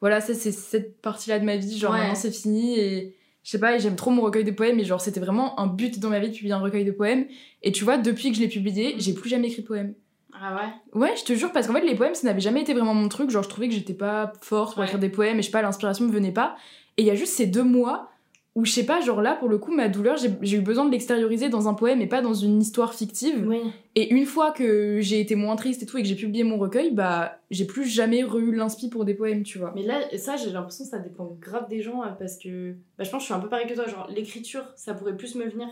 voilà, 0.00 0.22
ça, 0.22 0.32
c'est 0.32 0.52
cette 0.52 1.02
partie-là 1.02 1.38
de 1.38 1.44
ma 1.44 1.56
vie. 1.56 1.78
Genre, 1.78 1.92
maintenant, 1.92 2.14
c'est 2.14 2.34
fini. 2.34 2.78
Et 2.78 3.14
je 3.42 3.50
sais 3.50 3.60
pas, 3.60 3.76
j'aime 3.76 3.96
trop 3.96 4.10
mon 4.10 4.22
recueil 4.22 4.44
de 4.44 4.50
poèmes. 4.50 4.80
Et 4.80 4.84
genre, 4.84 5.02
c'était 5.02 5.20
vraiment 5.20 5.60
un 5.60 5.66
but 5.66 5.98
dans 5.98 6.08
ma 6.08 6.20
vie 6.20 6.30
de 6.30 6.34
publier 6.34 6.54
un 6.54 6.60
recueil 6.60 6.86
de 6.86 6.90
poèmes. 6.90 7.26
Et 7.62 7.70
tu 7.70 7.84
vois, 7.84 7.98
depuis 7.98 8.30
que 8.30 8.36
je 8.36 8.40
l'ai 8.40 8.48
publié, 8.48 8.94
j'ai 8.96 9.12
plus 9.12 9.28
jamais 9.28 9.48
écrit 9.48 9.60
de 9.60 9.66
poèmes. 9.66 9.94
Ah 10.40 10.56
ouais? 10.56 11.00
Ouais, 11.00 11.16
je 11.16 11.24
te 11.24 11.32
jure, 11.32 11.52
parce 11.52 11.66
qu'en 11.66 11.74
fait, 11.74 11.80
les 11.86 11.94
poèmes, 11.94 12.14
ça 12.14 12.26
n'avait 12.26 12.40
jamais 12.40 12.62
été 12.62 12.74
vraiment 12.74 12.94
mon 12.94 13.08
truc. 13.08 13.30
Genre, 13.30 13.42
je 13.42 13.48
trouvais 13.48 13.68
que 13.68 13.74
j'étais 13.74 13.94
pas 13.94 14.32
forte 14.40 14.74
pour 14.74 14.84
écrire 14.84 14.98
des 14.98 15.08
poèmes 15.08 15.38
et 15.38 15.42
je 15.42 15.46
sais 15.46 15.52
pas, 15.52 15.62
l'inspiration 15.62 16.04
me 16.06 16.12
venait 16.12 16.32
pas. 16.32 16.56
Et 16.96 17.02
il 17.02 17.06
y 17.06 17.10
a 17.10 17.14
juste 17.14 17.34
ces 17.34 17.46
deux 17.46 17.62
mois 17.62 18.10
où, 18.54 18.64
je 18.64 18.70
sais 18.70 18.86
pas, 18.86 19.00
genre 19.00 19.20
là, 19.20 19.34
pour 19.34 19.48
le 19.48 19.58
coup, 19.58 19.74
ma 19.74 19.88
douleur, 19.88 20.16
j'ai 20.16 20.56
eu 20.56 20.60
besoin 20.60 20.84
de 20.84 20.92
l'extérioriser 20.92 21.48
dans 21.48 21.68
un 21.68 21.74
poème 21.74 22.00
et 22.00 22.06
pas 22.06 22.20
dans 22.20 22.34
une 22.34 22.60
histoire 22.62 22.94
fictive. 22.94 23.44
Oui. 23.48 23.58
Et 23.96 24.12
une 24.14 24.26
fois 24.26 24.52
que 24.52 25.00
j'ai 25.00 25.18
été 25.18 25.34
moins 25.34 25.56
triste 25.56 25.82
et 25.82 25.86
tout 25.86 25.98
et 25.98 26.02
que 26.02 26.08
j'ai 26.08 26.14
publié 26.14 26.44
mon 26.44 26.56
recueil, 26.56 26.92
bah, 26.92 27.40
j'ai 27.50 27.64
plus 27.64 27.84
jamais 27.84 28.22
re-eu 28.22 28.54
l'inspi 28.54 28.88
pour 28.88 29.04
des 29.04 29.14
poèmes, 29.14 29.42
tu 29.42 29.58
vois. 29.58 29.72
Mais 29.74 29.82
là, 29.82 30.00
ça, 30.18 30.36
j'ai 30.36 30.50
l'impression 30.50 30.84
que 30.84 30.90
ça 30.90 30.98
dépend 31.00 31.36
grave 31.40 31.68
des 31.68 31.82
gens 31.82 32.02
euh, 32.02 32.10
parce 32.16 32.38
que, 32.38 32.74
bah, 32.96 33.02
je 33.02 33.10
pense 33.10 33.18
que 33.18 33.20
je 33.22 33.24
suis 33.24 33.34
un 33.34 33.40
peu 33.40 33.48
pareil 33.48 33.66
que 33.66 33.74
toi. 33.74 33.88
Genre, 33.88 34.08
l'écriture, 34.14 34.64
ça 34.76 34.94
pourrait 34.94 35.16
plus 35.16 35.34
me 35.34 35.48
venir 35.48 35.68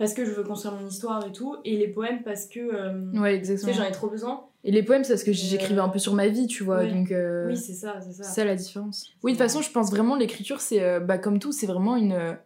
parce 0.00 0.14
que 0.14 0.24
je 0.24 0.30
veux 0.30 0.44
construire 0.44 0.74
mon 0.76 0.88
histoire 0.88 1.26
et 1.26 1.30
tout, 1.30 1.56
et 1.62 1.76
les 1.76 1.86
poèmes 1.86 2.22
parce 2.22 2.46
que 2.46 2.58
euh, 2.58 3.20
ouais, 3.20 3.34
exactement. 3.34 3.74
j'en 3.74 3.84
ai 3.84 3.90
trop 3.92 4.08
besoin. 4.08 4.46
Et 4.64 4.72
les 4.72 4.82
poèmes, 4.82 5.04
c'est 5.04 5.12
parce 5.12 5.24
que 5.24 5.32
j'écrivais 5.34 5.82
un 5.82 5.90
peu 5.90 5.98
sur 5.98 6.14
ma 6.14 6.28
vie, 6.28 6.46
tu 6.46 6.64
vois, 6.64 6.86
donc... 6.86 7.12
Euh, 7.12 7.48
oui, 7.48 7.56
c'est 7.56 7.74
ça, 7.74 8.00
c'est 8.00 8.12
ça. 8.14 8.24
C'est 8.24 8.40
ça 8.40 8.44
la 8.46 8.54
différence. 8.54 9.10
Oui, 9.22 9.32
de 9.32 9.36
toute 9.36 9.46
façon, 9.46 9.60
je 9.60 9.70
pense 9.70 9.90
vraiment 9.90 10.16
l'écriture, 10.16 10.62
c'est, 10.62 10.82
euh, 10.82 11.00
bah, 11.00 11.18
comme 11.18 11.38
tout, 11.38 11.52
c'est 11.52 11.66
vraiment 11.66 11.96
une, 11.96 12.38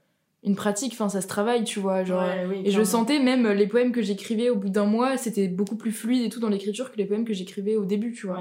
une 0.43 0.57
pratique, 0.57 0.95
enfin, 0.95 1.09
ça 1.09 1.21
se 1.21 1.29
travaille, 1.29 1.63
tu 1.63 1.79
vois, 1.79 2.03
genre... 2.03 2.25
et 2.65 2.73
je 2.73 2.83
sentais 2.83 3.21
même 3.21 3.47
les 3.47 3.69
poèmes 3.69 3.93
que 3.93 4.03
j'écrivais 4.03 4.51
au 4.51 4.57
bout 4.57 4.69
d'un 4.69 4.87
mois, 4.87 5.17
c'était 5.17 5.47
beaucoup 5.47 5.77
plus 5.77 5.93
fluide 5.93 6.25
et 6.25 6.31
tout 6.31 6.41
dans 6.41 6.49
l'écriture 6.49 6.91
que 6.91 6.97
les 6.97 7.07
poèmes 7.07 7.25
que 7.25 7.35
j'écrivais 7.35 7.77
au 7.77 7.85
début, 7.85 8.13
tu 8.13 8.27
vois. 8.27 8.41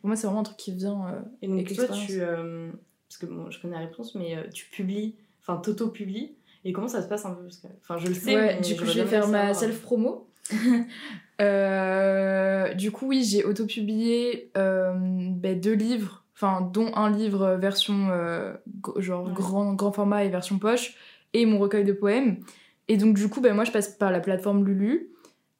pour 0.00 0.06
moi, 0.08 0.16
c'est 0.16 0.26
vraiment 0.26 0.40
un 0.40 0.44
truc 0.44 0.56
qui 0.56 0.72
vient 0.72 1.26
Et 1.42 1.46
donc, 1.48 1.62
toi, 1.74 1.88
tu... 1.88 2.20
parce 2.20 3.18
que, 3.20 3.26
bon, 3.26 3.50
je 3.50 3.60
connais 3.60 3.74
la 3.74 3.80
réponse, 3.80 4.14
mais 4.14 4.48
tu 4.54 4.64
publies, 4.70 5.14
enfin, 5.42 5.58
t'auto-publies, 5.58 6.36
et 6.68 6.72
comment 6.72 6.88
ça 6.88 7.00
se 7.02 7.08
passe 7.08 7.24
un 7.24 7.30
peu? 7.32 7.46
Enfin, 7.82 7.96
je 7.98 8.08
le 8.08 8.14
sais. 8.14 8.32
du 8.60 8.74
coup, 8.76 8.84
je 8.86 9.00
vais 9.00 9.06
faire 9.10 9.28
ma 9.28 9.54
self-promo. 9.54 10.26
euh, 11.40 12.74
du 12.74 12.90
coup, 12.90 13.06
oui, 13.08 13.24
j'ai 13.24 13.44
auto-publié 13.44 14.50
euh, 14.56 14.92
ben, 15.30 15.58
deux 15.60 15.74
livres. 15.74 16.24
enfin, 16.34 16.60
dont 16.72 16.90
un 16.94 17.10
livre 17.10 17.56
version 17.56 18.08
euh, 18.10 18.54
g- 18.86 19.02
genre 19.02 19.30
grand, 19.32 19.74
grand 19.74 19.92
format 19.92 20.24
et 20.24 20.28
version 20.28 20.58
poche, 20.58 20.94
et 21.34 21.46
mon 21.46 21.58
recueil 21.58 21.84
de 21.84 21.92
poèmes. 21.92 22.38
Et 22.88 22.96
donc, 22.96 23.16
du 23.16 23.28
coup, 23.28 23.40
ben, 23.40 23.54
moi, 23.54 23.64
je 23.64 23.72
passe 23.72 23.88
par 23.88 24.10
la 24.12 24.20
plateforme 24.20 24.64
Lulu. 24.64 25.10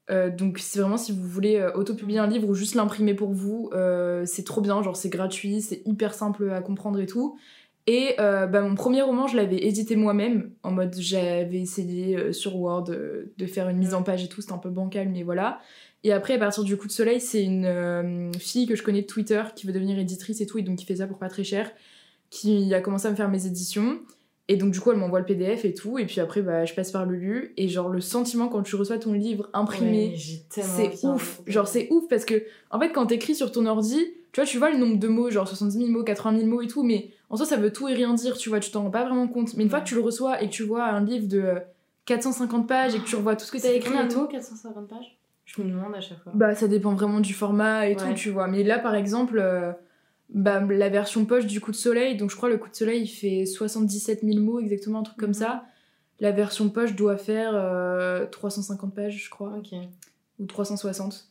Euh, 0.09 0.31
donc, 0.31 0.59
c'est 0.61 0.79
vraiment 0.79 0.97
si 0.97 1.11
vous 1.13 1.27
voulez 1.29 1.57
euh, 1.57 1.73
autopublier 1.73 2.19
un 2.19 2.29
livre 2.29 2.49
ou 2.49 2.55
juste 2.55 2.75
l'imprimer 2.77 3.15
pour 3.15 3.33
vous, 3.33 3.71
euh, 3.75 4.25
c'est 4.25 4.45
trop 4.45 4.61
bien, 4.61 4.81
genre 4.83 4.97
c'est 4.97 5.09
gratuit, 5.09 5.61
c'est 5.61 5.83
hyper 5.85 6.15
simple 6.15 6.51
à 6.51 6.61
comprendre 6.61 7.01
et 7.01 7.07
tout. 7.07 7.37
Et 7.87 8.17
euh, 8.19 8.47
bah, 8.47 8.63
mon 8.63 8.75
premier 8.75 9.03
roman, 9.03 9.29
je 9.29 9.37
l'avais 9.37 9.59
édité 9.59 9.95
moi-même, 9.95 10.51
en 10.65 10.73
mode 10.73 10.95
j'avais 10.99 11.61
essayé 11.61 12.17
euh, 12.17 12.33
sur 12.33 12.57
Word 12.57 12.87
euh, 12.91 13.33
de 13.39 13.47
faire 13.47 13.69
une 13.69 13.79
mise 13.79 13.95
en 13.95 14.03
page 14.03 14.25
et 14.25 14.29
tout, 14.29 14.41
c'était 14.41 14.55
un 14.55 14.59
peu 14.59 14.71
bancal, 14.71 15.09
mais 15.09 15.23
voilà. 15.23 15.61
Et 16.03 16.13
après, 16.13 16.35
à 16.35 16.39
partir 16.39 16.65
du 16.65 16.77
coup 16.77 16.89
de 16.89 16.93
soleil, 16.93 17.21
c'est 17.21 17.43
une 17.43 18.33
fille 18.39 18.67
que 18.67 18.77
je 18.77 18.83
connais 18.83 19.03
de 19.03 19.07
Twitter 19.07 19.43
qui 19.55 19.67
veut 19.67 19.73
devenir 19.73 19.99
éditrice 19.99 20.41
et 20.41 20.47
tout, 20.47 20.59
et 20.59 20.63
donc 20.63 20.77
qui 20.77 20.85
fait 20.85 20.97
ça 20.97 21.07
pour 21.07 21.19
pas 21.19 21.29
très 21.29 21.45
cher, 21.45 21.71
qui 22.31 22.73
a 22.75 22.81
commencé 22.81 23.07
à 23.07 23.11
me 23.11 23.17
faire 23.17 23.29
mes 23.29 23.47
éditions. 23.47 24.01
Et 24.49 24.57
donc 24.57 24.73
du 24.73 24.79
coup, 24.79 24.93
elle 24.93 24.99
m'envoie 24.99 25.19
le 25.19 25.27
PDF 25.27 25.65
et 25.65 25.75
tout, 25.75 25.99
et 25.99 26.07
puis 26.07 26.21
après, 26.21 26.43
bah, 26.43 26.65
je 26.65 26.75
passe 26.75 26.93
par 26.93 27.07
le 27.07 27.17
lu. 27.17 27.55
Et 27.57 27.69
genre, 27.69 27.89
le 27.89 28.01
sentiment 28.01 28.49
quand 28.49 28.63
tu 28.63 28.77
reçois 28.77 28.99
ton 28.99 29.13
livre 29.13 29.49
imprimé, 29.53 30.11
Ouais, 30.11 30.63
c'est 30.63 31.05
ouf. 31.05 31.41
Genre, 31.47 31.67
c'est 31.67 31.89
ouf 31.91 32.05
parce 32.09 32.25
que, 32.25 32.45
en 32.71 32.79
fait, 32.79 32.93
quand 32.93 33.07
t'écris 33.07 33.35
sur 33.35 33.51
ton 33.51 33.67
ordi, 33.67 33.99
tu 34.37 34.41
vois, 34.43 34.47
tu 34.47 34.59
vois 34.59 34.71
le 34.71 34.77
nombre 34.77 34.99
de 34.99 35.09
mots, 35.09 35.31
genre 35.31 35.49
70 35.49 35.79
000 35.79 35.89
mots, 35.91 36.05
80 36.05 36.37
000 36.41 36.47
mots 36.51 36.61
et 36.61 36.67
tout, 36.67 36.83
mais 36.83 37.11
en 37.31 37.37
soi, 37.37 37.47
ça 37.47 37.57
veut 37.57 37.73
tout 37.73 37.89
et 37.89 37.95
rien 37.95 38.13
dire, 38.13 38.37
tu 38.37 38.51
vois, 38.51 38.61
tu 38.61 38.71
t'en 38.71 38.83
rends 38.83 38.91
pas 38.91 39.05
vraiment 39.05 39.29
compte. 39.29 39.55
Mais 39.55 39.63
une 39.63 39.71
fois 39.71 39.81
que 39.81 39.87
tu 39.89 39.95
le 39.95 40.03
reçois 40.03 40.43
et 40.43 40.47
que 40.49 40.53
tu 40.53 40.63
vois 40.63 40.85
un 40.85 41.03
livre 41.05 41.27
de 41.27 41.41
euh, 41.41 41.59
450 42.05 42.69
pages 42.69 42.95
et 42.95 42.99
que 42.99 43.05
tu 43.05 43.17
revois 43.17 43.35
tout 43.35 43.45
ce 43.47 43.53
que 43.53 43.59
t'as 43.59 43.73
écrit 43.73 43.95
et 43.99 44.09
tout, 44.09 44.21
mots 44.21 44.27
450 44.27 44.89
pages? 44.89 45.17
Je 45.47 45.63
me 45.63 45.69
demande 45.71 45.95
à 45.95 46.01
chaque 46.01 46.23
fois. 46.23 46.33
bah, 46.35 46.55
ça 46.55 46.69
dépend 46.69 46.93
vraiment 46.95 47.21
du 47.21 47.33
format 47.33 47.87
et 47.89 47.97
tout, 47.97 48.13
tu 48.15 48.31
vois. 48.31 48.47
Mais 48.47 48.63
là, 48.63 48.79
par 48.79 48.95
exemple, 48.95 49.39
euh, 49.39 49.73
bah, 50.29 50.61
la 50.61 50.89
version 50.89 51.25
poche 51.25 51.47
du 51.47 51.61
coup 51.61 51.71
de 51.71 51.77
soleil, 51.77 52.17
donc 52.17 52.31
je 52.31 52.37
crois 52.37 52.49
le 52.49 52.59
coup 52.59 52.69
de 52.69 52.75
soleil, 52.75 53.03
il 53.03 53.09
fait 53.09 53.47
77 53.47 54.21
000 54.23 54.41
mots, 54.41 54.61
exactement, 54.61 54.99
un 54.99 55.03
truc 55.05 55.17
comme 55.19 55.31
Mhm. 55.31 55.35
ça. 55.35 55.65
La 56.21 56.31
version 56.33 56.69
poche 56.69 56.95
doit 56.97 57.17
faire 57.17 57.53
euh, 57.55 58.27
350 58.27 58.95
pages, 58.95 59.17
je 59.25 59.31
crois 59.31 59.55
Ok. 59.59 59.73
ou 60.41 60.47
360. 60.47 61.27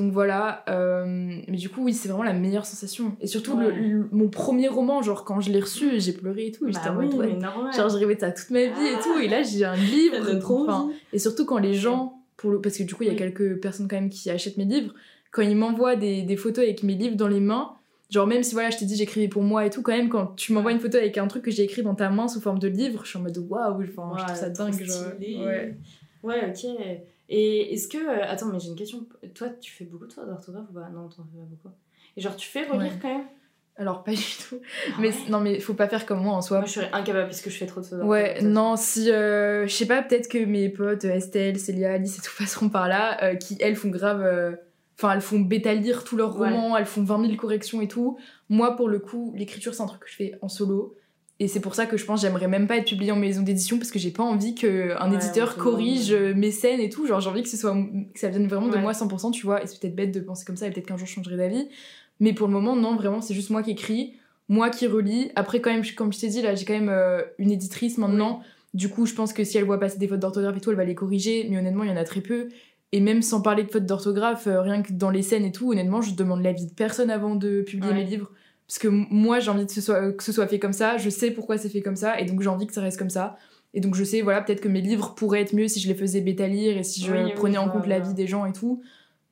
Donc 0.00 0.12
voilà, 0.12 0.64
euh, 0.68 1.04
mais 1.46 1.56
du 1.56 1.68
coup, 1.68 1.82
oui, 1.84 1.92
c'est 1.92 2.08
vraiment 2.08 2.22
la 2.24 2.32
meilleure 2.32 2.64
sensation. 2.64 3.16
Et 3.20 3.26
surtout, 3.26 3.56
le- 3.58 3.66
Ouais. 3.66 3.72
le- 3.80 4.08
mon 4.12 4.28
premier 4.28 4.68
roman, 4.68 5.02
genre 5.02 5.24
quand 5.24 5.40
je 5.40 5.50
l'ai 5.52 5.60
reçu, 5.60 6.00
j'ai 6.00 6.12
pleuré 6.12 6.46
et 6.46 6.52
tout. 6.52 6.66
et 6.68 6.72
J'étais 6.72 6.86
Bah 6.88 6.94
en 6.94 6.98
oui, 7.00 7.06
mode, 7.06 7.18
ouais. 7.18 7.38
Genre, 7.76 7.88
je 7.88 7.96
rêvais 7.96 8.14
de 8.14 8.20
ça 8.20 8.30
toute 8.32 8.50
ma 8.50 8.60
vie 8.64 8.86
et 8.86 8.98
tout. 9.02 9.18
Et 9.22 9.28
là, 9.28 9.42
j'ai 9.42 9.64
un 9.64 9.76
livre. 9.76 10.38
Trop 10.38 10.68
envie. 10.68 10.94
et 11.12 11.18
surtout 11.18 11.44
quand 11.44 11.58
les 11.58 11.74
gens, 11.74 12.22
pour 12.38 12.50
le... 12.52 12.60
parce 12.60 12.78
que 12.78 12.82
du 12.84 12.94
coup, 12.94 13.02
il 13.02 13.06
y 13.06 13.10
a 13.10 13.12
Oui. 13.12 13.18
quelques 13.18 13.60
personnes 13.60 13.88
quand 13.88 13.96
même 13.96 14.08
qui 14.08 14.30
achètent 14.30 14.56
mes 14.56 14.64
livres, 14.64 14.94
quand 15.32 15.42
ils 15.42 15.54
m'envoient 15.56 15.96
des, 15.96 16.22
des 16.22 16.36
photos 16.36 16.64
avec 16.64 16.82
mes 16.82 16.94
livres 16.94 17.16
dans 17.16 17.28
les 17.28 17.40
mains, 17.40 17.72
genre 18.08 18.26
même 18.26 18.42
si 18.42 18.54
voilà, 18.54 18.70
je 18.70 18.78
t'ai 18.78 18.84
dit 18.86 18.96
j'écrivais 18.96 19.28
pour 19.28 19.42
moi 19.42 19.66
et 19.66 19.70
tout, 19.70 19.82
quand 19.82 19.92
même, 19.92 20.08
quand 20.08 20.34
tu 20.34 20.52
m'envoies 20.54 20.72
une 20.72 20.80
photo 20.80 20.96
avec 20.96 21.18
un 21.18 21.26
truc 21.28 21.44
que 21.44 21.50
j'ai 21.50 21.62
écrit 21.64 21.82
dans 21.82 21.94
ta 21.94 22.08
main 22.10 22.26
sous 22.26 22.40
forme 22.40 22.58
de 22.58 22.66
livre, 22.68 23.02
je 23.04 23.10
suis 23.10 23.18
en 23.18 23.22
mode 23.22 23.38
waouh, 23.48 23.82
enfin, 23.82 24.12
je 24.18 24.24
trouve 24.24 24.36
ça 24.36 24.48
dingue. 24.48 24.82
Genre, 24.82 24.96
ouais. 25.20 25.76
Ouais, 26.22 26.48
ok. 26.50 26.66
Et 27.30 27.72
est-ce 27.72 27.88
que. 27.88 27.96
euh, 27.98 28.24
Attends, 28.28 28.46
mais 28.46 28.58
j'ai 28.60 28.68
une 28.68 28.76
question. 28.76 29.06
Toi, 29.34 29.48
tu 29.60 29.72
fais 29.72 29.84
beaucoup 29.84 30.06
de 30.06 30.12
fautes 30.12 30.26
d'orthographe 30.28 30.66
ou 30.70 30.74
pas? 30.74 30.88
Non, 30.90 31.08
t'en 31.08 31.22
fais 31.24 31.38
pas 31.38 31.44
beaucoup. 31.48 31.68
Et 32.16 32.20
genre, 32.20 32.36
tu 32.36 32.48
fais 32.48 32.64
relire 32.66 32.92
Ouais. 32.92 32.98
quand 33.00 33.08
même? 33.18 33.26
Alors, 33.76 34.02
pas 34.04 34.10
du 34.12 34.18
tout. 34.48 34.58
Ah 34.88 34.90
Mais 35.00 35.08
ouais 35.08 35.14
non, 35.30 35.40
mais 35.40 35.58
faut 35.60 35.72
pas 35.74 35.88
faire 35.88 36.04
comme 36.04 36.20
moi 36.22 36.34
en 36.34 36.42
soi. 36.42 36.58
Moi, 36.58 36.66
je 36.66 36.72
serais 36.72 36.90
incapable 36.92 37.28
parce 37.28 37.40
que 37.40 37.48
je 37.48 37.56
fais 37.56 37.66
trop 37.66 37.80
de 37.80 37.86
fautes 37.86 38.02
Ouais, 38.02 38.42
non, 38.42 38.76
si. 38.76 39.10
euh, 39.10 39.66
je 39.66 39.72
sais 39.72 39.86
pas, 39.86 40.02
peut-être 40.02 40.28
que 40.28 40.44
mes 40.44 40.68
potes, 40.68 41.04
euh, 41.06 41.14
Estelle, 41.14 41.58
Célia, 41.58 41.92
Alice 41.92 42.18
et 42.18 42.20
tout 42.20 42.32
passeront 42.36 42.68
par 42.68 42.88
là, 42.88 43.22
euh, 43.24 43.36
qui 43.36 43.56
elles 43.60 43.76
font 43.76 43.88
grave. 43.88 44.20
euh, 44.22 44.56
Enfin, 44.98 45.14
elles 45.14 45.22
font 45.22 45.40
bêta 45.40 45.72
lire 45.72 46.04
tous 46.04 46.16
leurs 46.18 46.38
Ouais. 46.38 46.50
romans, 46.50 46.76
elles 46.76 46.84
font 46.84 47.02
20 47.02 47.24
000 47.24 47.36
corrections 47.36 47.80
et 47.80 47.88
tout. 47.88 48.18
Moi, 48.50 48.76
pour 48.76 48.86
le 48.86 48.98
coup, 48.98 49.32
l'écriture, 49.34 49.72
c'est 49.72 49.82
un 49.82 49.86
truc 49.86 50.02
que 50.02 50.10
je 50.10 50.14
fais 50.16 50.34
en 50.42 50.48
solo. 50.48 50.94
Et 51.42 51.48
c'est 51.48 51.60
pour 51.60 51.74
ça 51.74 51.86
que 51.86 51.96
je 51.96 52.04
pense 52.04 52.20
que 52.20 52.26
j'aimerais 52.26 52.48
même 52.48 52.66
pas 52.66 52.76
être 52.76 52.86
publiée 52.86 53.12
en 53.12 53.16
maison 53.16 53.40
d'édition 53.42 53.78
parce 53.78 53.90
que 53.90 53.98
j'ai 53.98 54.10
pas 54.10 54.22
envie 54.22 54.54
qu'un 54.54 55.10
Ouais, 55.10 55.16
éditeur 55.16 55.56
corrige 55.56 56.12
euh, 56.12 56.34
mes 56.34 56.50
scènes 56.50 56.80
et 56.80 56.90
tout. 56.90 57.06
Genre, 57.06 57.18
j'ai 57.20 57.30
envie 57.30 57.42
que, 57.42 57.48
ce 57.48 57.56
soit, 57.56 57.74
que 58.12 58.20
ça 58.20 58.28
vienne 58.28 58.46
vraiment 58.46 58.68
de 58.68 58.76
moi 58.76 58.92
100%, 58.92 59.32
tu 59.32 59.46
vois. 59.46 59.62
Et 59.62 59.66
c'est 59.66 59.80
peut-être 59.80 59.96
bête 59.96 60.12
de 60.12 60.20
penser 60.20 60.44
comme 60.44 60.56
ça 60.58 60.66
et 60.66 60.70
peut-être 60.70 60.86
qu'un 60.86 60.98
jour 60.98 61.06
je 61.06 61.12
changerai 61.14 61.38
d'avis. 61.38 61.66
Mais 62.20 62.34
pour 62.34 62.46
le 62.46 62.52
moment, 62.52 62.76
non, 62.76 62.94
vraiment, 62.94 63.22
c'est 63.22 63.32
juste 63.32 63.48
moi 63.48 63.62
qui 63.62 63.70
écris, 63.70 64.12
moi 64.50 64.68
qui 64.68 64.86
relis. 64.86 65.30
Après, 65.34 65.60
quand 65.62 65.70
même, 65.70 65.82
comme 65.96 66.12
je 66.12 66.18
t'ai 66.20 66.28
dit, 66.28 66.42
là, 66.42 66.54
j'ai 66.54 66.66
quand 66.66 66.74
même 66.74 66.90
euh, 66.90 67.22
une 67.38 67.50
éditrice 67.50 67.96
maintenant. 67.96 68.42
Du 68.74 68.90
coup, 68.90 69.06
je 69.06 69.14
pense 69.14 69.32
que 69.32 69.42
si 69.42 69.56
elle 69.56 69.64
voit 69.64 69.80
passer 69.80 69.98
des 69.98 70.06
fautes 70.08 70.20
d'orthographe 70.20 70.58
et 70.58 70.60
tout, 70.60 70.68
elle 70.70 70.76
va 70.76 70.84
les 70.84 70.94
corriger. 70.94 71.46
Mais 71.50 71.56
honnêtement, 71.56 71.84
il 71.84 71.88
y 71.88 71.92
en 71.92 71.96
a 71.96 72.04
très 72.04 72.20
peu. 72.20 72.48
Et 72.92 73.00
même 73.00 73.22
sans 73.22 73.40
parler 73.40 73.62
de 73.62 73.70
fautes 73.70 73.86
d'orthographe, 73.86 74.46
euh, 74.46 74.60
rien 74.60 74.82
que 74.82 74.92
dans 74.92 75.08
les 75.10 75.22
scènes 75.22 75.46
et 75.46 75.52
tout, 75.52 75.72
honnêtement, 75.72 76.02
je 76.02 76.14
demande 76.14 76.42
l'avis 76.42 76.66
de 76.66 76.74
personne 76.74 77.08
avant 77.08 77.34
de 77.34 77.62
publier 77.62 77.92
Ouais. 77.92 77.98
mes 77.98 78.04
livres. 78.04 78.30
Parce 78.70 78.78
que 78.78 78.86
moi, 78.86 79.40
j'ai 79.40 79.50
envie 79.50 79.66
que 79.66 79.72
ce, 79.72 79.80
soit, 79.80 80.12
que 80.12 80.22
ce 80.22 80.30
soit 80.30 80.46
fait 80.46 80.60
comme 80.60 80.72
ça, 80.72 80.96
je 80.96 81.10
sais 81.10 81.32
pourquoi 81.32 81.58
c'est 81.58 81.68
fait 81.68 81.82
comme 81.82 81.96
ça, 81.96 82.20
et 82.20 82.24
donc 82.24 82.40
j'ai 82.40 82.48
envie 82.48 82.68
que 82.68 82.72
ça 82.72 82.80
reste 82.80 83.00
comme 83.00 83.10
ça. 83.10 83.36
Et 83.74 83.80
donc 83.80 83.96
je 83.96 84.04
sais, 84.04 84.20
voilà, 84.20 84.42
peut-être 84.42 84.60
que 84.60 84.68
mes 84.68 84.80
livres 84.80 85.16
pourraient 85.16 85.40
être 85.40 85.54
mieux 85.54 85.66
si 85.66 85.80
je 85.80 85.88
les 85.88 85.94
faisais 85.96 86.20
bêta 86.20 86.46
lire 86.46 86.78
et 86.78 86.84
si 86.84 87.00
je 87.02 87.10
Oui, 87.12 87.18
oui, 87.24 87.32
prenais 87.34 87.58
en 87.58 87.68
compte 87.68 87.88
l'avis 87.88 88.10
ouais. 88.10 88.14
des 88.14 88.28
gens 88.28 88.46
et 88.46 88.52
tout. 88.52 88.80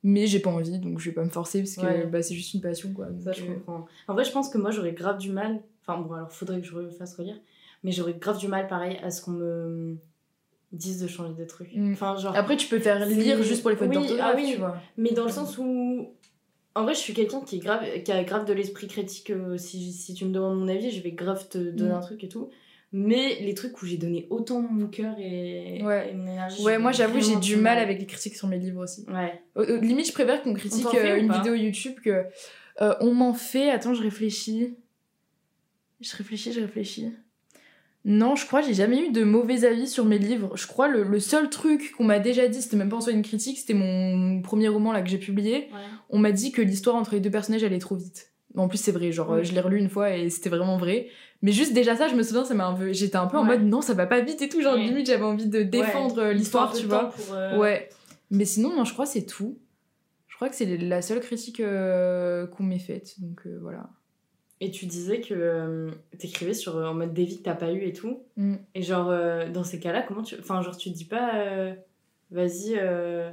Mais 0.03 0.27
j'ai 0.27 0.39
pas 0.41 0.49
envie, 0.49 0.77
donc 0.79 0.99
je 0.99 1.05
vais 1.09 1.15
pas 1.15 1.23
me 1.23 1.29
forcer 1.29 1.59
parce 1.59 1.75
que 1.77 1.85
Ouais. 1.85 2.05
bah, 2.05 2.21
c'est 2.21 2.33
juste 2.35 2.53
une 2.53 2.59
passion, 2.59 2.91
quoi. 2.91 3.07
Ça, 3.23 3.31
Donc, 3.31 3.39
je 3.39 3.43
euh, 3.45 3.53
comprends. 3.53 3.85
En 4.09 4.13
vrai, 4.13 4.25
je 4.25 4.31
pense 4.33 4.49
que 4.49 4.57
moi, 4.57 4.71
j'aurais 4.71 4.91
grave 4.91 5.17
du 5.19 5.31
mal. 5.31 5.61
Enfin, 5.87 6.01
bon, 6.01 6.15
alors, 6.15 6.31
faudrait 6.33 6.59
que 6.59 6.67
je 6.67 6.75
refasse 6.75 7.15
relire. 7.15 7.39
Mais 7.85 7.93
j'aurais 7.93 8.15
grave 8.15 8.39
du 8.39 8.49
mal, 8.49 8.67
pareil, 8.67 8.97
à 9.01 9.09
ce 9.09 9.21
qu'on 9.21 9.31
me 9.31 9.95
dise 10.73 11.01
de 11.01 11.07
changer 11.07 11.33
de 11.33 11.45
truc. 11.45 11.69
Mm. 11.73 11.93
Enfin, 11.93 12.17
genre. 12.17 12.35
Après, 12.35 12.57
tu 12.57 12.67
peux 12.67 12.79
faire 12.79 13.05
lire 13.05 13.41
juste 13.41 13.61
pour 13.61 13.69
les 13.71 13.77
fautes 13.77 13.87
Oui, 13.87 13.95
d'orthographe, 13.95 14.31
ah 14.33 14.37
oui. 14.37 14.51
tu 14.51 14.57
vois. 14.59 14.75
Mais 14.97 15.11
dans 15.11 15.23
le 15.23 15.31
sens 15.31 15.57
où. 15.57 16.09
En 16.75 16.83
vrai, 16.83 16.93
je 16.93 16.99
suis 16.99 17.13
quelqu'un 17.13 17.41
qui, 17.41 17.57
est 17.57 17.59
grave, 17.59 17.83
qui 18.03 18.11
a 18.11 18.23
grave 18.23 18.45
de 18.45 18.53
l'esprit 18.53 18.87
critique. 18.87 19.31
euh, 19.31 19.57
si, 19.57 19.91
si 19.91 20.13
tu 20.13 20.25
me 20.25 20.31
demandes 20.31 20.59
mon 20.59 20.67
avis, 20.67 20.91
je 20.91 21.01
vais 21.01 21.11
grave 21.11 21.47
te 21.49 21.57
donner 21.57 21.91
Mm. 21.91 21.95
un 21.95 21.99
truc 22.01 22.23
et 22.23 22.29
tout. 22.29 22.49
Mais 22.91 23.37
les 23.41 23.53
trucs 23.53 23.79
où 23.81 23.85
j'ai 23.85 23.97
donné 23.97 24.25
autant 24.31 24.61
mon 24.61 24.87
cœur 24.87 25.15
et, 25.19 25.81
Ouais. 25.83 26.09
et 26.09 26.13
mon 26.15 26.25
énergie. 26.27 26.63
Ouais, 26.63 26.77
moi 26.79 26.91
j'avoue, 26.91 27.21
j'ai 27.21 27.35
du 27.35 27.55
mal 27.55 27.77
avec 27.77 27.99
les 27.99 28.05
critiques 28.07 28.35
sur 28.35 28.47
mes 28.47 28.57
livres 28.57 28.83
aussi. 28.83 29.05
Ouais. 29.07 29.41
Au- 29.55 29.61
au- 29.63 29.79
limite, 29.79 30.07
je 30.07 30.13
préfère 30.13 30.41
qu'on 30.41 30.53
critique 30.55 30.87
euh, 30.95 31.17
une 31.17 31.31
vidéo 31.31 31.53
YouTube 31.53 31.95
que. 32.03 32.25
euh, 32.81 32.95
on 33.01 33.13
m'en 33.13 33.33
fait. 33.33 33.69
Attends, 33.69 33.93
je 33.93 34.01
réfléchis. 34.01 34.75
Je 36.01 36.15
réfléchis, 36.15 36.51
je 36.53 36.61
réfléchis. 36.61 37.11
Non, 38.11 38.35
je 38.35 38.45
crois, 38.47 38.61
j'ai 38.61 38.73
jamais 38.73 39.05
eu 39.07 39.11
de 39.11 39.23
mauvais 39.23 39.65
avis 39.65 39.87
sur 39.87 40.03
mes 40.03 40.17
livres. 40.17 40.57
Je 40.57 40.65
crois 40.67 40.87
le, 40.87 41.03
le 41.03 41.19
seul 41.19 41.49
truc 41.49 41.93
qu'on 41.95 42.03
m'a 42.03 42.17
déjà 42.19 42.47
dit, 42.47 42.61
c'était 42.61 42.75
même 42.75 42.89
pas 42.89 42.95
en 42.97 43.01
soi 43.01 43.13
une 43.13 43.21
critique, 43.21 43.59
c'était 43.59 43.75
mon 43.75 44.41
premier 44.41 44.67
roman 44.67 44.91
là 44.91 45.01
que 45.03 45.09
j'ai 45.09 45.19
publié. 45.19 45.53
ouais. 45.53 45.67
On 46.09 46.17
m'a 46.17 46.31
dit 46.31 46.51
que 46.51 46.61
l'histoire 46.63 46.95
entre 46.95 47.13
les 47.13 47.19
deux 47.19 47.29
personnages 47.29 47.63
allait 47.63 47.77
trop 47.77 47.95
vite. 47.95 48.31
En 48.57 48.67
plus, 48.67 48.79
c'est 48.79 48.91
vrai, 48.91 49.11
genre, 49.11 49.43
je 49.43 49.53
l'ai 49.53 49.61
relu 49.61 49.77
une 49.77 49.89
fois 49.89 50.15
et 50.15 50.29
c'était 50.31 50.49
vraiment 50.49 50.77
vrai. 50.77 51.07
Mais 51.43 51.51
juste 51.51 51.71
déjà 51.71 51.95
ça, 51.95 52.07
je 52.07 52.15
me 52.15 52.23
souviens, 52.23 52.43
ça 52.45 52.55
m'a 52.55 52.65
un 52.65 52.73
peu. 52.73 52.91
J'étais 52.93 53.15
un 53.15 53.27
peu 53.27 53.37
en 53.37 53.43
mode 53.43 53.63
non, 53.63 53.81
ça 53.81 53.93
va 53.93 54.07
pas 54.07 54.21
vite 54.21 54.41
et 54.41 54.49
tout. 54.49 54.59
Genre, 54.59 54.75
limite, 54.87 55.05
j'avais 55.05 55.23
envie 55.23 55.45
de 55.47 55.61
défendre 55.61 56.17
euh, 56.19 56.33
l'histoire, 56.33 56.73
tu 56.73 56.87
vois. 56.87 57.09
pour, 57.11 57.35
euh, 57.35 57.57
Ouais. 57.59 57.89
Mais 58.31 58.45
sinon, 58.45 58.75
non, 58.75 58.85
je 58.85 58.93
crois 58.93 59.05
c'est 59.05 59.25
tout. 59.27 59.59
Je 60.27 60.35
crois 60.35 60.49
que 60.49 60.55
c'est 60.55 60.77
la 60.77 61.01
seule 61.03 61.19
critique 61.19 61.59
euh, 61.59 62.47
qu'on 62.47 62.63
m'ait 62.63 62.79
faite. 62.79 63.19
Donc 63.19 63.41
euh, 63.45 63.59
voilà. 63.61 63.87
Et 64.61 64.71
tu 64.71 64.85
disais 64.87 65.21
que 65.21 65.33
euh, 65.33 65.89
t'écrivais 66.17 66.53
sur 66.53 66.75
en 66.75 66.93
mode 66.93 67.13
des 67.13 67.23
vies 67.23 67.37
que 67.39 67.43
t'as 67.43 67.55
pas 67.55 67.71
eu 67.71 67.81
et 67.85 67.93
tout. 67.93 68.23
Mm. 68.35 68.55
Et 68.75 68.81
genre, 68.81 69.09
euh, 69.09 69.49
dans 69.49 69.63
ces 69.63 69.79
cas-là, 69.79 70.01
comment 70.01 70.21
tu. 70.21 70.35
Enfin, 70.39 70.61
genre, 70.61 70.75
tu 70.75 70.91
te 70.91 70.97
dis 70.97 71.05
pas, 71.05 71.35
euh, 71.35 71.73
vas-y, 72.31 72.73
euh, 72.77 73.31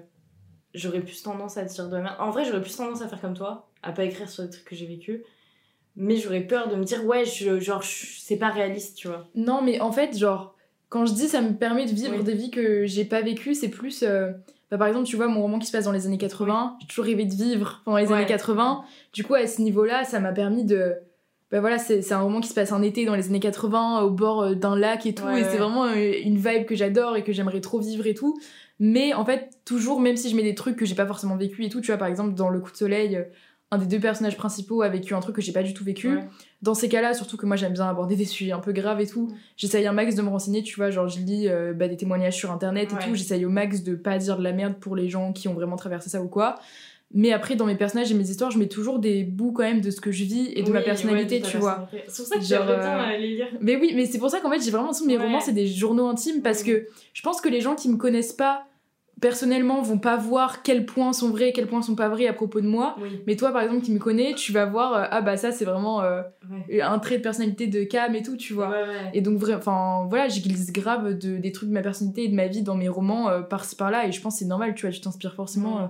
j'aurais 0.75 1.01
plus 1.01 1.23
tendance 1.23 1.57
à 1.57 1.65
dire 1.65 1.89
de 1.89 1.97
merde. 1.99 2.15
En 2.21 2.31
vrai, 2.31 2.45
j'aurais 2.45 2.61
plus 2.63 2.77
tendance 2.77 3.03
à 3.03 3.09
faire 3.09 3.21
comme 3.21 3.35
toi, 3.35 3.69
à 3.83 3.93
pas 3.93 4.05
écrire 4.05 4.29
sur 4.29 4.45
des 4.45 4.51
trucs 4.51 4.65
que 4.67 4.77
j'ai 4.77 4.87
vécu. 4.87 5.25
Mais 5.97 6.17
j'aurais 6.17 6.43
peur 6.43 6.69
de 6.69 6.77
me 6.77 6.85
dire, 6.85 7.05
ouais, 7.07 7.25
je, 7.25 7.59
genre, 7.59 7.83
c'est 7.83 8.37
pas 8.37 8.51
réaliste, 8.51 8.97
tu 8.97 9.09
vois. 9.09 9.27
Non, 9.35 9.63
mais 9.63 9.81
en 9.81 9.91
fait, 9.93 10.17
genre, 10.17 10.55
quand 10.91 11.07
je 11.07 11.15
dis 11.15 11.27
ça 11.27 11.41
me 11.41 11.55
permet 11.55 11.87
de 11.87 11.91
vivre 11.91 12.15
Oui. 12.19 12.23
des 12.23 12.35
vies 12.35 12.51
que 12.51 12.87
j'ai 12.87 13.05
pas 13.05 13.23
vécues, 13.23 13.55
c'est 13.55 13.71
plus. 13.71 14.03
euh, 14.05 14.31
bah, 14.71 14.79
par 14.79 14.87
exemple, 14.89 15.07
tu 15.07 15.17
vois, 15.17 15.27
mon 15.27 15.41
roman 15.43 15.59
qui 15.59 15.67
se 15.67 15.73
passe 15.73 15.87
dans 15.87 15.93
les 15.93 16.07
années 16.07 16.19
80, 16.19 16.77
j'ai 16.81 16.87
toujours 16.87 17.05
rêvé 17.07 17.25
de 17.25 17.35
vivre 17.35 17.81
pendant 17.85 17.97
les 17.97 18.07
Ouais. 18.07 18.15
années 18.19 18.27
80. 18.27 18.85
Du 19.13 19.25
coup, 19.25 19.35
à 19.35 19.47
ce 19.49 19.61
niveau-là, 19.63 20.05
ça 20.05 20.21
m'a 20.21 20.33
permis 20.33 20.65
de. 20.65 20.95
Bah 21.57 21.61
voilà, 21.63 21.79
c'est 21.79 22.13
un 22.13 22.21
roman 22.21 22.41
qui 22.43 22.49
se 22.51 22.55
passe 22.55 22.71
un 22.71 22.83
été 22.83 23.07
dans 23.07 23.15
les 23.15 23.29
années 23.29 23.41
80, 23.41 24.03
au 24.03 24.11
bord 24.11 24.43
euh, 24.43 24.55
d'un 24.55 24.77
lac 24.77 25.07
et 25.07 25.15
tout, 25.15 25.25
Ouais, 25.25 25.41
et 25.41 25.43
ouais. 25.43 25.49
c'est 25.51 25.57
vraiment 25.57 25.85
euh, 25.85 26.13
une 26.23 26.37
vibe 26.37 26.67
que 26.67 26.75
j'adore 26.75 27.17
et 27.17 27.25
que 27.25 27.33
j'aimerais 27.33 27.63
trop 27.63 27.81
vivre 27.81 28.07
et 28.07 28.13
tout. 28.13 28.39
Mais 28.79 29.15
en 29.15 29.25
fait, 29.25 29.49
toujours, 29.65 29.99
même 30.01 30.19
si 30.19 30.29
je 30.29 30.37
mets 30.37 30.43
des 30.43 30.55
trucs 30.55 30.77
que 30.77 30.85
j'ai 30.85 30.95
pas 30.95 31.07
forcément 31.07 31.35
vécu 31.35 31.65
et 31.65 31.71
tout, 31.71 31.81
tu 31.81 31.87
vois, 31.87 31.97
par 31.97 32.09
exemple, 32.09 32.35
dans 32.35 32.51
Le 32.51 32.61
Coup 32.61 32.73
de 32.73 32.77
Soleil, 32.77 33.17
euh, 33.17 33.23
un 33.71 33.79
des 33.79 33.87
deux 33.87 33.99
personnages 33.99 34.37
principaux 34.37 34.83
a 34.83 34.91
vécu 34.91 35.15
un 35.15 35.21
truc 35.21 35.35
que 35.37 35.41
j'ai 35.41 35.53
pas 35.53 35.63
du 35.63 35.73
tout 35.73 35.83
vécu. 35.83 36.17
Ouais. 36.17 36.25
Dans 36.61 36.75
ces 36.75 36.91
cas-là, 36.91 37.15
surtout 37.15 37.39
que 37.39 37.47
moi 37.47 37.57
j'aime 37.57 37.73
bien 37.73 37.89
aborder 37.89 38.17
des 38.17 38.25
sujets 38.27 38.53
un 38.53 38.61
peu 38.61 38.73
graves 38.73 39.01
et 39.01 39.07
tout, 39.07 39.33
j'essaye 39.57 39.87
un 39.87 39.93
max 39.93 40.15
de 40.15 40.21
me 40.21 40.29
renseigner, 40.29 40.63
tu 40.63 40.77
vois, 40.77 40.91
genre 40.91 41.09
je 41.09 41.21
lis 41.21 41.49
euh, 41.49 41.73
bah, 41.73 41.89
des 41.89 41.97
témoignages 41.97 42.37
sur 42.37 42.53
internet 42.53 42.91
et 42.93 42.97
Ouais. 42.97 43.01
tout, 43.03 43.15
j'essaye 43.15 43.47
au 43.47 43.51
max 43.51 43.83
de 43.83 43.95
pas 43.95 44.19
dire 44.19 44.37
de 44.37 44.43
la 44.45 44.53
merde 44.53 44.75
pour 44.79 44.95
les 44.95 45.09
gens 45.09 45.33
qui 45.33 45.49
ont 45.49 45.55
vraiment 45.55 45.77
traversé 45.77 46.11
ça 46.11 46.21
ou 46.23 46.29
quoi. 46.29 46.57
Mais 47.15 47.33
après, 47.33 47.55
dans 47.55 47.67
mes 47.67 47.77
personnages 47.77 48.11
et 48.11 48.15
mes 48.15 48.29
histoires, 48.29 48.51
je 48.51 48.59
mets 48.59 48.67
toujours 48.69 48.99
des 48.99 49.23
bouts 49.25 49.53
quand 49.53 49.63
même 49.63 49.81
de 49.81 49.91
ce 49.91 50.01
que 50.01 50.11
je 50.13 50.25
vis 50.25 50.51
et 50.55 50.63
de 50.63 50.71
ma 50.71 50.83
personnalité, 50.83 51.37
ouais, 51.37 51.41
de 51.41 51.45
ta 51.45 51.51
tu 51.51 51.57
vois. 51.59 51.89
C'est 52.09 52.23
pour 52.23 52.27
ça 52.27 52.39
que 52.39 52.45
j'aimerais 52.45 52.77
bien 52.79 52.99
euh, 52.99 53.15
euh, 53.15 53.17
les 53.17 53.29
lire. 53.29 53.47
Mais 53.61 53.77
oui, 53.77 53.93
mais 53.95 54.07
c'est 54.07 54.19
pour 54.19 54.29
ça 54.29 54.41
qu'en 54.41 54.51
fait, 54.51 54.61
j'ai 54.61 54.71
vraiment 54.71 54.87
l'impression 54.89 55.07
que 55.07 55.11
mes 55.11 55.17
Ouais. 55.17 55.23
romans, 55.25 55.41
c'est 55.41 55.53
des 55.53 55.67
journaux 55.69 56.09
intimes 56.09 56.43
parce 56.43 56.63
que 56.63 56.87
je 57.15 57.23
pense 57.23 57.41
que 57.41 57.49
les 57.49 57.61
gens 57.61 57.75
qui 57.77 57.89
me 57.89 57.97
connaissent 57.97 58.33
pas 58.33 58.67
personnellement 59.21 59.81
vont 59.81 59.99
pas 59.99 60.17
voir 60.17 60.63
quels 60.63 60.85
points 60.85 61.15
sont 61.15 61.31
vrais, 61.31 61.53
quels 61.53 61.67
points 61.69 61.81
sont 61.81 61.95
pas 61.95 62.09
vrais 62.11 62.27
à 62.27 62.35
propos 62.35 62.61
de 62.61 62.67
moi. 62.67 62.97
Oui. 63.01 63.23
Mais 63.27 63.37
toi, 63.37 63.51
par 63.51 63.63
exemple, 63.63 63.81
qui 63.83 63.93
me 63.93 63.99
connais, 63.99 64.35
tu 64.35 64.53
vas 64.53 64.67
voir, 64.67 64.93
euh, 64.95 65.05
ah 65.11 65.23
bah 65.23 65.37
ça, 65.39 65.53
c'est 65.53 65.65
vraiment 65.65 66.03
euh, 66.03 66.21
Ouais. 66.69 66.83
un 66.83 66.99
trait 66.99 67.17
de 67.19 67.23
personnalité 67.23 67.67
de 67.67 67.83
Cam 67.85 68.15
et 68.15 68.23
tout, 68.23 68.37
tu 68.37 68.53
vois. 68.53 68.75
Et 69.15 69.21
donc, 69.23 69.43
enfin, 69.49 70.07
voilà, 70.11 70.29
glisse 70.29 70.71
grave 70.73 71.17
de, 71.17 71.39
des 71.39 71.53
trucs 71.53 71.69
de 71.71 71.75
ma 71.75 71.83
personnalité 71.83 72.25
et 72.25 72.29
de 72.29 72.35
ma 72.35 72.47
vie 72.47 72.63
dans 72.63 72.75
mes 72.75 72.89
romans 72.89 73.29
euh, 73.31 73.41
par-ci 73.41 73.75
par-là. 73.75 74.07
Et 74.07 74.13
je 74.13 74.21
pense 74.21 74.35
que 74.35 74.39
c'est 74.41 74.45
normal, 74.45 74.75
tu 74.75 74.85
vois, 74.87 74.91
tu 74.95 75.01
t'inspires 75.01 75.35
forcément 75.35 75.89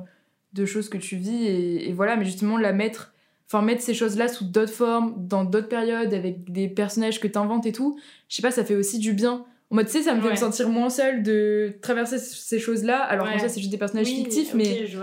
de 0.57 0.67
choses 0.67 0.89
que 0.89 0.99
tu 0.99 1.17
vis. 1.17 1.47
Et, 1.47 1.89
et 1.89 1.93
voilà, 1.93 2.17
mais 2.17 2.25
justement, 2.25 2.57
la 2.57 2.73
mettre, 2.73 3.15
enfin, 3.49 3.63
mettre 3.63 3.83
ces 3.83 3.95
choses-là 3.95 4.27
sous 4.29 4.45
d'autres 4.45 4.73
formes, 4.73 5.15
dans 5.29 5.45
d'autres 5.45 5.69
périodes, 5.69 6.13
avec 6.15 6.51
des 6.51 6.69
personnages 6.69 7.21
que 7.21 7.29
t'inventes 7.29 7.67
et 7.67 7.73
tout, 7.73 7.99
je 8.29 8.37
sais 8.37 8.43
pas, 8.43 8.51
ça 8.51 8.65
fait 8.65 8.75
aussi 8.75 8.99
du 8.99 9.13
bien. 9.13 9.45
En 9.71 9.75
mode, 9.77 9.87
tu 9.87 9.93
sais, 9.93 10.03
ça 10.03 10.15
me 10.15 10.21
fait 10.21 10.27
Ouais. 10.27 10.33
me 10.33 10.37
sentir 10.39 10.69
moins 10.69 10.91
seule 10.91 11.23
de 11.25 11.75
traverser 11.83 12.19
ces 12.19 12.59
choses-là, 12.61 12.99
alors 13.03 13.27
Ouais. 13.27 13.33
qu'en 13.33 13.39
fait, 13.41 13.49
c'est 13.49 13.61
juste 13.61 13.73
des 13.73 13.79
personnages 13.79 14.07
Oui, 14.09 14.17
fictifs, 14.17 14.55
mais 14.55 14.87
je 14.87 14.97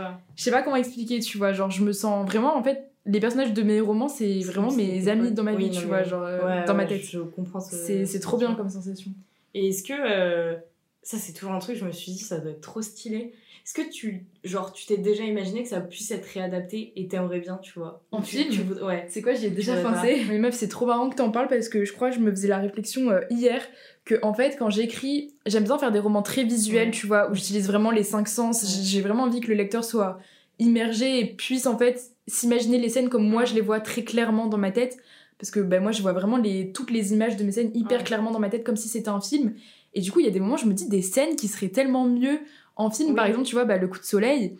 sais 0.43 0.51
pas 0.51 0.61
comment 0.61 0.77
expliquer, 0.77 1.19
tu 1.19 1.37
vois. 1.37 1.51
Genre, 1.53 1.69
je 1.69 1.83
me 1.83 1.91
sens 1.91 2.25
vraiment, 2.25 2.55
en 2.57 2.63
fait, 2.63 2.89
les 3.05 3.19
personnages 3.19 3.51
de 3.53 3.61
mes 3.61 3.81
romans, 3.81 4.07
c'est 4.07 4.39
vraiment 4.39 4.71
mes 4.71 5.09
amis 5.09 5.31
dans 5.33 5.43
ma 5.43 5.53
vie, 5.55 5.69
tu 5.69 5.85
vois, 5.85 6.03
genre, 6.03 6.23
euh, 6.23 6.45
Ouais, 6.61 6.65
dans 6.65 6.73
ma 6.73 6.85
tête. 6.85 7.03
Je 7.03 7.19
comprends 7.19 7.59
ce- 7.59 7.75
C'est 7.75 8.05
c'est 8.05 8.17
ce 8.17 8.21
trop 8.21 8.37
que 8.37 8.45
bien 8.45 8.55
comme 8.55 8.69
sensation. 8.69 9.11
Et 9.53 9.67
est-ce 9.67 9.83
que 9.83 9.91
euh, 9.93 10.55
ça 11.01 11.17
c'est 11.17 11.33
toujours 11.33 11.51
un 11.51 11.59
truc 11.59 11.75
je 11.75 11.83
me 11.85 11.91
suis 11.91 12.13
dit 12.13 12.17
ça 12.19 12.37
doit 12.39 12.51
être 12.51 12.61
trop 12.61 12.81
stylé. 12.81 13.33
Est-ce 13.65 13.73
que 13.75 13.89
tu 13.89 14.25
genre 14.43 14.73
tu 14.73 14.85
t'es 14.85 14.97
déjà 14.97 15.23
imaginé 15.23 15.63
que 15.63 15.69
ça 15.69 15.79
puisse 15.79 16.11
être 16.11 16.25
réadapté 16.25 16.91
et 16.97 17.07
t'aimerais 17.07 17.39
bien 17.39 17.57
tu 17.63 17.79
vois? 17.79 18.03
En 18.11 18.21
Tu- 18.21 18.35
film? 18.37 18.49
tu 18.49 18.83
Ouais. 18.83 19.05
C'est 19.09 19.21
quoi, 19.21 19.33
j'y 19.35 19.45
ai 19.45 19.49
déjà 19.51 19.77
pensé. 19.77 20.23
Mais 20.27 20.37
meuf, 20.37 20.53
c'est 20.53 20.67
trop 20.67 20.85
marrant 20.85 21.09
que 21.09 21.15
t'en 21.15 21.31
parles 21.31 21.47
parce 21.47 21.69
que 21.69 21.85
je 21.85 21.93
crois 21.93 22.09
que 22.09 22.15
je 22.15 22.19
me 22.21 22.29
faisais 22.31 22.49
la 22.49 22.57
réflexion 22.59 23.09
euh, 23.09 23.21
hier 23.29 23.65
que, 24.03 24.15
en 24.21 24.33
fait, 24.33 24.57
quand 24.59 24.69
j'écris, 24.69 25.33
j'aime 25.45 25.63
bien 25.63 25.77
faire 25.77 25.93
des 25.93 25.99
romans 25.99 26.21
très 26.23 26.43
visuels, 26.43 26.87
Ouais. 26.87 26.91
tu 26.93 27.07
vois, 27.07 27.31
où 27.31 27.35
j'utilise 27.35 27.67
vraiment 27.67 27.89
les 27.91 28.03
cinq 28.03 28.27
sens. 28.27 28.61
Ouais. 28.63 28.67
J'ai- 28.69 28.83
J'ai 28.83 29.01
vraiment 29.01 29.23
envie 29.23 29.39
que 29.39 29.47
le 29.47 29.53
lecteur 29.53 29.85
soit 29.85 30.19
immergé 30.59 31.19
et 31.21 31.25
puisse, 31.25 31.65
en 31.65 31.77
fait, 31.77 32.01
s'imaginer 32.27 32.77
les 32.79 32.89
scènes 32.89 33.09
comme 33.09 33.27
moi 33.27 33.45
je 33.45 33.53
les 33.55 33.61
vois 33.61 33.79
très 33.79 34.03
clairement 34.03 34.47
dans 34.47 34.57
ma 34.57 34.71
tête. 34.71 34.97
Parce 35.39 35.51
que 35.51 35.59
ben, 35.61 35.81
moi, 35.81 35.91
je 35.91 36.01
vois 36.01 36.13
vraiment 36.13 36.37
les, 36.37 36.71
toutes 36.71 36.91
les 36.91 37.11
images 37.13 37.35
de 37.37 37.43
mes 37.43 37.51
scènes 37.51 37.71
hyper 37.73 37.99
Ouais. 37.99 38.03
clairement 38.03 38.31
dans 38.31 38.39
ma 38.39 38.49
tête, 38.49 38.63
comme 38.63 38.77
si 38.77 38.87
c'était 38.87 39.09
un 39.09 39.19
film. 39.21 39.53
Et 39.93 40.01
du 40.01 40.11
coup, 40.11 40.19
il 40.19 40.25
y 40.25 40.29
a 40.29 40.31
des 40.31 40.39
moments, 40.39 40.57
je 40.57 40.65
me 40.65 40.73
dis 40.73 40.87
des 40.87 41.01
scènes 41.01 41.35
qui 41.35 41.47
seraient 41.47 41.69
tellement 41.69 42.05
mieux 42.05 42.39
en 42.75 42.89
film. 42.89 43.09
Oui. 43.09 43.15
Par 43.15 43.25
exemple, 43.25 43.45
tu 43.45 43.55
vois, 43.55 43.65
bah, 43.65 43.77
Le 43.77 43.87
coup 43.87 43.99
de 43.99 44.03
soleil, 44.03 44.57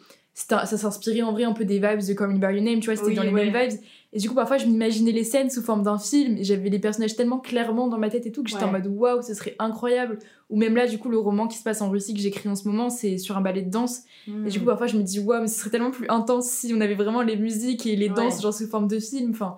un- 0.51 0.65
ça 0.65 0.77
s'inspirait 0.77 1.21
en 1.21 1.31
vrai 1.31 1.43
un 1.43 1.53
peu 1.53 1.65
des 1.65 1.75
vibes 1.79 2.05
de 2.07 2.13
Call 2.13 2.29
Me 2.31 2.37
By 2.39 2.55
Your 2.55 2.63
Name, 2.63 2.79
tu 2.79 2.85
vois, 2.87 2.95
c'était 2.95 3.09
Oui, 3.09 3.15
dans 3.15 3.23
les 3.23 3.31
ouais. 3.31 3.49
mêmes 3.51 3.69
vibes. 3.69 3.79
Et 4.15 4.19
du 4.19 4.29
coup, 4.29 4.35
parfois, 4.35 4.57
je 4.57 4.67
m'imaginais 4.67 5.11
les 5.11 5.23
scènes 5.23 5.49
sous 5.49 5.63
forme 5.63 5.81
d'un 5.83 5.97
film, 5.97 6.37
et 6.37 6.43
j'avais 6.43 6.69
les 6.69 6.77
personnages 6.77 7.15
tellement 7.15 7.39
clairement 7.39 7.87
dans 7.87 7.97
ma 7.97 8.09
tête 8.11 8.27
et 8.27 8.31
tout, 8.31 8.43
que 8.43 8.49
j'étais 8.49 8.63
en 8.63 8.71
mode 8.71 8.85
waouh, 8.87 9.23
ce 9.23 9.33
serait 9.33 9.55
incroyable. 9.57 10.19
Ou 10.51 10.57
même 10.57 10.75
là, 10.75 10.85
du 10.85 10.99
coup, 10.99 11.09
le 11.09 11.17
roman 11.17 11.47
qui 11.47 11.57
se 11.57 11.63
passe 11.63 11.81
en 11.81 11.89
Russie 11.89 12.13
que 12.13 12.19
j'écris 12.19 12.47
en 12.47 12.55
ce 12.55 12.67
moment, 12.67 12.91
c'est 12.91 13.17
sur 13.17 13.37
un 13.37 13.41
ballet 13.41 13.63
de 13.63 13.71
danse. 13.71 14.01
Et 14.45 14.49
du 14.49 14.59
coup, 14.59 14.65
parfois, 14.65 14.85
je 14.87 14.97
me 14.97 15.01
dis 15.03 15.19
waouh, 15.19 15.41
mais 15.41 15.47
ce 15.47 15.59
serait 15.59 15.71
tellement 15.71 15.89
plus 15.91 16.05
intense 16.09 16.47
si 16.47 16.71
on 16.75 16.81
avait 16.81 16.93
vraiment 16.95 17.23
les 17.23 17.35
musiques 17.37 17.87
et 17.87 17.95
les 17.95 18.07
Ouais. 18.09 18.13
danses, 18.13 18.39
genre 18.41 18.53
sous 18.53 18.67
forme 18.67 18.87
de 18.87 18.99
film. 18.99 19.31
Enfin, 19.31 19.57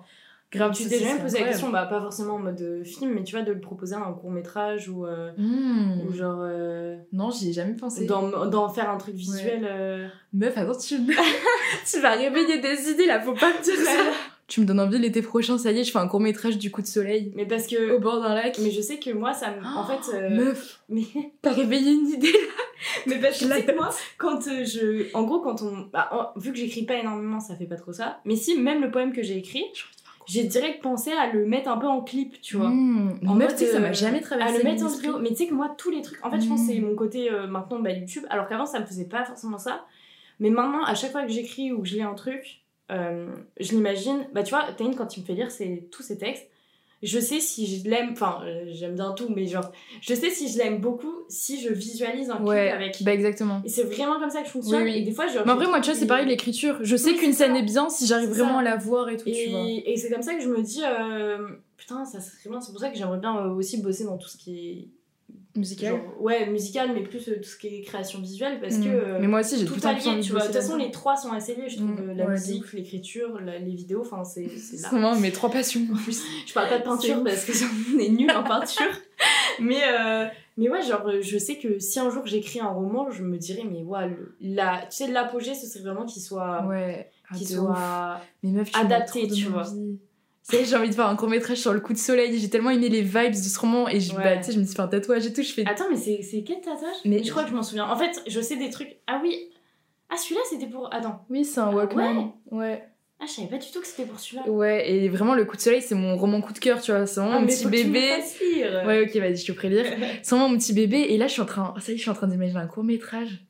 grave. 0.52 0.72
tu 0.74 0.88
t'es 0.88 0.98
jamais 0.98 1.20
posé 1.20 1.40
la 1.40 1.46
question 1.48 1.70
bah 1.70 1.86
pas 1.86 2.00
forcément 2.00 2.34
en 2.34 2.38
mode 2.38 2.60
euh, 2.60 2.84
film 2.84 3.12
mais 3.14 3.24
tu 3.24 3.34
vois 3.36 3.44
de 3.44 3.52
le 3.52 3.60
proposer 3.60 3.94
un 3.94 4.12
court 4.12 4.30
métrage 4.30 4.88
ou, 4.88 5.06
euh, 5.06 5.30
Hmm. 5.36 6.00
ou 6.08 6.12
genre 6.12 6.40
euh, 6.42 6.96
Non, 7.12 7.30
j'y 7.30 7.50
ai 7.50 7.52
jamais 7.52 7.74
pensé. 7.74 8.06
d'en 8.06 8.68
faire 8.68 8.90
un 8.90 8.96
truc 8.98 9.14
visuel. 9.14 9.66
euh, 9.68 10.06
Meuf, 10.32 10.56
attends, 10.56 10.78
tu, 10.78 10.96
tu 11.90 12.00
vas 12.00 12.12
réveiller 12.12 12.58
des 12.60 12.90
idées 12.90 13.06
là, 13.06 13.20
faut 13.20 13.34
pas 13.34 13.48
me 13.52 13.62
dire 13.62 13.74
ça. 13.76 13.90
tu 14.48 14.60
me 14.60 14.66
donnes 14.66 14.78
envie 14.80 14.98
l'été 14.98 15.22
prochain, 15.22 15.58
ça 15.58 15.72
y 15.72 15.80
est, 15.80 15.84
je 15.84 15.90
fais 15.90 15.98
un 15.98 16.06
court 16.08 16.20
métrage 16.20 16.56
du 16.58 16.70
coup 16.70 16.82
de 16.82 16.86
soleil 16.86 17.32
Mais 17.34 17.46
parce 17.46 17.66
que 17.66 17.92
au 17.94 17.98
bord 17.98 18.20
d'un 18.22 18.34
lac. 18.34 18.58
mais 18.62 18.70
je 18.70 18.80
sais 18.80 18.98
que 18.98 19.10
moi 19.10 19.32
ça 19.32 19.50
me 19.50 19.64
en 19.64 19.84
fait 19.84 20.14
euh, 20.14 20.30
Meuf, 20.30 20.80
mais 20.88 21.02
t'as 21.42 21.52
réveillé 21.52 21.92
une 21.92 22.08
idée 22.08 22.32
Mais 23.06 23.16
parce 23.18 23.38
que 23.40 23.66
que 23.66 23.74
moi, 23.74 23.88
quand 24.18 24.46
euh, 24.48 24.62
je. 24.64 25.06
En 25.14 25.24
gros, 25.24 25.40
quand 25.40 25.62
on. 25.62 25.88
bah, 25.92 26.08
en- 26.12 26.38
vu 26.38 26.52
que 26.52 26.58
j'écris 26.58 26.84
pas 26.84 26.94
énormément, 26.96 27.40
ça 27.40 27.56
fait 27.56 27.64
pas 27.64 27.76
trop 27.76 27.92
ça. 27.92 28.20
Mais 28.26 28.36
si, 28.36 28.60
même 28.60 28.82
le 28.82 28.90
poème 28.90 29.12
que 29.14 29.22
j'ai 29.22 29.36
écrit, 29.38 29.64
j'ai 30.26 30.44
direct 30.44 30.82
pensé 30.82 31.12
à 31.12 31.32
le 31.32 31.46
mettre 31.46 31.70
un 31.70 31.78
peu 31.78 31.86
en 31.86 32.02
clip, 32.02 32.40
tu 32.40 32.56
vois. 32.56 32.68
Mmh. 32.68 33.20
En 33.26 33.34
mode, 33.34 33.50
ça 33.56 33.78
m'a 33.80 33.88
euh, 33.88 33.92
jamais 33.92 34.18
À 34.18 34.22
traversé 34.22 34.58
le 34.58 34.64
mettre 34.64 34.84
en 34.84 34.88
vidéo. 34.88 35.18
Mais 35.20 35.30
tu 35.30 35.36
sais 35.36 35.46
que 35.46 35.54
moi, 35.54 35.74
tous 35.78 35.90
les 35.90 36.02
trucs. 36.02 36.24
En 36.24 36.30
fait, 36.30 36.40
je 36.40 36.48
pense 36.48 36.60
que 36.60 36.72
c'est 36.72 36.80
Mm. 36.80 36.84
mon 36.84 36.94
côté 36.94 37.30
euh, 37.30 37.46
maintenant 37.46 37.78
bah, 37.78 37.90
YouTube. 37.92 38.24
Alors 38.28 38.48
qu'avant, 38.48 38.66
ça 38.66 38.80
me 38.80 38.86
faisait 38.86 39.04
pas 39.04 39.24
forcément 39.24 39.58
ça. 39.58 39.86
Mais 40.40 40.50
maintenant, 40.50 40.84
à 40.84 40.94
chaque 40.94 41.12
fois 41.12 41.22
que 41.22 41.28
j'écris 41.32 41.72
ou 41.72 41.80
que 41.82 41.88
je 41.88 41.94
lis 41.94 42.02
un 42.02 42.14
truc, 42.14 42.62
euh, 42.90 43.28
je 43.58 43.72
l'imagine. 43.72 44.26
Bah, 44.32 44.42
tu 44.42 44.50
vois, 44.50 44.64
Taine, 44.76 44.94
quand 44.94 45.16
il 45.16 45.20
me 45.20 45.26
fait 45.26 45.34
lire 45.34 45.50
c'est 45.50 45.88
tous 45.90 46.02
ces 46.02 46.18
textes, 46.18 46.48
je 47.02 47.18
sais 47.20 47.40
si 47.40 47.66
je 47.66 47.88
l'aime. 47.88 48.10
Enfin, 48.12 48.40
euh, 48.44 48.64
j'aime 48.72 48.94
bien 48.94 49.12
tout, 49.12 49.28
mais 49.28 49.46
genre, 49.46 49.70
je 50.00 50.14
sais 50.14 50.30
si 50.30 50.48
je 50.48 50.58
l'aime 50.58 50.78
beaucoup 50.80 51.12
si 51.28 51.60
je 51.60 51.72
visualise 51.72 52.30
un 52.30 52.36
clip 52.36 52.46
Ouais, 52.48 52.70
avec. 52.70 53.02
bah 53.02 53.12
exactement. 53.12 53.60
Et 53.64 53.68
c'est 53.68 53.82
vraiment 53.84 54.18
comme 54.18 54.30
ça 54.30 54.40
que 54.42 54.46
je 54.46 54.52
fonctionne. 54.52 54.82
Oui, 54.82 54.90
oui. 54.92 54.98
Et 54.98 55.02
des 55.02 55.12
fois, 55.12 55.26
je. 55.26 55.38
Mais 55.38 55.50
après, 55.52 55.66
moi, 55.66 55.80
tu 55.80 55.90
vois, 55.90 55.98
c'est 55.98 56.06
pareil, 56.06 56.26
l'écriture. 56.26 56.78
Je 56.82 56.96
sais 56.96 57.10
Oui, 57.10 57.16
qu'une 57.18 57.32
scène 57.32 57.52
ça. 57.54 57.58
est 57.60 57.62
bien 57.64 57.88
si 57.90 58.06
j'arrive 58.06 58.30
vraiment 58.30 58.54
ça. 58.54 58.58
à 58.60 58.62
la 58.64 58.76
voir 58.76 59.08
et 59.08 59.16
tout, 59.16 59.30
tu 59.30 59.50
vois. 59.50 59.60
Et, 59.66 59.82
et 59.92 59.96
c'est 59.96 60.10
comme 60.10 60.22
ça 60.22 60.34
que 60.34 60.42
je 60.42 60.48
me 60.48 60.62
dis, 60.62 60.82
euh, 60.84 61.46
putain, 61.76 62.04
ça 62.04 62.20
serait 62.20 62.48
bien. 62.48 62.60
C'est 62.60 62.72
pour 62.72 62.80
ça 62.80 62.88
que 62.90 62.96
j'aimerais 62.96 63.18
bien 63.18 63.36
euh, 63.36 63.50
aussi 63.54 63.80
bosser 63.82 64.04
dans 64.04 64.16
tout 64.18 64.28
ce 64.28 64.36
qui 64.36 64.58
est. 64.70 64.88
Musical. 65.56 65.90
genre, 65.96 66.20
ouais, 66.22 66.46
musical, 66.46 66.90
mais 66.94 67.02
plus 67.02 67.28
euh, 67.28 67.36
tout 67.36 67.48
ce 67.48 67.56
qui 67.56 67.66
est 67.68 67.80
création 67.82 68.20
visuelle. 68.20 68.60
Parce 68.60 68.76
Mmh. 68.76 68.84
que. 68.84 68.88
euh, 68.88 69.18
Mais 69.20 69.26
moi 69.28 69.40
aussi, 69.40 69.58
j'ai 69.58 69.64
tout 69.64 69.78
tout 69.80 69.86
allié, 69.88 70.20
tu 70.20 70.32
vois. 70.32 70.40
De 70.42 70.46
toute 70.46 70.54
façon, 70.56 70.76
les 70.76 70.90
trois 70.90 71.16
sont 71.16 71.32
assez 71.32 71.54
liés, 71.54 71.68
je 71.68 71.76
trouve. 71.76 71.90
Mm, 71.90 72.12
la 72.16 72.24
ouais, 72.26 72.32
musique, 72.32 72.72
l'écriture, 72.72 73.38
les 73.40 73.74
vidéos, 73.74 74.00
enfin, 74.02 74.24
c'est 74.24 74.48
c'est 74.56 74.76
C'est 74.76 74.82
là. 74.82 74.88
vraiment 74.90 75.16
mes 75.16 75.32
trois 75.32 75.50
passions 75.50 75.82
en 75.92 75.96
plus. 75.96 76.22
Je 76.46 76.52
parle 76.52 76.68
pas 76.68 76.78
de 76.78 76.84
peinture 76.90 77.22
parce 77.24 77.44
que 77.44 77.52
on 77.94 77.98
est 77.98 78.08
nul 78.08 78.30
en 78.30 78.42
peinture. 78.44 78.86
mais, 79.60 79.80
euh, 79.88 80.26
mais 80.58 80.68
ouais, 80.68 80.82
genre, 80.82 81.10
je 81.20 81.38
sais 81.38 81.56
que 81.56 81.78
si 81.78 81.98
un 82.00 82.10
jour 82.10 82.26
j'écris 82.26 82.60
un 82.60 82.68
roman, 82.68 83.10
je 83.10 83.22
me 83.22 83.38
dirais, 83.38 83.62
mais 83.70 83.82
ouais, 83.82 84.08
le- 84.08 84.34
la, 84.40 84.80
tu 84.90 84.96
sais, 84.96 85.08
l'apogée, 85.08 85.54
ce 85.54 85.66
serait 85.66 85.80
vraiment 85.84 86.04
qu'il 86.06 86.22
soit. 86.22 86.64
Ouais. 86.66 87.10
ah, 87.30 87.34
ouf. 87.36 87.42
soit. 87.42 88.20
Mais 88.42 88.50
meuf, 88.50 88.70
tu 88.70 88.78
adapté, 88.78 89.26
tu 89.28 89.44
vois. 89.46 89.64
Est, 90.52 90.64
j'ai 90.64 90.76
envie 90.76 90.90
de 90.90 90.94
faire 90.94 91.06
un 91.08 91.16
court 91.16 91.28
métrage 91.28 91.58
sur 91.58 91.72
le 91.72 91.80
coup 91.80 91.92
de 91.92 91.98
soleil. 91.98 92.38
J'ai 92.38 92.48
tellement 92.48 92.70
aimé 92.70 92.88
les 92.88 93.02
vibes 93.02 93.32
de 93.32 93.36
ce 93.36 93.58
roman 93.58 93.88
et 93.88 93.98
je, 94.00 94.12
Ouais. 94.14 94.22
bah, 94.22 94.36
tu 94.36 94.44
sais, 94.44 94.52
je 94.52 94.60
me 94.60 94.64
suis 94.64 94.74
fait 94.76 94.82
un 94.82 94.88
tatouage 94.88 95.26
et 95.26 95.32
tout. 95.32 95.42
Je 95.42 95.52
fais. 95.52 95.64
Attends, 95.66 95.86
mais 95.90 95.96
c'est 95.96 96.42
quel 96.42 96.60
tatouage? 96.60 96.94
Mais- 97.04 97.16
mais... 97.16 97.24
Je 97.24 97.30
crois 97.30 97.42
que 97.44 97.50
je 97.50 97.54
m'en 97.54 97.62
souviens. 97.62 97.88
En 97.88 97.96
fait, 97.96 98.22
je 98.26 98.40
sais 98.40 98.56
des 98.56 98.70
trucs. 98.70 98.96
Ah 99.08 99.20
oui 99.22 99.50
Ah, 100.08 100.16
celui-là, 100.16 100.40
c'était 100.48 100.66
pour. 100.66 100.92
Attends. 100.94 101.24
Oui, 101.30 101.44
c'est 101.44 101.58
un 101.60 101.68
Ah 101.70 101.74
Walkman. 101.74 102.32
Ouais? 102.52 102.84
Ah, 103.18 103.24
je 103.26 103.32
savais 103.32 103.48
pas 103.48 103.56
du 103.56 103.66
tout 103.72 103.80
que 103.80 103.86
c'était 103.86 104.04
pour 104.04 104.20
celui-là. 104.20 104.46
Ouais, 104.48 104.88
et 104.92 105.08
vraiment, 105.08 105.34
le 105.34 105.46
coup 105.46 105.56
de 105.56 105.60
soleil, 105.62 105.80
c'est 105.82 105.94
mon 105.94 106.16
roman 106.16 106.40
coup 106.42 106.52
de 106.52 106.58
cœur, 106.58 106.80
tu 106.82 106.92
vois. 106.92 107.06
C'est 107.06 107.18
vraiment 107.20 107.36
Ah, 107.38 107.40
mon 107.40 107.46
petit 107.46 107.60
tu 107.60 107.66
me 107.66 107.70
bébé. 107.70 108.10
lire. 108.54 108.82
Ouais, 108.86 109.02
ok, 109.02 109.16
vas-y, 109.16 109.36
je 109.36 109.46
te 109.46 109.52
ferai 109.52 109.70
lire. 109.70 109.86
C'est 110.22 110.34
vraiment 110.36 110.50
mon 110.50 110.58
petit 110.58 110.74
bébé. 110.74 111.06
Et 111.08 111.16
là, 111.16 111.26
je 111.26 111.32
suis 111.32 111.40
en 111.42 111.46
train. 111.46 111.74
Ça 111.80 111.90
y 111.90 111.94
est, 111.94 111.96
je 111.98 112.02
suis 112.02 112.10
en 112.10 112.14
train 112.14 112.28
d'imaginer 112.28 112.60
un 112.60 112.66
court 112.66 112.84
métrage. 112.84 113.45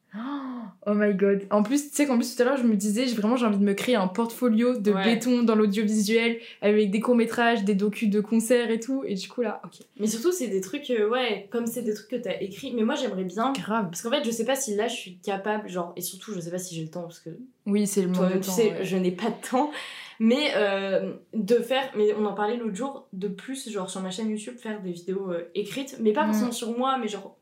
Oh 0.88 0.94
my 0.94 1.12
god. 1.14 1.42
En 1.50 1.62
plus, 1.64 1.88
tu 1.90 1.94
sais 1.96 2.06
qu'en 2.06 2.16
plus 2.16 2.36
tout 2.36 2.42
à 2.42 2.44
l'heure, 2.44 2.56
je 2.56 2.62
me 2.62 2.76
disais, 2.76 3.06
j'ai 3.06 3.14
vraiment 3.16 3.34
j'ai 3.36 3.44
envie 3.44 3.58
de 3.58 3.64
me 3.64 3.74
créer 3.74 3.96
un 3.96 4.06
portfolio 4.06 4.78
de 4.78 4.92
Ouais. 4.92 5.04
béton 5.04 5.42
dans 5.42 5.56
l'audiovisuel 5.56 6.38
avec 6.62 6.90
des 6.92 7.00
courts 7.00 7.16
métrages, 7.16 7.64
des 7.64 7.74
docus 7.74 8.08
de 8.08 8.20
concerts 8.20 8.70
et 8.70 8.78
tout. 8.78 9.02
Et 9.04 9.14
du 9.14 9.28
coup 9.28 9.42
là, 9.42 9.60
ok. 9.64 9.84
Mais 9.98 10.06
surtout, 10.06 10.30
c'est 10.32 10.46
des 10.48 10.60
trucs, 10.60 10.88
euh, 10.90 11.08
ouais, 11.08 11.48
comme 11.50 11.66
c'est 11.66 11.82
des 11.82 11.92
trucs 11.92 12.08
que 12.08 12.16
t'as 12.16 12.40
écrits. 12.40 12.72
Mais 12.74 12.84
moi, 12.84 12.94
j'aimerais 12.94 13.24
bien. 13.24 13.52
Grave. 13.52 13.86
Parce 13.90 14.02
qu'en 14.02 14.10
fait, 14.10 14.24
je 14.24 14.30
sais 14.30 14.44
pas 14.44 14.54
si 14.56 14.76
là, 14.76 14.86
je 14.86 14.94
suis 14.94 15.16
capable, 15.18 15.68
genre, 15.68 15.92
et 15.96 16.00
surtout, 16.00 16.32
je 16.32 16.40
sais 16.40 16.50
pas 16.50 16.58
si 16.58 16.74
j'ai 16.76 16.82
le 16.82 16.88
temps, 16.90 17.02
parce 17.02 17.18
que 17.20 17.30
Oui, 17.66 17.86
c'est 17.86 18.02
le 18.02 18.08
moment 18.08 18.28
tu 18.34 18.40
temps. 18.40 18.52
sais, 18.52 18.70
ouais. 18.70 18.84
je 18.84 18.96
n'ai 18.96 19.10
pas 19.10 19.30
de 19.30 19.48
temps. 19.50 19.70
Mais 20.18 20.52
euh, 20.56 21.12
de 21.34 21.56
faire, 21.56 21.90
mais 21.94 22.14
on 22.18 22.24
en 22.24 22.32
parlait 22.32 22.56
l'autre 22.56 22.74
jour, 22.74 23.06
de 23.12 23.28
plus, 23.28 23.68
genre, 23.70 23.90
sur 23.90 24.00
ma 24.00 24.10
chaîne 24.10 24.30
YouTube, 24.30 24.56
faire 24.56 24.80
des 24.80 24.92
vidéos 24.92 25.30
euh, 25.30 25.50
écrites, 25.54 25.98
mais 26.00 26.12
pas 26.14 26.22
Mm. 26.24 26.26
forcément 26.28 26.52
sur 26.52 26.78
moi, 26.78 26.96
mais 26.98 27.06
genre, 27.08 27.35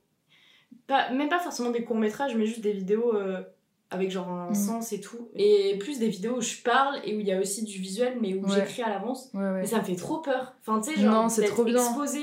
pas, 0.87 1.11
même 1.11 1.29
pas 1.29 1.39
forcément 1.39 1.71
des 1.71 1.85
courts-métrages, 1.85 2.35
mais 2.35 2.47
juste 2.47 2.61
des 2.61 2.73
vidéos 2.73 3.15
euh, 3.15 3.41
avec 3.91 4.11
genre 4.11 4.29
un 4.29 4.51
Mm. 4.51 4.55
sens 4.55 4.93
et 4.93 5.01
tout. 5.01 5.29
Et 5.37 5.77
plus 5.79 5.99
des 5.99 6.09
vidéos 6.09 6.39
où 6.39 6.41
je 6.41 6.57
parle 6.63 6.97
et 7.05 7.15
où 7.17 7.21
il 7.21 7.27
y 7.27 7.33
a 7.33 7.39
aussi 7.41 7.65
du 7.65 7.79
visuel, 7.79 8.17
mais 8.21 8.35
où 8.35 8.45
Ouais. 8.45 8.51
j'écris 8.55 8.83
à 8.83 8.89
l'avance. 8.89 9.31
Ouais, 9.35 9.65
ça 9.67 9.79
me 9.79 9.83
fait 9.85 9.95
trop 9.97 10.19
peur. 10.19 10.55
Enfin, 10.67 10.81
tu 10.81 10.95
sais, 10.95 11.01
genre, 11.01 11.31
c'est 11.31 11.45
trop 11.45 11.65
bien. 11.65 11.77
exposé. 11.77 12.21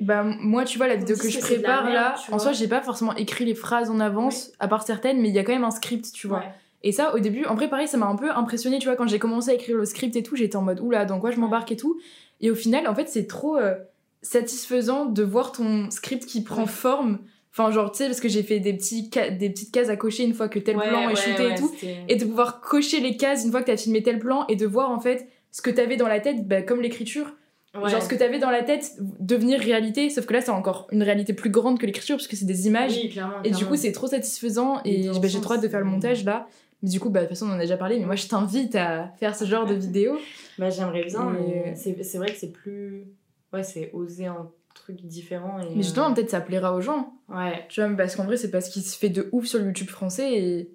Bah 0.00 0.24
moi 0.24 0.64
tu 0.64 0.78
vois 0.78 0.88
la 0.88 0.96
vidéo 0.96 1.16
que 1.16 1.28
je 1.28 1.38
prépare 1.38 1.84
merde, 1.84 1.94
là, 1.94 2.14
en 2.32 2.38
soi 2.38 2.52
j'ai 2.52 2.66
pas 2.68 2.80
forcément 2.82 3.14
écrit 3.14 3.44
les 3.44 3.54
phrases 3.54 3.88
en 3.90 4.00
avance, 4.00 4.52
à 4.58 4.66
part 4.68 4.82
certaines, 4.84 5.20
mais 5.20 5.28
il 5.28 5.34
y 5.34 5.38
a 5.38 5.44
quand 5.44 5.52
même 5.52 5.64
un 5.64 5.70
script, 5.70 6.12
tu 6.12 6.26
vois. 6.26 6.42
Et 6.84 6.90
ça, 6.90 7.14
au 7.14 7.20
début, 7.20 7.44
en 7.44 7.54
vrai, 7.54 7.68
pareil, 7.68 7.86
ça 7.86 7.96
m'a 7.96 8.06
un 8.06 8.16
peu 8.16 8.30
impressionné, 8.32 8.80
tu 8.80 8.86
vois, 8.88 8.96
quand 8.96 9.06
j'ai 9.06 9.20
commencé 9.20 9.50
à 9.50 9.54
écrire 9.54 9.76
le 9.76 9.84
script 9.84 10.16
et 10.16 10.24
tout, 10.24 10.34
j'étais 10.34 10.56
en 10.56 10.62
mode, 10.62 10.80
oula, 10.80 11.04
dans 11.04 11.20
quoi 11.20 11.30
je 11.30 11.38
m'embarque 11.38 11.70
et 11.70 11.76
tout. 11.76 12.00
Et 12.40 12.50
au 12.50 12.56
final, 12.56 12.88
en 12.88 12.94
fait, 12.96 13.08
c'est 13.08 13.28
trop 13.28 13.56
euh, 13.56 13.76
satisfaisant 14.22 15.06
de 15.06 15.22
voir 15.22 15.52
ton 15.52 15.90
script 15.90 16.26
qui 16.26 16.42
prend 16.42 16.66
forme. 16.66 17.18
Enfin, 17.54 17.70
genre, 17.70 17.90
tu 17.92 17.98
sais, 17.98 18.06
parce 18.06 18.20
que 18.20 18.28
j'ai 18.28 18.42
fait 18.42 18.60
des, 18.60 18.72
petits 18.72 19.10
des 19.38 19.50
petites 19.50 19.72
cases 19.72 19.90
à 19.90 19.96
cocher 19.96 20.24
une 20.24 20.32
fois 20.32 20.48
que 20.48 20.58
tel 20.58 20.76
Ouais, 20.76 20.88
plan 20.88 21.08
est 21.10 21.16
shooté 21.16 21.50
et 21.50 21.54
tout. 21.54 21.70
Et 22.08 22.16
de 22.16 22.24
pouvoir 22.24 22.60
cocher 22.60 23.00
les 23.00 23.16
cases 23.16 23.44
une 23.44 23.50
fois 23.50 23.60
que 23.60 23.66
t'as 23.66 23.76
filmé 23.76 24.02
tel 24.02 24.18
plan 24.18 24.46
et 24.48 24.56
de 24.56 24.66
voir, 24.66 24.90
en 24.90 24.98
fait, 25.00 25.28
ce 25.50 25.60
que 25.60 25.68
t'avais 25.70 25.96
dans 25.96 26.08
la 26.08 26.18
tête, 26.20 26.48
bah, 26.48 26.62
comme 26.62 26.80
l'écriture. 26.80 27.34
Ouais. 27.74 27.88
Genre, 27.90 28.02
ce 28.02 28.08
que 28.08 28.14
t'avais 28.14 28.38
dans 28.38 28.50
la 28.50 28.62
tête 28.62 28.92
devenir 29.20 29.60
réalité, 29.60 30.08
sauf 30.10 30.24
que 30.26 30.32
là, 30.32 30.40
c'est 30.40 30.50
encore 30.50 30.86
une 30.92 31.02
réalité 31.02 31.32
plus 31.34 31.50
grande 31.50 31.78
que 31.78 31.84
l'écriture, 31.86 32.16
parce 32.16 32.26
que 32.26 32.36
c'est 32.36 32.44
des 32.46 32.66
images. 32.66 32.92
Oui, 32.96 33.08
clairement, 33.10 33.42
Et 33.44 33.50
du 33.50 33.64
coup, 33.66 33.76
c'est 33.76 33.92
trop 33.92 34.06
satisfaisant 34.06 34.80
Et 34.84 35.08
bah, 35.08 35.28
j'ai 35.28 35.40
trop 35.40 35.54
hâte 35.54 35.62
de 35.62 35.68
faire 35.68 35.80
le 35.80 35.86
c'est- 35.86 35.90
montage 35.92 36.24
là. 36.24 36.46
Mais 36.82 36.88
du 36.88 37.00
coup, 37.00 37.10
bah, 37.10 37.20
de 37.20 37.26
toute 37.26 37.36
façon, 37.36 37.46
on 37.48 37.54
en 37.54 37.58
a 37.58 37.60
déjà 37.60 37.76
parlé, 37.76 37.98
mais 37.98 38.06
moi 38.06 38.16
je 38.16 38.26
t'invite 38.26 38.74
à 38.74 39.12
faire 39.20 39.36
ce 39.36 39.44
genre 39.44 39.66
de 39.66 39.74
vidéo. 39.86 40.18
Bah, 40.58 40.68
j'aimerais 40.70 41.04
bien, 41.04 41.32
Et- 41.34 41.42
mais 41.66 41.74
c'est 41.76 42.02
c'est 42.02 42.18
vrai 42.18 42.26
que 42.32 42.36
c'est 42.38 42.50
plus. 42.50 43.04
Ouais, 43.52 43.62
c'est 43.62 43.90
osé 43.92 44.28
en 44.28 44.50
trucs 44.74 45.00
différents. 45.02 45.58
Et, 45.60 45.74
Mais 45.76 45.82
justement, 45.82 46.10
euh, 46.10 46.14
peut-être 46.14 46.30
ça 46.30 46.40
plaira 46.40 46.74
aux 46.74 46.80
gens. 46.80 47.14
Ouais. 47.28 47.64
Tu 47.68 47.80
vois, 47.82 47.90
parce 47.96 48.16
qu'en 48.16 48.24
vrai, 48.24 48.36
c'est 48.36 48.50
parce 48.50 48.68
qu'il 48.68 48.82
se 48.82 48.96
fait 48.98 49.08
de 49.08 49.28
ouf 49.32 49.46
sur 49.46 49.58
le 49.58 49.66
YouTube 49.66 49.88
français 49.88 50.32
et. 50.34 50.70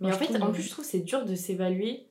Mais 0.00 0.08
en 0.08 0.12
fait, 0.12 0.26
trouve- 0.26 0.42
en 0.42 0.52
plus, 0.52 0.62
je 0.62 0.70
trouve 0.70 0.84
c'est 0.84 1.00
dur 1.00 1.24
de 1.24 1.34
s'évaluer. 1.34 2.04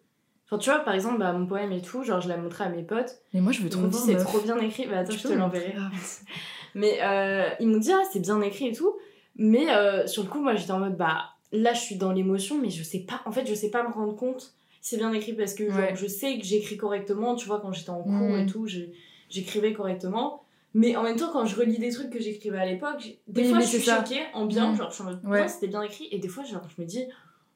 Enfin, 0.45 0.57
tu 0.59 0.69
vois, 0.69 0.79
par 0.79 0.93
exemple, 0.93 1.19
bah, 1.19 1.33
mon 1.33 1.45
poème 1.45 1.71
et 1.73 1.81
tout, 1.81 2.03
genre, 2.03 2.21
je 2.21 2.29
l'ai 2.29 2.37
montré 2.37 2.63
à 2.63 2.69
mes 2.69 2.83
potes. 2.83 3.17
Mais 3.33 3.41
moi, 3.41 3.51
je 3.51 3.61
veux 3.61 3.69
trop 3.69 3.81
m'ont 3.81 3.87
dit, 3.87 3.97
c'est 3.97 4.15
trop 4.17 4.39
bien 4.39 4.57
écrit. 4.59 4.87
Bah, 4.87 4.99
attends, 4.99 5.11
je 5.11 5.23
te 5.23 5.27
me- 5.29 5.35
l'enverrai. 5.35 5.73
Ah. 5.77 5.89
Mais 6.75 6.99
euh, 7.01 7.49
ils 7.59 7.67
m'ont 7.67 7.79
dit, 7.79 7.91
ah, 7.91 8.03
c'est 8.11 8.19
bien 8.19 8.41
écrit 8.41 8.67
et 8.67 8.71
tout. 8.73 8.95
Mais 9.35 9.69
euh, 9.73 10.05
sur 10.07 10.23
le 10.23 10.29
coup, 10.29 10.39
moi, 10.41 10.55
j'étais 10.55 10.71
en 10.71 10.79
mode, 10.79 10.95
bah, 10.97 11.23
là, 11.51 11.73
je 11.73 11.79
suis 11.79 11.95
dans 11.95 12.11
l'émotion, 12.11 12.57
mais 12.59 12.69
je 12.69 12.83
sais 12.83 12.99
pas, 12.99 13.21
en 13.25 13.31
fait, 13.31 13.45
je 13.47 13.53
sais 13.53 13.69
pas 13.69 13.83
me 13.87 13.91
rendre 13.93 14.15
compte. 14.15 14.53
si 14.81 14.91
C'est 14.95 14.97
bien 14.97 15.11
écrit 15.13 15.33
parce 15.33 15.53
que 15.53 15.67
genre, 15.69 15.77
Ouais. 15.79 15.95
je 15.95 16.07
sais 16.07 16.37
que 16.39 16.45
j'écris 16.45 16.77
correctement, 16.77 17.35
tu 17.35 17.45
vois, 17.47 17.59
quand 17.59 17.71
j'étais 17.73 17.89
en 17.89 18.01
cours 18.03 18.37
et 18.37 18.45
tout, 18.45 18.67
j'ai- 18.67 18.93
j'écrivais 19.29 19.73
correctement. 19.73 20.43
Mais 20.79 20.95
en 20.95 21.01
même 21.03 21.15
temps, 21.15 21.29
quand 21.33 21.45
je 21.45 21.55
relis 21.55 21.79
des 21.79 21.89
trucs 21.91 22.09
que 22.11 22.19
j'écrivais 22.19 22.59
à 22.59 22.65
l'époque, 22.65 23.17
des 23.27 23.41
Oui, 23.43 23.49
fois 23.49 23.59
je 23.61 23.65
suis 23.65 23.79
ça. 23.81 23.97
choquée 23.97 24.21
en 24.33 24.45
bien, 24.45 24.71
Mhm. 24.71 24.77
genre 24.77 24.89
je 24.89 24.95
suis 24.95 25.03
en 25.03 25.07
mode, 25.07 25.19
Ouais. 25.25 25.47
C'était 25.47 25.67
bien 25.67 25.81
écrit, 25.81 26.07
et 26.11 26.19
des 26.19 26.27
fois, 26.27 26.43
genre, 26.43 26.61
je 26.75 26.81
me 26.81 26.87
dis, 26.87 27.03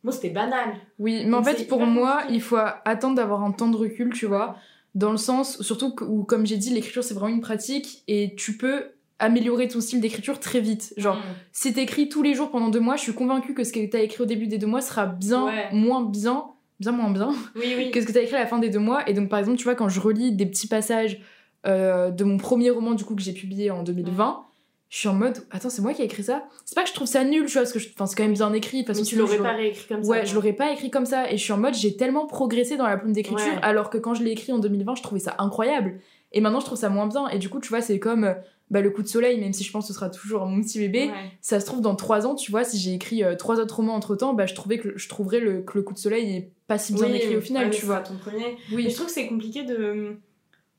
moi 0.03 0.11
c'était 0.11 0.29
banal. 0.31 0.69
Oui, 0.97 1.23
mais 1.25 1.33
en 1.35 1.43
fait, 1.43 1.67
pour 1.67 1.81
moi, 1.85 2.13
compliqué. 2.21 2.33
il 2.35 2.41
faut 2.41 2.57
attendre 2.85 3.15
d'avoir 3.15 3.43
un 3.43 3.51
temps 3.51 3.67
de 3.67 3.77
recul, 3.77 4.11
tu 4.13 4.25
vois. 4.25 4.55
Dans 4.95 5.11
le 5.11 5.17
sens, 5.17 5.61
surtout 5.61 5.95
où, 6.01 6.23
comme 6.23 6.45
j'ai 6.47 6.57
dit, 6.57 6.71
l'écriture 6.71 7.03
c'est 7.03 7.13
vraiment 7.13 7.33
une 7.35 7.41
pratique 7.41 8.03
et 8.07 8.33
tu 8.35 8.57
peux 8.57 8.85
améliorer 9.19 9.67
ton 9.67 9.81
style 9.81 10.01
d'écriture 10.01 10.39
très 10.39 10.59
vite. 10.59 10.93
Genre, 10.97 11.15
Mhm. 11.15 11.21
si 11.51 11.73
t'écris 11.73 12.09
tous 12.09 12.23
les 12.23 12.33
jours 12.33 12.49
pendant 12.49 12.69
deux 12.69 12.79
mois, 12.79 12.95
je 12.95 13.01
suis 13.03 13.13
convaincue 13.13 13.53
que 13.53 13.63
ce 13.63 13.71
que 13.71 13.85
t'as 13.87 13.99
écrit 13.99 14.23
au 14.23 14.25
début 14.25 14.47
des 14.47 14.57
deux 14.57 14.65
mois 14.67 14.81
sera 14.81 15.05
bien 15.05 15.45
Ouais. 15.45 15.69
moins 15.71 16.01
bien, 16.03 16.45
bien 16.79 16.91
moins 16.91 17.11
bien 17.11 17.29
Oui, 17.55 17.73
oui. 17.77 17.91
que 17.91 18.01
ce 18.01 18.07
que 18.07 18.11
t'as 18.13 18.21
écrit 18.23 18.35
à 18.35 18.39
la 18.39 18.47
fin 18.47 18.57
des 18.57 18.69
deux 18.69 18.79
mois. 18.79 19.07
Et 19.07 19.13
donc, 19.13 19.29
par 19.29 19.37
exemple, 19.37 19.57
tu 19.59 19.65
vois, 19.65 19.75
quand 19.75 19.89
je 19.89 19.99
relis 19.99 20.31
des 20.31 20.47
petits 20.47 20.67
passages 20.67 21.21
euh, 21.67 22.09
de 22.11 22.23
mon 22.23 22.37
premier 22.37 22.69
roman, 22.69 22.91
du 22.93 23.03
coup, 23.05 23.15
que 23.15 23.21
j'ai 23.21 23.33
publié 23.33 23.71
en 23.71 23.83
2020, 23.83 24.45
je 24.89 24.97
suis 24.97 25.07
en 25.07 25.13
mode, 25.13 25.37
attends, 25.51 25.69
c'est 25.69 25.81
moi 25.81 25.93
qui 25.93 26.01
ai 26.01 26.05
écrit 26.05 26.23
ça 26.23 26.43
C'est 26.65 26.75
pas 26.75 26.83
que 26.83 26.89
je 26.89 26.93
trouve 26.93 27.07
ça 27.07 27.23
nul, 27.23 27.45
tu 27.45 27.53
vois, 27.53 27.61
parce 27.61 27.71
que 27.71 27.79
je- 27.79 27.89
enfin, 27.93 28.05
c'est 28.07 28.15
quand 28.15 28.23
même 28.23 28.33
bien 28.33 28.51
écrit. 28.51 28.79
Mais 28.79 28.85
façon, 28.93 29.03
tu 29.03 29.15
l'aurais 29.15 29.37
pas 29.37 29.53
réécrit 29.53 29.87
comme 29.87 30.03
ça. 30.03 30.09
Ouais, 30.09 30.25
je 30.25 30.35
l'aurais 30.35 30.53
pas 30.53 30.71
écrit 30.73 30.89
comme 30.91 31.05
ça. 31.05 31.31
Et 31.31 31.37
je 31.37 31.43
suis 31.43 31.53
en 31.53 31.57
mode, 31.57 31.73
j'ai 31.75 31.95
tellement 31.95 32.25
progressé 32.25 32.75
dans 32.77 32.87
la 32.87 32.97
plume 32.97 33.13
d'écriture, 33.13 33.53
Ouais. 33.53 33.59
alors 33.61 33.89
que 33.89 33.97
quand 33.97 34.13
je 34.15 34.23
l'ai 34.23 34.31
écrit 34.31 34.51
en 34.51 34.59
2020, 34.59 34.95
je 34.95 35.01
trouvais 35.03 35.21
ça 35.21 35.35
incroyable. 35.37 35.99
Et 36.33 36.41
maintenant, 36.41 36.59
je 36.59 36.65
trouve 36.65 36.77
ça 36.77 36.89
moins 36.89 37.07
bien. 37.07 37.27
Et 37.29 37.37
du 37.39 37.47
coup, 37.49 37.59
tu 37.61 37.69
vois, 37.69 37.81
c'est 37.81 37.99
comme 37.99 38.23
euh, 38.25 38.33
bah, 38.69 38.81
le 38.81 38.89
coup 38.89 39.01
de 39.01 39.07
soleil, 39.07 39.39
même 39.39 39.53
si 39.53 39.63
je 39.63 39.71
pense 39.71 39.85
que 39.85 39.87
ce 39.89 39.93
sera 39.93 40.09
toujours 40.09 40.45
mon 40.45 40.61
petit 40.61 40.79
bébé. 40.79 41.05
Ouais. 41.07 41.13
Ça 41.41 41.59
se 41.61 41.65
trouve, 41.65 41.79
dans 41.81 41.95
trois 41.95 42.25
ans, 42.27 42.35
tu 42.35 42.51
vois, 42.51 42.63
si 42.65 42.77
j'ai 42.77 42.93
écrit 42.93 43.23
euh, 43.23 43.35
trois 43.35 43.59
autres 43.61 43.77
romans 43.77 43.95
entre 43.95 44.15
temps, 44.17 44.33
bah, 44.33 44.45
je, 44.45 44.55
trouvais 44.55 44.77
que, 44.77 44.97
je 44.97 45.07
trouverais 45.09 45.39
le, 45.39 45.61
que 45.61 45.77
le 45.77 45.83
coup 45.83 45.93
de 45.93 45.99
soleil 45.99 46.35
est 46.35 46.51
pas 46.67 46.77
si 46.77 46.93
bien 46.93 47.05
Oui, 47.07 47.15
écrit 47.15 47.35
au 47.37 47.41
final, 47.41 47.69
tu 47.69 47.85
vois. 47.85 47.99
ton 47.99 48.15
premier. 48.17 48.57
Mais 48.71 48.75
Oui, 48.75 48.89
je 48.89 48.95
trouve 48.95 49.07
que 49.07 49.13
c'est 49.13 49.27
compliqué 49.27 49.63
de. 49.63 50.17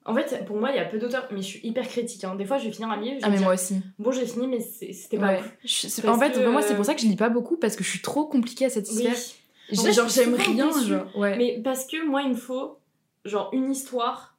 En 0.05 0.15
fait, 0.15 0.45
pour 0.47 0.57
moi, 0.57 0.71
il 0.71 0.77
y 0.77 0.81
a 0.81 0.85
peu 0.85 0.99
d'auteurs, 0.99 1.29
mais 1.31 1.43
je 1.43 1.47
suis 1.47 1.61
hyper 1.63 1.87
critique. 1.87 2.25
hein. 2.25 2.35
Des 2.35 2.45
fois, 2.45 2.59
je 2.59 2.65
vais 2.65 2.73
finir 2.73 2.91
un 2.91 3.01
livre, 3.01 3.17
je 3.21 3.25
ah, 3.25 3.29
mais 3.31 3.37
dire, 3.37 3.45
moi 3.45 3.55
aussi. 3.55 3.81
bon, 3.99 4.11
j'ai 4.11 4.27
fini, 4.27 4.49
mais 4.49 4.61
c'était 4.61 5.17
pas 5.19 5.29
Ouais. 5.29 5.39
ouf. 5.41 6.05
En 6.09 6.19
fait, 6.19 6.33
que, 6.33 6.47
moi, 6.49 6.61
c'est 6.63 6.75
pour 6.75 6.85
ça 6.85 6.95
que 6.95 7.01
je 7.01 7.07
lis 7.07 7.17
pas 7.17 7.29
beaucoup, 7.29 7.57
parce 7.57 7.77
que 7.77 7.85
je 7.85 7.89
suis 7.91 8.01
trop 8.03 8.25
compliquée 8.27 8.65
à 8.67 8.71
satisfaire. 8.71 9.15
Oui. 9.71 9.77
Genre, 9.95 10.11
suis 10.11 10.23
j'aime 10.25 10.35
rien, 10.35 10.71
genre. 10.85 11.07
Ouais. 11.17 11.37
Mais 11.37 11.61
parce 11.63 11.87
que 11.87 12.05
moi, 12.05 12.23
il 12.23 12.31
me 12.31 12.35
faut, 12.35 12.79
genre, 13.25 13.51
une 13.53 13.71
histoire, 13.71 14.37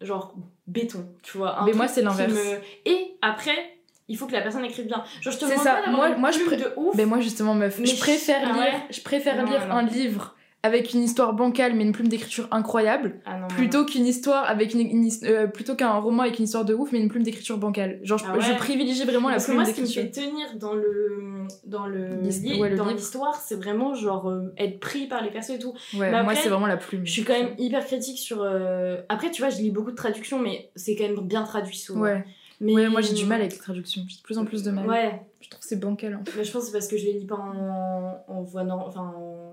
genre, 0.00 0.34
béton, 0.66 1.06
tu 1.22 1.38
vois. 1.38 1.60
un 1.60 1.64
Mais 1.64 1.72
moi, 1.72 1.88
c'est 1.88 2.02
l'inverse. 2.02 2.32
me- 2.32 2.58
Et 2.90 3.16
après, 3.22 3.78
il 4.08 4.18
faut 4.18 4.26
que 4.26 4.32
la 4.32 4.42
personne 4.42 4.64
écrive 4.66 4.86
bien. 4.86 5.02
Genre, 5.22 5.32
je 5.32 5.38
te 5.38 5.44
demande 5.46 5.58
ça. 5.64 5.80
pas 5.84 5.90
Moi- 5.90 6.16
moi, 6.16 6.30
je 6.30 6.40
pré- 6.40 6.56
de 6.58 6.72
ouf. 6.76 6.94
Ben 6.94 7.08
moi 7.08 7.20
justement 7.20 7.54
meuf, 7.54 7.78
Mais 7.78 7.86
je 7.86 7.94
je- 7.96 8.00
préfère 8.00 8.42
ah 8.44 8.52
lire, 8.52 8.62
ouais 8.62 8.72
je 8.90 9.00
préfère 9.00 9.42
Non, 9.42 9.50
lire 9.50 9.66
non. 9.66 9.74
un 9.76 9.82
livre 9.82 10.36
avec 10.64 10.92
une 10.94 11.02
histoire 11.02 11.34
bancale 11.34 11.74
mais 11.74 11.84
une 11.84 11.92
plume 11.92 12.08
d'écriture 12.08 12.48
incroyable 12.50 13.20
Ah 13.26 13.34
non, 13.34 13.40
non, 13.42 13.46
plutôt 13.48 13.84
qu'une 13.84 14.06
histoire 14.06 14.44
avec 14.48 14.74
une, 14.74 15.08
euh, 15.24 15.46
plutôt 15.46 15.74
qu'un 15.76 15.92
roman 15.98 16.22
avec 16.22 16.38
une 16.38 16.46
histoire 16.46 16.64
de 16.64 16.74
ouf 16.74 16.90
mais 16.90 16.98
une 17.00 17.08
plume 17.08 17.22
d'écriture 17.22 17.58
bancale. 17.58 18.00
Genre 18.02 18.18
je, 18.18 18.24
Ah 18.26 18.34
ouais. 18.36 18.40
je 18.42 18.52
privilégie 18.54 19.04
vraiment 19.04 19.28
la 19.28 19.34
Parce 19.34 19.44
plume 19.44 19.56
moi, 19.56 19.64
ce 19.66 19.72
qui 19.72 19.82
me 19.82 19.86
fait 19.86 20.04
d'écriture. 20.04 20.30
tenir 20.32 20.56
dans 20.58 20.72
le 20.74 21.46
dans 21.64 21.86
le 21.86 22.20
L'hist- 22.22 22.42
li- 22.42 22.58
ouais, 22.60 22.70
le 22.70 22.76
dans 22.76 22.86
l'histoire, 22.88 23.34
c'est 23.36 23.54
vraiment 23.56 23.94
genre 23.94 24.30
euh, 24.30 24.52
être 24.56 24.80
pris 24.80 25.06
par 25.06 25.22
les 25.22 25.30
persos 25.30 25.50
et 25.50 25.58
tout. 25.58 25.74
Ouais, 25.96 26.10
Mais 26.10 26.22
moi 26.22 26.34
c'est 26.34 26.48
vraiment 26.48 26.66
la 26.66 26.78
plume. 26.78 27.04
Je 27.06 27.12
suis 27.12 27.24
quand 27.24 27.34
même 27.38 27.54
hyper 27.58 27.84
critique 27.84 28.18
sur. 28.18 28.40
euh, 28.42 28.96
Après, 29.10 29.30
tu 29.30 29.42
vois, 29.42 29.50
je 29.50 29.58
lis 29.58 29.70
beaucoup 29.70 29.90
de 29.90 29.96
traductions, 29.96 30.38
mais 30.38 30.70
c'est 30.74 30.96
quand 30.96 31.04
même 31.04 31.20
bien 31.20 31.42
traduit 31.44 31.76
souvent. 31.76 32.00
Ouais. 32.00 32.24
Mais... 32.60 32.72
Ouais, 32.72 32.88
moi 32.88 33.00
j'ai 33.02 33.12
du 33.14 33.26
mal 33.26 33.40
avec 33.40 33.52
les 33.52 33.58
traductions. 33.58 34.02
J'ai 34.08 34.16
de 34.16 34.22
plus 34.22 34.38
en 34.38 34.44
plus 34.46 34.62
de 34.62 34.70
mal. 34.70 34.86
Ouais, 34.88 35.20
Je 35.42 35.50
trouve 35.50 35.60
que 35.60 35.66
c'est 35.66 35.78
bancal. 35.78 36.14
en 36.14 36.24
fait. 36.24 36.32
mais 36.38 36.44
je 36.44 36.52
pense 36.52 36.62
que 36.62 36.66
c'est 36.68 36.72
parce 36.72 36.88
que 36.88 36.96
je 36.96 37.04
les 37.04 37.12
lis 37.18 37.26
pas 37.26 37.34
en, 37.36 38.24
en 38.28 38.42
voix 38.42 38.64
nor- 38.64 38.86
enfin 38.86 39.12
en 39.14 39.52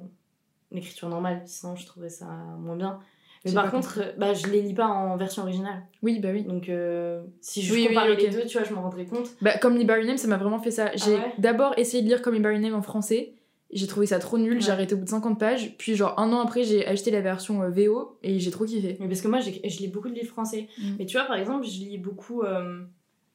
écriture 0.78 1.10
normale, 1.10 1.42
sinon 1.46 1.76
je 1.76 1.86
trouverais 1.86 2.10
ça 2.10 2.26
moins 2.60 2.76
bien. 2.76 3.00
Mais 3.44 3.52
J'ai 3.52 3.56
par 3.56 3.72
contre, 3.72 4.00
euh, 4.02 4.12
bah, 4.20 4.34
je 4.36 4.46
les 4.48 4.62
lis 4.62 4.74
pas 4.76 4.86
en 4.86 5.18
version 5.18 5.42
originale. 5.42 5.84
Oui, 6.04 6.20
bah 6.20 6.30
oui. 6.32 6.44
Donc 6.44 6.70
euh, 6.70 7.24
si 7.42 7.64
je 7.64 7.74
Oui, 7.74 7.80
oui, 7.82 7.88
comparais 7.96 8.16
les 8.16 8.30
deux, 8.30 8.46
tu 8.46 8.58
vois, 8.58 8.68
je 8.68 8.74
m'en 8.74 8.84
rendrais 8.84 9.06
compte. 9.06 9.30
Bah, 9.42 9.58
comme 9.58 9.76
Liberty 9.78 10.06
Name, 10.06 10.18
ça 10.18 10.28
m'a 10.28 10.38
vraiment 10.38 10.60
fait 10.60 10.70
ça. 10.72 10.92
J'ai 10.96 11.16
Ah 11.16 11.26
ouais 11.26 11.34
d'abord 11.40 11.74
essayé 11.78 12.04
de 12.04 12.08
lire 12.08 12.22
comme 12.22 12.36
Liberty 12.36 12.60
Name 12.60 12.76
en 12.76 12.82
français. 12.84 13.34
J'ai 13.74 13.88
trouvé 13.88 14.06
ça 14.06 14.20
trop 14.20 14.38
nul, 14.38 14.62
j'ai 14.62 14.70
arrêté 14.72 14.96
au 14.96 14.98
bout 14.98 15.06
de 15.06 15.10
50 15.10 15.40
pages. 15.40 15.76
Puis, 15.78 15.96
genre, 15.96 16.20
un 16.20 16.34
an 16.34 16.42
après, 16.42 16.64
j'ai 16.66 16.86
acheté 16.86 17.10
la 17.10 17.22
version 17.22 17.64
euh, 17.64 17.70
VO 17.70 18.18
et 18.22 18.38
j'ai 18.38 18.52
trop 18.52 18.66
kiffé. 18.66 18.98
Mais 19.00 19.08
parce 19.08 19.22
que 19.22 19.30
moi, 19.30 19.40
j'ai- 19.40 19.62
je 19.64 19.80
lis 19.80 19.88
beaucoup 19.88 20.10
de 20.10 20.14
livres 20.14 20.28
français. 20.28 20.68
Mm. 20.78 20.96
Mais 21.00 21.06
tu 21.06 21.16
vois, 21.18 21.26
par 21.26 21.38
exemple, 21.38 21.66
je 21.66 21.80
lis 21.80 21.98
beaucoup. 21.98 22.42
euh, 22.44 22.82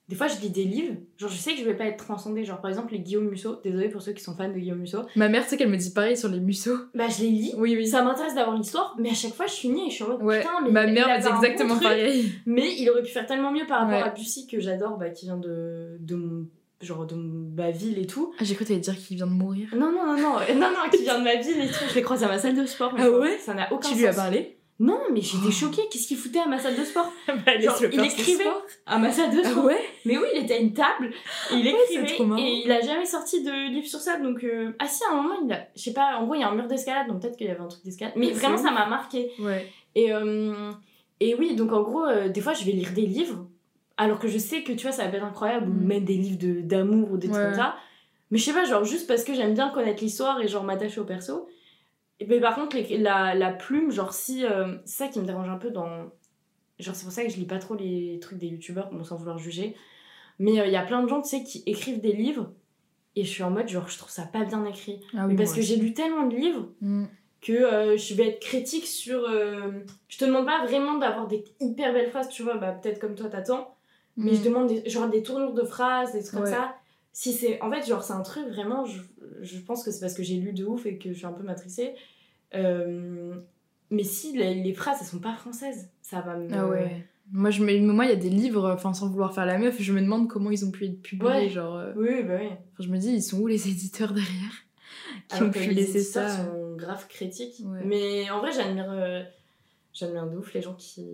Des 0.09 0.15
fois, 0.15 0.29
je 0.29 0.41
lis 0.41 0.51
des 0.51 0.63
livres. 0.65 0.95
Genre, 1.19 1.29
je 1.29 1.37
sais 1.37 1.53
que 1.55 1.59
je 1.59 1.65
vais 1.65 1.75
pas 1.75 1.85
être 1.87 1.97
transcendée. 2.05 2.45
Genre, 2.45 2.61
par 2.61 2.69
exemple, 2.71 2.93
les 2.93 3.01
Guillaume 3.01 3.29
Musso. 3.29 3.57
Désolée 3.65 3.89
pour 3.89 4.01
ceux 4.03 4.13
qui 4.13 4.23
sont 4.23 4.37
fans 4.37 4.49
de 4.49 4.55
Guillaume 4.55 4.79
Musso. 4.79 4.99
Ma 5.17 5.29
mère, 5.29 5.43
tu 5.43 5.51
sais 5.51 5.57
qu'elle 5.57 5.69
me 5.69 5.77
dit 5.77 5.91
pareil 5.91 6.17
sur 6.17 6.29
les 6.29 6.39
museaux. 6.39 6.79
Bah, 6.95 7.09
je 7.09 7.23
les 7.25 7.31
lis. 7.31 7.55
Oui, 7.57 7.75
oui. 7.77 7.87
Ça 7.89 8.03
m'intéresse 8.03 8.35
d'avoir 8.37 8.57
l'histoire, 8.57 8.95
mais 9.01 9.11
à 9.11 9.15
chaque 9.15 9.35
fois, 9.35 9.47
je 9.47 9.53
suis 9.55 9.69
née 9.69 9.87
et 9.87 9.91
je 9.91 9.95
suis 9.97 10.05
en 10.05 10.09
mode 10.11 10.23
Ouais, 10.23 10.41
putain, 10.41 10.61
mais 10.63 10.71
ma 10.71 10.85
il- 10.87 10.93
mère 10.95 11.09
me 11.09 11.17
dit 11.21 11.29
bon 11.29 11.35
exactement 11.35 11.75
truc, 11.75 11.83
pareil. 11.83 12.33
Mais 12.47 12.73
il 12.79 12.89
aurait 12.89 13.03
pu 13.03 13.11
faire 13.11 13.27
tellement 13.27 13.51
mieux 13.51 13.67
par 13.67 13.81
rapport 13.81 13.99
Ouais. 13.99 14.05
à 14.05 14.11
Bussy 14.11 14.47
que 14.47 14.61
j'adore, 14.61 14.97
bah, 14.97 15.11
qui 15.11 15.27
vient 15.27 15.39
de, 15.39 15.97
de 16.01 16.15
mon. 16.15 16.47
Genre 16.83 17.07
de 17.07 17.15
ma 17.17 17.71
ville 17.71 17.99
et 17.99 18.07
tout. 18.07 18.35
Ah, 18.39 18.45
j'ai 18.45 18.55
cru 18.55 18.65
que 18.65 18.69
t'allais 18.69 18.81
dire 18.81 18.95
qu'il 18.99 19.17
vient 19.17 19.27
de 19.27 19.33
mourir. 19.33 19.71
Non, 19.75 19.91
non, 19.91 20.05
non, 20.07 20.19
non, 20.19 20.35
non, 20.55 20.71
non, 20.71 20.91
qui 20.93 21.03
vient 21.05 21.19
de 21.19 21.25
ma 21.25 21.37
ville 21.37 21.59
et 21.59 21.69
tout. 21.69 21.85
Je 21.89 21.95
l'ai 21.95 22.03
croisé 22.03 22.27
à 22.27 22.29
ma 22.29 22.39
salle 22.39 22.55
de 22.55 22.67
sport. 22.67 22.95
une 22.95 23.01
Ah 23.03 23.11
ouais? 23.11 23.39
Ça 23.39 23.55
n'a 23.55 23.73
aucun 23.73 23.89
Tu 23.89 23.95
sens. 23.95 23.99
lui 23.99 24.07
as 24.07 24.13
parlé? 24.15 24.56
Non, 24.79 25.01
mais 25.11 25.23
j'étais 25.23 25.47
Oh. 25.47 25.51
choquée. 25.51 25.83
Qu'est-ce 25.91 26.07
qu'il 26.07 26.19
foutait 26.19 26.41
à 26.41 26.47
ma 26.47 26.59
salle 26.59 26.77
de 26.77 26.85
sport? 26.85 27.11
Bah, 27.27 27.59
Genre, 27.59 27.77
il 27.93 28.01
écrivait 28.05 28.45
à 28.85 28.99
ma 28.99 29.11
salle 29.11 29.35
de 29.35 29.41
Ah 29.43 29.49
sport. 29.49 29.65
ouais? 29.65 29.81
Mais 30.05 30.19
oui, 30.19 30.27
il 30.35 30.45
était 30.45 30.55
à 30.55 30.59
une 30.59 30.75
table, 30.75 31.11
et 31.51 31.55
il 31.55 31.67
écrivait, 31.67 32.25
marrant. 32.25 32.43
et 32.43 32.63
il 32.65 32.71
a 32.71 32.81
jamais 32.83 33.07
sorti 33.07 33.43
de 33.43 33.71
livre 33.73 33.87
sur 33.87 34.01
ça, 34.01 34.19
donc... 34.19 34.45
euh, 34.45 34.73
Ah 34.79 34.87
si, 34.87 35.03
à 35.05 35.15
un 35.15 35.23
moment, 35.23 35.35
il 35.45 35.51
a... 35.53 35.67
Je 35.75 35.83
sais 35.83 35.93
pas, 35.95 36.19
en 36.19 36.25
gros, 36.27 36.35
il 36.35 36.41
y 36.41 36.45
a 36.45 36.49
un 36.49 36.55
mur 36.55 36.67
d'escalade, 36.67 37.09
donc 37.09 37.23
peut-être 37.23 37.37
qu'il 37.39 37.47
y 37.47 37.51
avait 37.51 37.61
un 37.61 37.69
truc 37.69 37.83
d'escalade. 37.85 38.15
Mais 38.17 38.31
vraiment, 38.33 38.59
ça 38.59 38.71
m'a 38.71 38.85
marqué. 38.87 39.31
Ouais. 39.39 39.67
Et, 39.95 40.13
euh, 40.13 40.71
et 41.21 41.35
oui, 41.35 41.55
donc 41.57 41.73
en 41.73 41.83
gros, 41.83 42.05
euh, 42.05 42.29
des 42.29 42.43
fois, 42.43 42.53
je 42.53 42.65
vais 42.65 42.73
lire 42.73 42.91
des 42.93 43.07
livres, 43.07 43.47
alors 43.97 44.19
que 44.19 44.29
je 44.29 44.37
sais 44.37 44.63
que, 44.63 44.73
tu 44.73 44.83
vois, 44.83 44.93
ça 44.93 45.07
va 45.09 45.17
être 45.17 45.25
incroyable, 45.25 45.71
ou 45.71 45.73
Mm. 45.73 45.87
même 45.87 46.05
des 46.05 46.17
livres 46.19 46.39
de- 46.39 46.61
d'amour, 46.61 47.13
ou 47.13 47.17
des 47.17 47.29
trucs 47.29 47.39
Ouais. 47.41 47.47
comme 47.47 47.55
ça. 47.59 47.77
Mais 48.31 48.37
je 48.39 48.45
sais 48.45 48.53
pas, 48.53 48.65
genre, 48.65 48.85
juste 48.85 49.07
parce 49.07 49.25
que 49.25 49.33
j'aime 49.33 49.55
bien 49.55 49.71
connaître 49.71 50.03
l'histoire, 50.03 50.39
et 50.43 50.49
genre, 50.49 50.65
m'attacher 50.65 51.01
au 51.01 51.05
perso. 51.05 51.49
Mais 52.27 52.41
par 52.41 52.55
contre, 52.55 52.77
les- 52.77 52.99
la, 52.99 53.35
la 53.35 53.51
plume, 53.53 53.91
genre, 53.91 54.13
si... 54.13 54.45
euh, 54.45 54.77
c'est 54.85 55.05
ça 55.05 55.09
qui 55.09 55.21
me 55.21 55.25
dérange 55.27 55.49
un 55.49 55.59
peu 55.59 55.71
dans... 55.71 56.11
Genre, 56.79 56.95
c'est 56.95 57.05
pour 57.05 57.13
ça 57.13 57.23
que 57.25 57.31
je 57.31 57.37
lis 57.37 57.45
pas 57.47 57.59
trop 57.59 57.75
les 57.75 58.19
trucs 58.21 58.39
des 58.39 58.47
youtubeurs, 58.49 58.91
bon, 58.91 59.03
sans 59.05 59.17
vouloir 59.17 59.39
juger. 59.39 59.77
Mais 60.39 60.53
il 60.53 60.71
y 60.73 60.77
a 60.77 60.83
plein 60.83 61.03
de 61.03 61.09
gens, 61.09 61.23
tu 61.23 61.29
sais, 61.31 61.43
qui 61.43 61.63
écrivent 61.67 62.01
des 62.01 62.13
livres, 62.13 62.53
et 63.17 63.25
je 63.25 63.31
suis 63.31 63.43
en 63.43 63.51
mode, 63.51 63.69
genre, 63.69 63.89
je 63.89 63.97
trouve 63.99 64.11
ça 64.11 64.23
pas 64.25 64.45
bien 64.45 64.65
écrit. 64.67 65.01
Ah 65.17 65.27
Mais 65.27 65.35
parce 65.35 65.55
que 65.55 65.63
j'ai 65.63 65.77
lu 65.77 65.95
tellement 65.95 66.27
de 66.27 66.37
livres 66.37 66.69
Mm. 66.83 67.05
que 67.41 67.53
euh, 67.53 67.97
je 67.97 68.15
vais 68.15 68.29
être 68.29 68.41
critique 68.41 68.87
sur. 68.87 69.25
euh, 69.29 69.71
Je 70.09 70.19
te 70.19 70.25
demande 70.27 70.45
pas 70.47 70.65
vraiment 70.67 70.99
d'avoir 70.99 71.27
des 71.27 71.45
hyper 71.61 71.93
belles 71.95 72.11
phrases, 72.11 72.29
tu 72.29 72.43
vois, 72.43 72.57
bah, 72.59 72.73
peut-être 72.73 72.99
comme 72.99 73.15
toi 73.15 73.29
t'attends, 73.31 73.75
mais 74.19 74.33
Mm. 74.33 74.35
je 74.37 74.43
demande 74.43 74.67
des, 74.69 74.89
genre 74.91 75.09
des 75.09 75.23
tournures 75.23 75.55
de 75.55 75.63
phrases, 75.65 76.13
des 76.13 76.21
trucs 76.21 76.33
comme 76.35 76.43
Ouais. 76.45 76.51
ça. 76.51 76.77
Si 77.19 77.33
c'est. 77.33 77.63
En 77.63 77.71
fait, 77.71 77.87
genre, 77.87 78.03
c'est 78.03 78.13
un 78.13 78.21
truc 78.21 78.47
vraiment, 78.49 78.85
je, 78.85 79.01
je 79.41 79.59
pense 79.61 79.83
que 79.83 79.91
c'est 79.91 80.01
parce 80.01 80.13
que 80.13 80.23
j'ai 80.23 80.37
lu 80.37 80.53
de 80.53 80.67
ouf 80.67 80.85
et 80.85 80.99
que 80.99 81.15
je 81.15 81.17
suis 81.17 81.25
un 81.25 81.33
peu 81.33 81.43
matricée. 81.43 81.95
Euh, 82.55 83.35
Mais 83.91 84.03
si 84.03 84.37
les, 84.37 84.55
les 84.63 84.75
phrases 84.75 84.99
elles 85.01 85.07
sont 85.07 85.19
pas 85.19 85.35
françaises, 85.35 85.89
ça 86.03 86.21
va 86.21 86.37
me. 86.37 86.47
Ah 86.53 86.67
ouais. 86.69 87.07
Moi, 87.33 87.49
je 87.49 87.65
me... 87.65 87.91
moi, 87.91 88.05
il 88.05 88.11
y 88.11 88.13
a 88.13 88.17
des 88.17 88.29
livres, 88.29 88.71
enfin, 88.71 88.93
sans 88.93 89.09
vouloir 89.09 89.33
faire 89.35 89.47
la 89.47 89.57
meuf, 89.57 89.81
je 89.81 89.95
me 89.95 90.01
demande 90.03 90.29
comment 90.29 90.51
ils 90.51 90.63
ont 90.67 90.71
pu 90.71 90.85
être 90.85 91.01
publiés. 91.01 91.31
Ouais. 91.31 91.49
Genre, 91.49 91.75
euh, 91.77 91.95
Oui, 91.97 92.23
bah 92.23 92.37
oui. 92.39 92.49
enfin, 92.49 92.83
je 92.85 92.89
me 92.89 92.99
dis, 92.99 93.09
ils 93.15 93.23
sont 93.23 93.41
où 93.41 93.47
les 93.47 93.67
éditeurs 93.67 94.13
derrière 94.13 94.53
qui 95.29 95.37
Alors 95.37 95.49
ont 95.49 95.53
pu 95.53 95.71
laisser 95.71 96.01
ça 96.01 96.29
sont 96.29 96.77
grave 96.77 97.07
critiques. 97.09 97.63
Ouais. 97.65 97.81
Mais 97.83 98.31
en 98.31 98.41
vrai, 98.41 98.53
j'admire, 98.53 98.91
euh, 98.91 99.23
j'admire 99.95 100.27
de 100.27 100.37
ouf 100.37 100.53
les 100.53 100.61
gens 100.61 100.75
qui, 100.75 101.07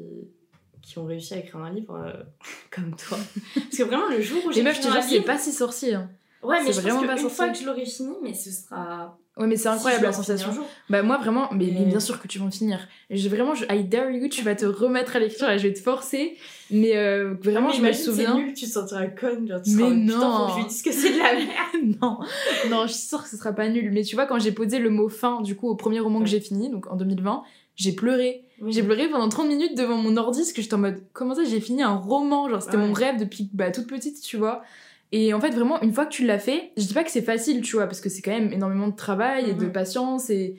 qui 0.82 0.98
ont 0.98 1.04
réussi 1.04 1.34
à 1.34 1.38
écrire 1.38 1.58
un 1.60 1.70
livre 1.72 1.94
euh, 1.96 2.12
comme 2.70 2.94
toi. 2.96 3.18
Parce 3.54 3.76
que 3.76 3.82
vraiment, 3.84 4.08
le 4.08 4.20
jour 4.20 4.38
où 4.46 4.52
j'ai 4.52 4.62
meufs, 4.62 4.76
je 4.76 4.82
te 4.88 4.92
jure, 4.92 5.02
c'est 5.02 5.20
pas 5.22 5.38
si 5.38 5.52
sorcier. 5.52 5.94
Hein. 5.94 6.10
Ouais, 6.42 6.58
mais 6.64 6.72
c'est 6.72 6.80
je 6.80 6.80
vraiment 6.80 6.98
pense 6.98 7.06
pas 7.06 7.14
qu'une 7.14 7.22
sorcier. 7.22 7.36
fois 7.36 7.48
que 7.52 7.58
je 7.58 7.64
l'aurai 7.66 7.86
fini, 7.86 8.14
mais 8.22 8.34
ce 8.34 8.50
sera. 8.50 9.16
Ouais, 9.38 9.46
mais 9.46 9.56
c'est 9.56 9.68
incroyable 9.68 10.04
la 10.04 10.12
Si 10.12 10.20
je 10.20 10.26
sensation. 10.26 10.50
Bah, 10.90 11.02
moi, 11.02 11.16
vraiment, 11.16 11.48
mais, 11.52 11.66
mais 11.66 11.72
Mais- 11.80 11.84
bien 11.86 12.00
sûr 12.00 12.20
que 12.20 12.28
tu 12.28 12.38
vas 12.38 12.44
en 12.46 12.50
finir. 12.50 12.86
J'ai 13.08 13.28
vraiment, 13.30 13.54
je, 13.54 13.64
I 13.72 13.82
dare 13.84 14.10
you, 14.10 14.28
tu 14.28 14.42
vas 14.42 14.54
te 14.54 14.66
remettre 14.66 15.16
à 15.16 15.20
l'écriture 15.20 15.48
et 15.48 15.58
je 15.58 15.68
vais 15.68 15.72
te 15.72 15.78
forcer. 15.78 16.36
Mais 16.70 16.96
euh, 16.96 17.34
vraiment, 17.40 17.68
mais 17.68 17.74
je 17.74 17.80
me 17.82 17.92
souviens. 17.92 18.34
Nul, 18.34 18.52
tu 18.52 18.66
te 18.66 18.70
sentiras 18.70 19.06
conne. 19.06 19.48
Genre, 19.48 19.62
tu 19.62 19.70
Mais 19.70 19.82
seras 19.84 19.90
Putain, 19.94 20.18
non. 20.18 20.38
faut 20.38 20.46
que 20.48 20.52
je 20.52 20.56
lui 20.58 20.68
dise 20.68 20.82
que 20.82 20.92
c'est 20.92 21.12
de 21.14 21.18
la 21.18 21.32
merde. 21.34 21.96
non, 22.02 22.18
non, 22.68 22.86
je 22.86 22.92
suis 22.92 23.06
sûre 23.08 23.22
que 23.22 23.28
ce 23.30 23.36
sera 23.38 23.52
pas 23.52 23.68
nul. 23.68 23.90
Mais 23.92 24.02
tu 24.02 24.16
vois, 24.16 24.26
quand 24.26 24.38
j'ai 24.38 24.52
posé 24.52 24.78
le 24.80 24.90
mot 24.90 25.08
fin, 25.08 25.40
du 25.40 25.54
coup, 25.56 25.68
au 25.68 25.76
premier 25.76 26.00
roman 26.00 26.18
Ouais. 26.18 26.24
que 26.24 26.30
j'ai 26.30 26.40
fini, 26.40 26.68
donc 26.68 26.86
en 26.88 26.96
2020, 26.96 27.42
j'ai 27.76 27.92
pleuré. 27.92 28.44
Oui. 28.62 28.72
J'ai 28.72 28.82
pleuré 28.82 29.08
pendant 29.10 29.28
30 29.28 29.48
minutes 29.48 29.76
devant 29.76 29.96
mon 29.96 30.16
ordi 30.16 30.38
parce 30.40 30.52
que 30.52 30.62
j'étais 30.62 30.74
en 30.74 30.78
mode 30.78 31.02
comment 31.12 31.34
ça 31.34 31.42
j'ai 31.44 31.60
fini 31.60 31.82
un 31.82 31.96
roman 31.96 32.48
genre 32.48 32.62
c'était 32.62 32.76
Ouais. 32.76 32.86
mon 32.86 32.92
rêve 32.92 33.18
depuis 33.18 33.50
bah, 33.52 33.70
toute 33.72 33.88
petite 33.88 34.20
tu 34.22 34.36
vois 34.36 34.62
et 35.10 35.34
en 35.34 35.40
fait 35.40 35.50
vraiment 35.50 35.82
une 35.82 35.92
fois 35.92 36.06
que 36.06 36.12
tu 36.12 36.24
l'as 36.24 36.38
fait 36.38 36.70
je 36.76 36.86
dis 36.86 36.94
pas 36.94 37.02
que 37.02 37.10
c'est 37.10 37.22
facile 37.22 37.60
tu 37.60 37.72
vois 37.76 37.86
parce 37.86 38.00
que 38.00 38.08
c'est 38.08 38.22
quand 38.22 38.30
même 38.30 38.52
énormément 38.52 38.86
de 38.86 38.94
travail 38.94 39.50
et 39.50 39.54
de 39.54 39.64
Mhm. 39.66 39.72
patience 39.72 40.30
et 40.30 40.56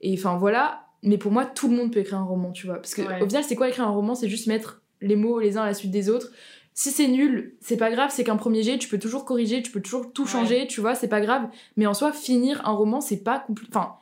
et 0.00 0.14
enfin 0.18 0.36
voilà 0.36 0.86
mais 1.04 1.16
pour 1.16 1.30
moi 1.30 1.46
tout 1.46 1.68
le 1.68 1.76
monde 1.76 1.92
peut 1.92 2.00
écrire 2.00 2.18
un 2.18 2.24
roman 2.24 2.50
tu 2.50 2.66
vois 2.66 2.76
parce 2.76 2.94
que 2.94 3.02
Ouais. 3.02 3.22
au 3.22 3.26
final 3.26 3.44
c'est 3.44 3.54
quoi 3.54 3.68
écrire 3.68 3.86
un 3.86 3.92
roman? 3.92 4.14
C'est 4.16 4.28
juste 4.28 4.48
mettre 4.48 4.82
les 5.00 5.14
mots 5.16 5.38
les 5.38 5.56
uns 5.56 5.62
à 5.62 5.66
la 5.66 5.74
suite 5.74 5.92
des 5.92 6.10
autres 6.10 6.30
si 6.76 6.90
c'est 6.90 7.06
nul, 7.06 7.54
c'est 7.60 7.76
pas 7.76 7.88
grave, 7.92 8.10
c'est 8.12 8.24
qu'un 8.24 8.34
premier 8.34 8.64
jet, 8.64 8.78
tu 8.78 8.88
peux 8.88 8.98
toujours 8.98 9.24
corriger, 9.24 9.62
tu 9.62 9.70
peux 9.70 9.80
toujours 9.80 10.12
tout 10.12 10.24
Ouais. 10.24 10.28
changer, 10.28 10.66
tu 10.66 10.80
vois, 10.80 10.96
c'est 10.96 11.06
pas 11.06 11.20
grave. 11.20 11.48
Mais 11.76 11.86
en 11.86 11.94
soi, 11.94 12.10
finir 12.12 12.66
un 12.68 12.72
roman, 12.72 13.00
c'est 13.00 13.22
pas 13.22 13.46
enfin, 13.70 13.92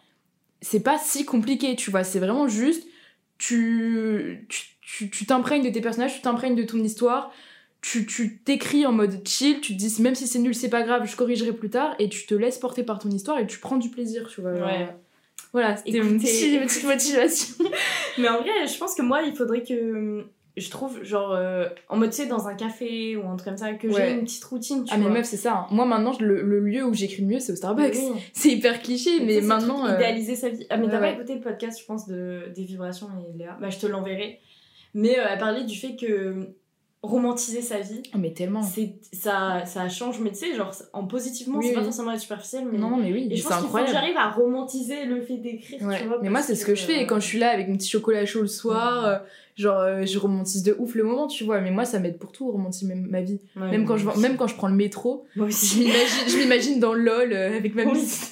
c'est 0.62 0.80
pas 0.80 0.96
si 0.96 1.26
compliqué, 1.26 1.76
tu 1.76 1.90
vois, 1.90 2.02
c'est 2.02 2.18
vraiment 2.18 2.48
juste 2.48 2.88
tu 3.42 4.46
tu 5.08 5.26
t'imprègnes 5.26 5.64
de 5.64 5.70
tes 5.70 5.80
personnages, 5.80 6.14
tu 6.14 6.20
t'imprègnes 6.20 6.54
de 6.54 6.62
ton 6.62 6.78
histoire, 6.78 7.32
tu 7.80 8.06
tu 8.06 8.38
t'écris 8.38 8.86
en 8.86 8.92
mode 8.92 9.26
chill, 9.26 9.60
tu 9.60 9.72
te 9.72 9.78
dis 9.78 10.00
même 10.00 10.14
si 10.14 10.26
c'est 10.28 10.38
nul, 10.38 10.54
c'est 10.54 10.68
pas 10.68 10.82
grave, 10.82 11.06
je 11.10 11.16
corrigerai 11.16 11.52
plus 11.52 11.70
tard 11.70 11.94
et 11.98 12.08
tu 12.08 12.26
te 12.26 12.34
laisses 12.34 12.58
porter 12.58 12.84
par 12.84 12.98
ton 13.00 13.10
histoire 13.10 13.38
et 13.38 13.46
tu 13.46 13.58
prends 13.58 13.78
du 13.78 13.88
plaisir, 13.88 14.28
tu 14.28 14.40
vois. 14.40 14.52
Ouais. 14.52 14.82
euh, 14.82 14.86
Voilà, 15.52 15.76
c'était 15.76 15.98
une 15.98 16.18
petite, 16.20 16.52
une 16.52 16.66
petite 16.66 16.84
motivation. 16.84 17.54
Mais 18.18 18.28
en 18.28 18.38
vrai, 18.42 18.66
je 18.66 18.78
pense 18.78 18.94
que 18.94 19.02
moi, 19.02 19.22
il 19.22 19.34
faudrait 19.34 19.64
que. 19.64 20.24
Je 20.56 20.68
trouve, 20.70 21.02
genre, 21.02 21.32
euh, 21.32 21.66
en 21.88 21.96
mode, 21.96 22.10
tu 22.10 22.16
sais, 22.16 22.26
dans 22.26 22.46
un 22.46 22.54
café 22.54 23.16
ou 23.16 23.26
un 23.26 23.36
truc 23.36 23.48
comme 23.48 23.56
ça, 23.56 23.72
que 23.72 23.86
Ouais. 23.88 23.94
j'ai 24.08 24.12
une 24.12 24.24
petite 24.24 24.44
routine, 24.44 24.84
tu 24.84 24.90
Ah 24.92 24.98
mais 24.98 25.04
vois. 25.04 25.12
meuf, 25.14 25.24
c'est 25.24 25.38
ça. 25.38 25.54
hein. 25.54 25.66
Moi 25.70 25.86
maintenant, 25.86 26.12
je- 26.12 26.22
le, 26.24 26.42
le 26.42 26.60
lieu 26.60 26.84
où 26.84 26.92
j'écris 26.92 27.22
le 27.22 27.28
mieux, 27.28 27.38
c'est 27.40 27.52
au 27.52 27.56
Starbucks. 27.56 27.94
Oui. 27.94 28.12
C'est 28.34 28.50
hyper 28.50 28.82
cliché, 28.82 29.20
mais 29.24 29.40
maintenant. 29.40 29.86
euh, 29.86 29.94
idéaliser 29.94 30.36
sa 30.36 30.50
vie. 30.50 30.66
Ah, 30.68 30.76
mais 30.76 30.84
ouais, 30.86 30.90
t'as 30.90 30.98
pas 31.00 31.10
écouté 31.10 31.34
le 31.36 31.40
podcast, 31.40 31.80
je 31.80 31.86
pense, 31.86 32.06
de, 32.06 32.52
des 32.54 32.64
vibrations 32.64 33.08
et 33.34 33.38
Léa 33.38 33.56
Bah, 33.62 33.70
je 33.70 33.78
te 33.78 33.86
l'enverrai. 33.86 34.40
Mais 34.92 35.18
euh, 35.18 35.24
elle 35.30 35.38
parlait 35.38 35.64
du 35.64 35.74
fait 35.74 35.96
que 35.96 36.50
romantiser 37.02 37.62
sa 37.62 37.80
vie, 37.80 38.00
oh, 38.14 38.18
mais 38.18 38.32
tellement. 38.32 38.62
c'est 38.62 38.94
ça, 39.12 39.64
ça 39.66 39.88
change, 39.88 40.20
mais 40.20 40.30
tu 40.30 40.36
sais, 40.36 40.54
genre, 40.54 40.72
en 40.92 41.04
positivement, 41.06 41.58
Oui, 41.58 41.66
c'est 41.68 41.72
pas 41.72 41.80
oui. 41.80 41.84
forcément 41.86 42.12
être 42.12 42.20
superficiel, 42.20 42.64
mais. 42.70 42.78
Non, 42.78 42.96
mais 42.96 43.12
oui, 43.12 43.26
Et 43.30 43.34
je 43.36 43.42
c'est 43.42 43.48
pense 43.48 43.54
faut 43.56 43.62
que 43.62 43.66
incroyable. 43.68 43.92
j'arrive 43.92 44.16
à 44.18 44.30
romantiser 44.30 45.04
le 45.06 45.20
fait 45.20 45.38
d'écrire, 45.38 45.78
tu 45.80 46.06
vois. 46.06 46.18
Mais 46.22 46.28
moi, 46.28 46.42
c'est 46.42 46.54
ce 46.54 46.64
que 46.64 46.74
je 46.76 46.84
fais. 46.84 47.02
euh, 47.02 47.06
quand 47.06 47.18
je 47.18 47.26
suis 47.26 47.38
là 47.40 47.48
avec 47.50 47.68
mon 47.68 47.76
petit 47.76 47.88
chocolat 47.88 48.24
chaud 48.24 48.42
le 48.42 48.46
soir, 48.46 49.04
euh, 49.06 49.18
genre, 49.56 49.80
euh, 49.80 50.04
je 50.04 50.18
romantise 50.18 50.62
de 50.62 50.74
ouf 50.78 50.94
le 50.94 51.02
moment, 51.04 51.26
tu 51.26 51.44
vois. 51.44 51.60
Mais 51.60 51.70
moi, 51.70 51.84
ça 51.84 51.98
m'aide 51.98 52.18
pour 52.18 52.32
tout, 52.32 52.50
romantise 52.50 52.88
même 52.88 53.06
ma 53.10 53.20
vie. 53.20 53.40
ouais, 53.56 53.70
Même 53.70 53.84
quand, 53.84 53.96
je, 53.96 54.08
même 54.20 54.36
quand 54.36 54.46
je 54.46 54.54
prends 54.54 54.68
le 54.68 54.74
métro, 54.74 55.24
Moi 55.36 55.48
je 55.48 55.54
aussi. 55.54 55.80
m'imagine, 55.80 56.28
je 56.28 56.36
m'imagine 56.38 56.80
dans 56.80 56.94
LOL 56.94 57.32
euh, 57.32 57.56
avec 57.56 57.74
ma 57.74 57.84
musique. 57.84 58.30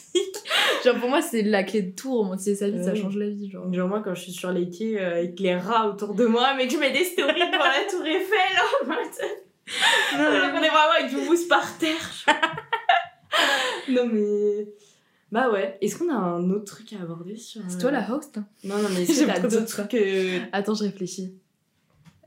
genre, 0.84 0.96
pour 0.96 1.08
moi, 1.08 1.22
c'est 1.22 1.42
la 1.42 1.62
clé 1.62 1.82
de 1.82 1.94
tout, 1.94 2.14
romantiser 2.14 2.54
sa 2.54 2.68
vie, 2.70 2.82
ça 2.82 2.94
change 2.94 3.16
la 3.16 3.28
vie. 3.28 3.50
Genre. 3.50 3.72
Genre 3.72 3.88
moi 3.88 4.00
quand 4.04 4.14
je 4.14 4.22
suis 4.22 4.32
sur 4.32 4.50
les 4.50 4.68
quais 4.70 4.98
euh, 4.98 5.18
avec 5.18 5.38
les 5.40 5.54
rats 5.56 5.88
autour 5.88 6.14
de 6.14 6.24
moi 6.26 6.54
mais 6.56 6.66
que 6.66 6.72
je 6.74 6.78
mets 6.78 6.92
des 6.92 7.04
stories 7.04 7.32
devant 7.34 7.64
la 7.64 7.90
tour 7.90 8.04
Eiffel 8.06 8.56
en 8.82 8.86
mode... 8.86 8.96
Qu'on 10.12 10.62
est 10.62 10.68
vraiment 10.68 10.92
avec 10.98 11.10
du 11.10 11.16
mousse 11.28 11.44
par 11.44 11.78
terre. 11.78 12.10
non 13.88 14.06
mais... 14.12 14.66
Bah 15.32 15.50
ouais. 15.50 15.78
Est-ce 15.80 15.96
qu'on 15.98 16.10
a 16.10 16.16
un 16.16 16.50
autre 16.50 16.64
truc 16.64 16.92
à 16.92 17.02
aborder 17.02 17.36
sur... 17.36 17.62
C'est 17.68 17.76
euh, 17.76 17.80
toi 17.80 17.90
la 17.90 18.10
host 18.12 18.38
hein 18.38 18.46
Non 18.64 18.78
non 18.82 18.88
mais 18.94 19.02
est-ce 19.08 19.22
que 19.22 19.26
t'as 19.26 19.40
d'autres 19.40 19.64
trucs 19.66 19.88
que... 19.88 20.40
Attends, 20.52 20.74
je 20.74 20.84
réfléchis. 20.84 21.34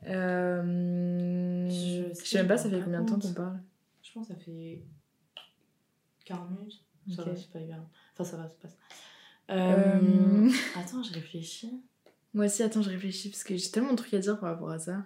Euh... 0.08 1.70
Je 1.70 2.14
sais 2.14 2.38
même 2.38 2.48
pas, 2.48 2.58
ça 2.58 2.70
fait 2.70 2.82
combien 2.82 3.02
de 3.02 3.10
temps 3.10 3.20
qu'on 3.20 3.34
parle? 3.34 3.60
Je 4.02 4.12
pense 4.14 4.28
que 4.28 4.34
ça 4.34 4.40
fait 4.40 4.84
40 6.26 6.52
minutes. 6.52 6.82
Ça 7.16 7.24
va, 7.24 7.36
c'est 7.36 7.52
pas 7.52 7.60
grave. 7.60 7.84
Enfin 8.14 8.24
ça 8.24 8.38
va, 8.38 8.44
ça 8.44 8.56
passe. 8.62 8.78
Euh, 9.50 10.00
Euh... 10.00 10.50
Attends, 10.76 11.04
je 11.04 11.14
réfléchis. 11.14 11.82
Moi 12.34 12.46
aussi, 12.46 12.64
attends, 12.64 12.82
je 12.82 12.90
réfléchis 12.90 13.30
parce 13.30 13.44
que 13.44 13.56
j'ai 13.56 13.70
tellement 13.70 13.92
de 13.92 13.98
trucs 13.98 14.14
à 14.14 14.20
dire 14.20 14.40
par 14.40 14.50
rapport 14.50 14.72
à 14.72 14.80
ça. 14.80 15.04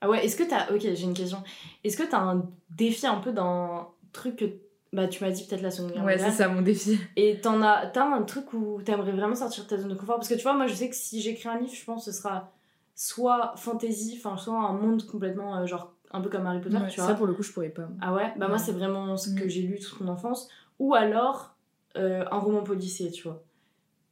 Ah 0.00 0.08
ouais, 0.08 0.24
est-ce 0.24 0.36
que 0.36 0.42
t'as... 0.42 0.72
Ok, 0.74 0.80
j'ai 0.80 1.02
une 1.02 1.14
question. 1.14 1.42
Est-ce 1.84 1.96
que 1.96 2.02
t'as 2.02 2.20
un 2.20 2.48
défi 2.70 3.06
un 3.06 3.18
peu 3.18 3.32
d'un 3.32 3.86
truc 4.12 4.36
que... 4.36 4.44
Bah 4.92 5.06
tu 5.06 5.22
m'as 5.22 5.30
dit 5.30 5.46
peut-être 5.46 5.62
la 5.62 5.70
seconde 5.70 5.92
guerre 5.92 6.04
Ouais, 6.04 6.18
c'est 6.18 6.30
ça 6.32 6.48
mon 6.48 6.62
défi. 6.62 6.98
Et 7.16 7.40
t'en 7.40 7.62
as, 7.62 7.86
t'as 7.86 8.04
un 8.04 8.22
truc 8.22 8.52
où 8.52 8.82
t'aimerais 8.82 9.12
vraiment 9.12 9.36
sortir 9.36 9.64
de 9.64 9.68
ta 9.68 9.76
zone 9.78 9.90
de 9.90 9.94
confort? 9.94 10.16
Parce 10.16 10.28
que 10.28 10.34
tu 10.34 10.42
vois, 10.42 10.54
moi 10.54 10.66
je 10.66 10.74
sais 10.74 10.88
que 10.88 10.96
si 10.96 11.20
j'écris 11.20 11.48
un 11.48 11.58
livre, 11.60 11.72
je 11.72 11.84
pense 11.84 12.04
que 12.06 12.10
ce 12.12 12.18
sera 12.18 12.50
soit 12.96 13.54
fantasy, 13.56 14.16
enfin 14.18 14.36
soit 14.36 14.58
un 14.58 14.72
monde 14.72 15.06
complètement 15.06 15.56
euh, 15.58 15.66
genre 15.66 15.94
un 16.12 16.20
peu 16.20 16.28
comme 16.28 16.44
Harry 16.46 16.60
Potter, 16.60 16.76
Ouais, 16.76 16.88
tu 16.88 16.98
ça 17.00 17.06
vois. 17.06 17.14
pour 17.14 17.26
le 17.26 17.34
coup, 17.34 17.42
je 17.44 17.52
pourrais 17.52 17.68
pas. 17.68 17.88
Ah 18.00 18.12
ouais? 18.14 18.32
Bah 18.36 18.48
moi 18.48 18.58
c'est 18.58 18.72
vraiment 18.72 19.16
ce 19.16 19.30
que 19.30 19.44
Mm. 19.44 19.48
j'ai 19.48 19.62
lu 19.62 19.78
toute 19.78 20.00
mon 20.00 20.08
enfance. 20.12 20.48
Ou 20.80 20.94
alors 20.94 21.54
euh, 21.96 22.24
un 22.30 22.38
roman 22.38 22.62
policier, 22.62 23.10
tu 23.12 23.22
vois. 23.24 23.42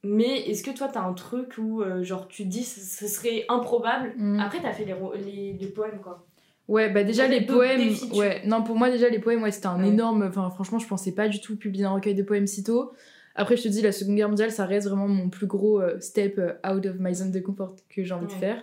Mais 0.04 0.48
est-ce 0.48 0.62
que 0.62 0.70
toi 0.70 0.86
t'as 0.86 1.02
un 1.02 1.12
truc 1.12 1.56
où 1.58 1.82
euh, 1.82 2.04
genre 2.04 2.28
tu 2.28 2.44
dis 2.44 2.62
ce, 2.62 3.08
serait 3.08 3.44
improbable? 3.48 4.14
Mm. 4.16 4.38
Après 4.38 4.62
t'as 4.62 4.72
fait 4.72 4.84
les, 4.84 4.94
les, 5.24 5.52
les 5.54 5.66
poèmes 5.66 6.00
quoi. 6.00 6.24
Ouais, 6.68 6.90
bah 6.90 7.02
déjà 7.02 7.26
les 7.26 7.40
poèmes. 7.40 7.94
ouais, 8.14 8.42
non, 8.46 8.62
pour 8.62 8.76
moi, 8.76 8.90
déjà 8.90 9.08
les 9.08 9.18
poèmes, 9.18 9.42
ouais, 9.42 9.50
c'était 9.50 9.66
un 9.68 9.80
Ouais. 9.80 9.88
énorme. 9.88 10.22
Enfin, 10.28 10.50
franchement, 10.50 10.78
je 10.78 10.86
pensais 10.86 11.12
pas 11.12 11.26
du 11.28 11.40
tout 11.40 11.56
publier 11.56 11.84
un 11.86 11.90
recueil 11.92 12.14
de 12.14 12.22
poèmes 12.22 12.46
si 12.46 12.62
tôt. 12.62 12.92
Après, 13.34 13.56
je 13.56 13.62
te 13.62 13.68
dis, 13.68 13.80
la 13.82 13.92
Seconde 13.92 14.16
Guerre 14.16 14.28
mondiale, 14.28 14.50
ça 14.50 14.66
reste 14.66 14.86
vraiment 14.88 15.08
mon 15.08 15.28
plus 15.30 15.46
gros 15.46 15.80
euh, 15.80 15.98
step 16.00 16.38
euh, 16.38 16.52
out 16.70 16.84
of 16.86 16.96
my 16.98 17.14
zone 17.14 17.30
de 17.30 17.40
confort 17.40 17.74
que 17.88 18.04
j'ai 18.04 18.12
envie 18.12 18.26
de 18.26 18.32
faire. 18.32 18.62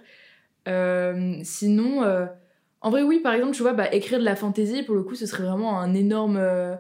Euh, 0.68 1.36
sinon, 1.44 2.04
euh, 2.04 2.26
en 2.82 2.90
vrai, 2.92 3.02
oui, 3.02 3.20
par 3.20 3.34
exemple, 3.34 3.56
tu 3.56 3.62
vois, 3.64 3.74
bah, 3.74 3.92
écrire 3.94 4.20
de 4.20 4.26
la 4.26 4.36
fantasy, 4.36 4.84
pour 4.84 4.96
le 4.96 5.04
coup, 5.04 5.16
ce 5.16 5.26
serait 5.26 5.44
vraiment 5.44 5.80
un 5.80 5.94
énorme 5.94 6.38
euh, 6.38 6.76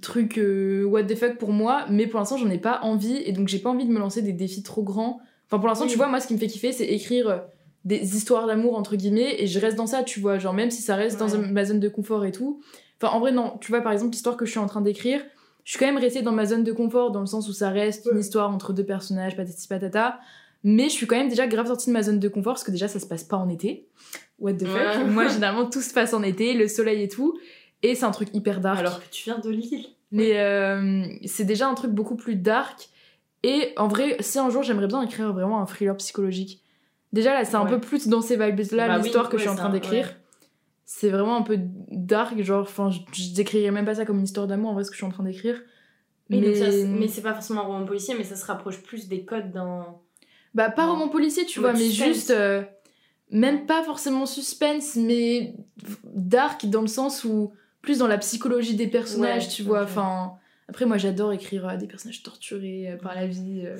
truc 0.00 0.40
what 0.86 1.04
the 1.04 1.14
fuck 1.14 1.36
pour 1.38 1.52
moi. 1.52 1.86
Mais 1.90 2.06
pour 2.06 2.18
l'instant, 2.18 2.36
j'en 2.38 2.50
ai 2.50 2.58
pas 2.58 2.80
envie 2.82 3.16
et 3.24 3.32
donc 3.32 3.48
j'ai 3.48 3.58
pas 3.58 3.70
envie 3.70 3.84
de 3.86 3.92
me 3.92 3.98
lancer 3.98 4.22
des 4.22 4.32
défis 4.32 4.62
trop 4.62 4.82
grands. 4.82 5.20
Enfin, 5.46 5.58
pour 5.58 5.68
l'instant, 5.68 5.84
Oui. 5.84 5.90
tu 5.90 5.96
vois, 5.96 6.08
moi, 6.08 6.20
ce 6.20 6.26
qui 6.26 6.34
me 6.34 6.38
fait 6.38 6.46
kiffer, 6.46 6.72
c'est 6.72 6.86
écrire 6.86 7.42
des 7.84 8.16
histoires 8.16 8.46
d'amour, 8.46 8.76
entre 8.76 8.96
guillemets, 8.96 9.36
et 9.38 9.46
je 9.46 9.58
reste 9.58 9.76
dans 9.76 9.86
ça, 9.86 10.02
tu 10.02 10.20
vois. 10.20 10.38
Genre, 10.38 10.52
même 10.52 10.70
si 10.70 10.82
ça 10.82 10.96
reste 10.96 11.18
dans 11.18 11.38
ma 11.38 11.64
zone 11.64 11.80
de 11.80 11.88
confort 11.88 12.24
et 12.24 12.32
tout. 12.32 12.60
Enfin, 13.00 13.14
en 13.14 13.20
vrai, 13.20 13.32
non. 13.32 13.56
Tu 13.60 13.72
vois, 13.72 13.80
par 13.80 13.92
exemple, 13.92 14.12
l'histoire 14.12 14.36
que 14.36 14.44
je 14.44 14.50
suis 14.50 14.60
en 14.60 14.66
train 14.66 14.80
d'écrire, 14.80 15.22
je 15.64 15.72
suis 15.72 15.78
quand 15.78 15.86
même 15.86 15.98
restée 15.98 16.22
dans 16.22 16.32
ma 16.32 16.46
zone 16.46 16.64
de 16.64 16.72
confort, 16.72 17.10
dans 17.10 17.20
le 17.20 17.26
sens 17.26 17.48
où 17.48 17.52
ça 17.52 17.70
reste 17.70 18.08
une 18.12 18.18
histoire 18.18 18.50
entre 18.50 18.72
deux 18.72 18.84
personnages, 18.84 19.36
patati 19.36 19.66
patata. 19.66 20.20
Mais 20.62 20.84
je 20.84 20.94
suis 20.94 21.06
quand 21.06 21.16
même 21.16 21.30
déjà 21.30 21.46
grave 21.46 21.66
sortie 21.68 21.88
de 21.88 21.94
ma 21.94 22.02
zone 22.02 22.18
de 22.18 22.28
confort, 22.28 22.54
parce 22.54 22.64
que 22.64 22.70
déjà, 22.70 22.88
ça 22.88 23.00
se 23.00 23.06
passe 23.06 23.24
pas 23.24 23.38
en 23.38 23.48
été. 23.48 23.88
What 24.38 24.54
the 24.54 24.66
fuck? 24.66 24.76
Ouais. 24.76 25.04
Moi, 25.04 25.28
généralement, 25.28 25.68
tout 25.68 25.80
se 25.80 25.94
passe 25.94 26.12
en 26.12 26.22
été, 26.22 26.52
le 26.54 26.68
soleil 26.68 27.02
et 27.02 27.08
tout. 27.08 27.38
Et 27.82 27.94
c'est 27.94 28.04
un 28.04 28.10
truc 28.10 28.28
hyper 28.34 28.60
dark. 28.60 28.78
Alors 28.78 29.00
que 29.00 29.08
tu 29.10 29.24
viens 29.24 29.38
de 29.38 29.48
Lille. 29.48 29.86
Mais 30.12 30.38
euh, 30.38 31.04
c'est 31.24 31.44
déjà 31.44 31.68
un 31.68 31.74
truc 31.74 31.92
beaucoup 31.92 32.16
plus 32.16 32.36
dark. 32.36 32.90
Et 33.42 33.72
en 33.76 33.88
vrai, 33.88 34.16
si 34.20 34.38
un 34.38 34.50
jour 34.50 34.62
j'aimerais 34.62 34.86
bien 34.86 35.00
écrire 35.02 35.32
vraiment 35.32 35.62
un 35.62 35.66
thriller 35.66 35.96
psychologique. 35.96 36.62
Déjà 37.12 37.34
là, 37.34 37.44
c'est 37.44 37.56
un 37.56 37.64
Ouais. 37.64 37.70
peu 37.70 37.80
plus 37.80 38.06
dans 38.08 38.20
ces 38.20 38.36
vibes-là, 38.36 38.86
Bah 38.88 38.96
oui, 38.98 39.02
l'histoire 39.04 39.28
que 39.28 39.36
je 39.36 39.42
suis 39.42 39.50
en 39.50 39.56
train 39.56 39.68
d'écrire. 39.70 40.06
ouais. 40.06 40.16
C'est 40.84 41.10
vraiment 41.10 41.36
un 41.36 41.42
peu 41.42 41.56
dark, 41.58 42.40
genre, 42.42 42.62
enfin, 42.62 42.90
je, 42.90 42.98
je 43.12 43.32
décrirais 43.34 43.70
même 43.70 43.84
pas 43.84 43.94
ça 43.96 44.04
comme 44.04 44.18
une 44.18 44.24
histoire 44.24 44.46
d'amour 44.46 44.70
en 44.70 44.74
vrai, 44.74 44.84
ce 44.84 44.90
que 44.90 44.94
je 44.94 44.98
suis 44.98 45.06
en 45.06 45.10
train 45.10 45.22
d'écrire. 45.24 45.60
Oui, 46.30 46.40
mais 46.40 46.54
ça, 46.54 46.66
mais 46.88 47.08
c'est 47.08 47.22
pas 47.22 47.32
forcément 47.34 47.60
un 47.62 47.64
roman 47.64 47.84
policier, 47.84 48.14
mais 48.16 48.24
ça 48.24 48.36
se 48.36 48.44
rapproche 48.46 48.80
plus 48.82 49.08
des 49.08 49.24
codes 49.24 49.52
d'un. 49.52 49.86
bah, 50.54 50.70
pas 50.70 50.86
Non. 50.86 50.92
roman 50.94 51.08
policier, 51.08 51.46
tu 51.46 51.60
vois, 51.60 51.72
mais 51.72 51.78
suspense. 51.88 52.06
juste. 52.06 52.30
euh, 52.30 52.62
même 53.30 53.66
pas 53.66 53.82
forcément 53.84 54.26
suspense, 54.26 54.96
mais 54.96 55.54
dark 56.04 56.66
dans 56.66 56.82
le 56.82 56.86
sens 56.88 57.24
où. 57.24 57.52
Plus 57.82 57.98
dans 57.98 58.06
la 58.08 58.18
psychologie 58.18 58.74
des 58.74 58.88
personnages, 58.88 59.48
tu 59.48 59.62
vois. 59.62 59.84
Enfin. 59.84 60.34
Après, 60.70 60.86
moi, 60.86 60.96
j'adore 60.96 61.32
écrire 61.32 61.68
euh, 61.68 61.76
des 61.76 61.86
personnages 61.86 62.22
torturés 62.22 62.90
euh, 62.92 62.96
par 62.96 63.14
la 63.14 63.26
vie. 63.26 63.64
euh. 63.66 63.76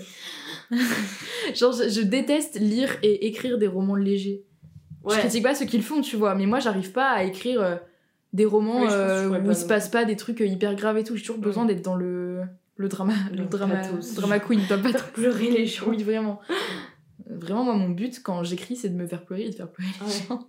Genre, 1.54 1.72
je, 1.72 1.88
je 1.88 2.00
déteste 2.02 2.58
lire 2.60 2.96
et 3.02 3.26
écrire 3.28 3.56
des 3.58 3.66
romans 3.68 3.94
légers. 3.96 4.42
Je 5.04 5.10
Ouais. 5.14 5.18
critique 5.18 5.42
pas 5.44 5.54
ceux 5.54 5.64
qui 5.64 5.78
le 5.78 5.82
font, 5.82 6.02
tu 6.02 6.16
vois, 6.16 6.34
mais 6.34 6.44
moi, 6.46 6.58
j'arrive 6.60 6.92
pas 6.92 7.08
à 7.10 7.22
écrire 7.24 7.78
des 8.34 8.44
romans 8.44 8.82
Oui, 8.82 8.88
je 8.90 9.22
je 9.22 9.28
où 9.28 9.32
pas 9.32 9.38
il 9.38 9.56
se 9.56 9.64
passe 9.64 9.88
pas 9.88 10.04
des 10.04 10.14
trucs 10.16 10.40
hyper 10.40 10.74
graves 10.74 10.98
et 10.98 11.04
tout. 11.04 11.16
J'ai 11.16 11.22
toujours 11.22 11.36
Ouais. 11.36 11.42
besoin 11.42 11.64
d'être 11.64 11.82
dans 11.82 11.94
le, 11.94 12.42
le 12.76 12.88
drama, 12.88 13.14
le, 13.32 13.38
Le 13.38 13.44
drama, 13.46 13.76
pathos. 13.76 14.14
drama 14.14 14.38
queen, 14.40 14.60
pathos. 14.68 14.90
Faire 14.92 15.10
pleurer 15.12 15.50
les 15.50 15.64
gens. 15.66 15.86
Oui, 15.88 16.02
vraiment. 16.02 16.38
Vraiment, 17.26 17.64
moi, 17.64 17.74
mon 17.76 17.88
but 17.88 18.20
quand 18.22 18.42
j'écris, 18.42 18.76
c'est 18.76 18.88
de 18.90 18.96
me 18.96 19.06
faire 19.06 19.24
pleurer 19.24 19.44
et 19.46 19.50
de 19.50 19.54
faire 19.54 19.70
pleurer 19.70 19.90
les 20.00 20.06
Ouais. 20.06 20.12
gens. 20.28 20.48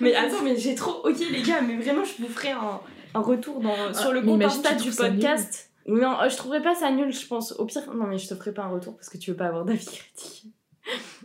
Mais 0.00 0.14
attends, 0.14 0.42
mais 0.42 0.56
j'ai 0.56 0.74
trop. 0.74 1.06
Ok, 1.06 1.18
les 1.30 1.42
gars, 1.42 1.60
mais 1.60 1.76
vraiment, 1.76 2.02
je 2.04 2.20
vous 2.22 2.28
ferai 2.28 2.50
un, 2.50 2.80
un 3.14 3.20
retour 3.20 3.60
dans, 3.60 3.94
sur 3.94 4.12
le 4.12 4.22
compte 4.22 4.42
Insta 4.42 4.74
du 4.74 4.90
podcast. 4.90 5.70
Non, 5.86 6.20
euh, 6.20 6.28
je 6.28 6.36
trouverais 6.36 6.62
pas 6.62 6.74
ça 6.74 6.90
nul, 6.90 7.12
je 7.12 7.26
pense. 7.26 7.52
Au 7.52 7.64
pire, 7.64 7.82
non, 7.94 8.06
mais 8.06 8.18
je 8.18 8.28
te 8.28 8.34
ferai 8.34 8.52
pas 8.52 8.62
un 8.64 8.68
retour 8.68 8.94
parce 8.96 9.08
que 9.08 9.16
tu 9.18 9.30
veux 9.30 9.36
pas 9.36 9.46
avoir 9.46 9.64
d'avis 9.64 9.86
critique. 9.86 10.46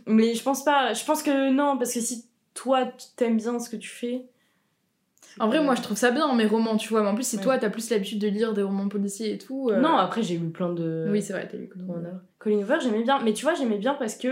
Mais 0.06 0.34
je 0.34 0.42
pense 0.42 0.64
pas. 0.64 0.92
Je 0.94 1.04
pense 1.04 1.22
que 1.22 1.50
non, 1.50 1.76
parce 1.78 1.92
que 1.92 2.00
si 2.00 2.26
toi, 2.54 2.86
tu 2.86 3.06
t'aimes 3.16 3.36
bien 3.36 3.58
ce 3.58 3.68
que 3.68 3.76
tu 3.76 3.88
fais. 3.90 4.24
En 5.40 5.48
vrai, 5.48 5.60
moi, 5.62 5.74
je 5.74 5.82
trouve 5.82 5.96
ça 5.96 6.12
bien, 6.12 6.32
mes 6.34 6.46
romans, 6.46 6.76
tu 6.76 6.88
vois. 6.90 7.02
Mais 7.02 7.08
en 7.08 7.14
plus, 7.14 7.26
si 7.26 7.36
Ouais. 7.36 7.42
toi, 7.42 7.58
t'as 7.58 7.68
plus 7.70 7.90
l'habitude 7.90 8.20
de 8.20 8.28
lire 8.28 8.52
des 8.54 8.62
romans 8.62 8.88
policiers 8.88 9.32
et 9.32 9.38
tout. 9.38 9.68
euh, 9.70 9.80
Non, 9.80 9.96
après, 9.96 10.22
j'ai 10.22 10.38
lu 10.38 10.48
plein 10.50 10.72
de. 10.72 11.08
Oui, 11.10 11.20
c'est 11.22 11.32
vrai, 11.32 11.48
t'as 11.50 11.56
lu 11.58 11.68
Colin. 11.68 11.84
Hoover. 11.88 12.10
Colin 12.38 12.58
Hoover, 12.62 12.76
j'aimais 12.80 13.02
bien. 13.02 13.18
Mais 13.20 13.32
tu 13.32 13.44
vois, 13.44 13.54
j'aimais 13.54 13.78
bien 13.78 13.94
parce 13.94 14.14
que 14.16 14.28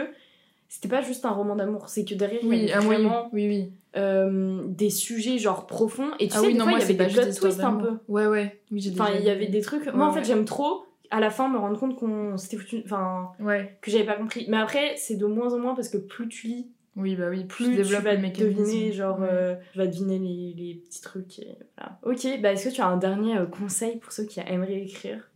c'était 0.74 0.88
pas 0.88 1.02
juste 1.02 1.26
un 1.26 1.30
roman 1.32 1.54
d'amour. 1.54 1.90
C'est 1.90 2.06
que 2.06 2.14
derrière, 2.14 2.40
il 2.42 2.46
y 2.46 2.48
Oui, 2.48 2.62
avait 2.62 2.72
ah, 2.72 2.78
oui, 2.80 2.86
vraiment 2.86 3.28
oui, 3.34 3.46
oui. 3.46 3.72
euh, 3.96 4.62
des 4.68 4.88
sujets 4.88 5.36
genre 5.36 5.66
profonds. 5.66 6.08
Et 6.18 6.28
tu 6.28 6.34
ah 6.34 6.40
sais, 6.40 6.46
oui, 6.46 6.52
des 6.54 6.58
non, 6.58 6.64
fois, 6.64 6.70
moi, 6.72 6.80
il 6.80 6.82
y 6.82 6.84
avait 6.94 7.06
des 7.08 7.12
plot 7.14 7.32
twists 7.34 7.60
un 7.60 7.74
peu. 7.74 7.90
Ouais, 8.08 8.26
ouais. 8.26 8.58
Oui, 8.70 8.90
Enfin, 8.94 9.10
il 9.18 9.22
y 9.22 9.28
avait 9.28 9.48
des 9.48 9.60
trucs. 9.60 9.84
Ouais, 9.84 9.92
Moi, 9.92 10.06
en 10.06 10.12
fait, 10.12 10.20
ouais. 10.20 10.24
j'aime 10.24 10.46
trop 10.46 10.86
à 11.10 11.20
la 11.20 11.28
fin 11.28 11.50
me 11.50 11.58
rendre 11.58 11.78
compte 11.78 11.94
qu'on 11.96 12.38
s'était 12.38 12.56
foutu. 12.56 12.80
Enfin, 12.86 13.32
Ouais. 13.38 13.76
que 13.82 13.90
j'avais 13.90 14.06
pas 14.06 14.14
compris. 14.16 14.46
Mais 14.48 14.56
après, 14.56 14.94
c'est 14.96 15.16
de 15.16 15.26
moins 15.26 15.52
en 15.52 15.58
moins 15.58 15.74
parce 15.74 15.90
que 15.90 15.98
plus 15.98 16.26
tu 16.28 16.46
lis, 16.46 16.70
Oui, 16.96 17.16
bah 17.16 17.26
oui, 17.28 17.44
plus 17.44 17.64
tu 17.66 17.70
tu 17.72 17.76
développes 17.76 18.04
vas 18.04 18.16
deviner, 18.16 18.92
genre, 18.92 19.18
euh, 19.20 19.54
tu 19.72 19.78
vas 19.78 19.86
deviner 19.86 20.18
les, 20.18 20.54
les 20.56 20.74
petits 20.76 21.02
trucs. 21.02 21.38
Et 21.40 21.48
voilà. 21.76 21.98
Ok, 22.02 22.26
bah 22.40 22.52
est-ce 22.52 22.70
que 22.70 22.74
tu 22.74 22.80
as 22.80 22.86
un 22.86 22.96
dernier 22.96 23.36
euh, 23.36 23.44
conseil 23.46 23.98
pour 23.98 24.10
ceux 24.12 24.24
qui 24.24 24.40
aimeraient 24.40 24.80
écrire? 24.82 25.28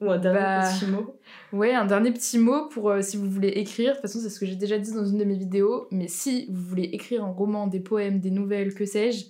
Ou 0.00 0.10
un 0.10 0.18
dernier 0.18 0.38
Bah, 0.40 0.62
petit 0.72 0.86
mot 0.90 1.14
Ouais, 1.52 1.72
un 1.74 1.84
dernier 1.84 2.10
petit 2.12 2.38
mot 2.38 2.66
pour 2.68 2.90
euh, 2.90 3.02
si 3.02 3.16
vous 3.16 3.28
voulez 3.30 3.48
écrire. 3.48 3.90
De 3.90 3.92
toute 3.94 4.02
façon, 4.02 4.18
c'est 4.20 4.30
ce 4.30 4.40
que 4.40 4.46
j'ai 4.46 4.56
déjà 4.56 4.78
dit 4.78 4.92
dans 4.92 5.04
une 5.04 5.18
de 5.18 5.24
mes 5.24 5.36
vidéos. 5.36 5.86
Mais 5.90 6.08
si 6.08 6.46
vous 6.50 6.62
voulez 6.62 6.84
écrire 6.84 7.24
un 7.24 7.30
roman, 7.30 7.66
des 7.66 7.80
poèmes, 7.80 8.18
des 8.20 8.30
nouvelles, 8.30 8.74
que 8.74 8.84
sais-je, 8.84 9.26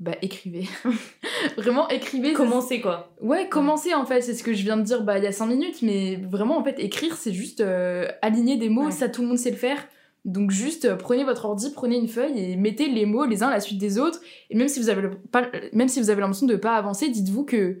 bah 0.00 0.12
écrivez. 0.22 0.66
vraiment 1.56 1.88
écrivez. 1.88 2.32
Commencer 2.32 2.80
quoi 2.80 3.12
Ouais, 3.20 3.48
commencez 3.48 3.94
en 3.94 4.06
fait. 4.06 4.20
C'est 4.22 4.34
ce 4.34 4.42
que 4.42 4.52
je 4.54 4.62
viens 4.62 4.76
de 4.76 4.82
dire 4.82 5.02
bah, 5.02 5.18
il 5.18 5.24
y 5.24 5.26
a 5.26 5.32
5 5.32 5.46
minutes. 5.46 5.82
Mais 5.82 6.16
vraiment, 6.16 6.58
en 6.58 6.64
fait, 6.64 6.78
écrire, 6.78 7.16
c'est 7.16 7.32
juste 7.32 7.60
euh, 7.60 8.06
aligner 8.22 8.56
des 8.56 8.68
mots. 8.68 8.86
Ouais. 8.86 8.90
Ça, 8.92 9.08
tout 9.08 9.22
le 9.22 9.28
monde 9.28 9.38
sait 9.38 9.50
le 9.50 9.56
faire. 9.56 9.78
Donc 10.24 10.52
juste 10.52 10.84
euh, 10.84 10.94
prenez 10.94 11.24
votre 11.24 11.44
ordi, 11.46 11.72
prenez 11.74 11.96
une 11.96 12.06
feuille 12.06 12.38
et 12.38 12.54
mettez 12.56 12.88
les 12.88 13.06
mots 13.06 13.24
les 13.24 13.42
uns 13.42 13.48
à 13.48 13.52
la 13.54 13.60
suite 13.60 13.78
des 13.78 13.98
autres. 13.98 14.20
Et 14.50 14.56
même 14.56 14.68
si 14.68 14.78
vous 14.78 14.88
avez, 14.88 15.02
le- 15.02 15.10
pas, 15.10 15.48
même 15.72 15.88
si 15.88 16.00
vous 16.00 16.10
avez 16.10 16.20
l'impression 16.20 16.46
de 16.46 16.54
pas 16.54 16.76
avancer, 16.76 17.08
dites-vous 17.08 17.44
que 17.44 17.78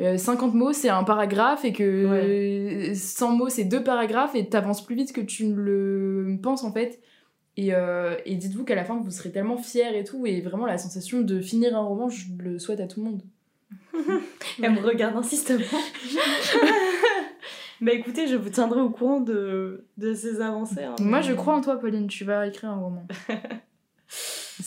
euh, 0.00 0.16
50 0.16 0.54
mots 0.54 0.72
c'est 0.72 0.88
un 0.88 1.04
paragraphe 1.04 1.64
et 1.64 1.72
que 1.72 1.82
euh, 1.82 2.94
100 2.94 3.32
mots 3.36 3.48
c'est 3.48 3.64
deux 3.64 3.84
paragraphes 3.84 4.34
et 4.34 4.48
t'avances 4.48 4.84
plus 4.84 4.94
vite 4.94 5.12
que 5.12 5.20
tu 5.20 5.46
ne 5.46 5.54
le 5.56 6.38
penses 6.42 6.64
en 6.64 6.72
fait. 6.72 7.00
Et, 7.56 7.74
euh, 7.74 8.16
et 8.24 8.36
dites-vous 8.36 8.64
qu'à 8.64 8.74
la 8.74 8.84
fin 8.84 8.98
vous 8.98 9.10
serez 9.10 9.30
tellement 9.30 9.58
fiers 9.58 9.98
et 9.98 10.04
tout. 10.04 10.24
Et 10.24 10.40
vraiment 10.40 10.66
la 10.66 10.78
sensation 10.78 11.20
de 11.20 11.40
finir 11.40 11.76
un 11.76 11.82
roman, 11.82 12.08
je 12.08 12.26
le 12.38 12.58
souhaite 12.58 12.80
à 12.80 12.86
tout 12.86 13.04
le 13.04 13.10
monde. 13.10 13.22
Elle 14.62 14.72
me 14.72 14.80
regarde 14.80 15.16
insistamment. 15.16 15.64
bah 17.80 17.92
écoutez, 17.92 18.26
je 18.26 18.36
vous 18.36 18.50
tiendrai 18.50 18.80
au 18.80 18.90
courant 18.90 19.20
de, 19.20 19.84
de 19.98 20.14
ces 20.14 20.40
avancées. 20.40 20.84
hein. 20.84 20.94
Moi 21.00 21.20
je 21.20 21.34
crois 21.34 21.54
en 21.54 21.60
toi 21.60 21.78
Pauline, 21.78 22.06
tu 22.06 22.24
vas 22.24 22.46
écrire 22.46 22.70
un 22.70 22.80
roman. 22.80 23.06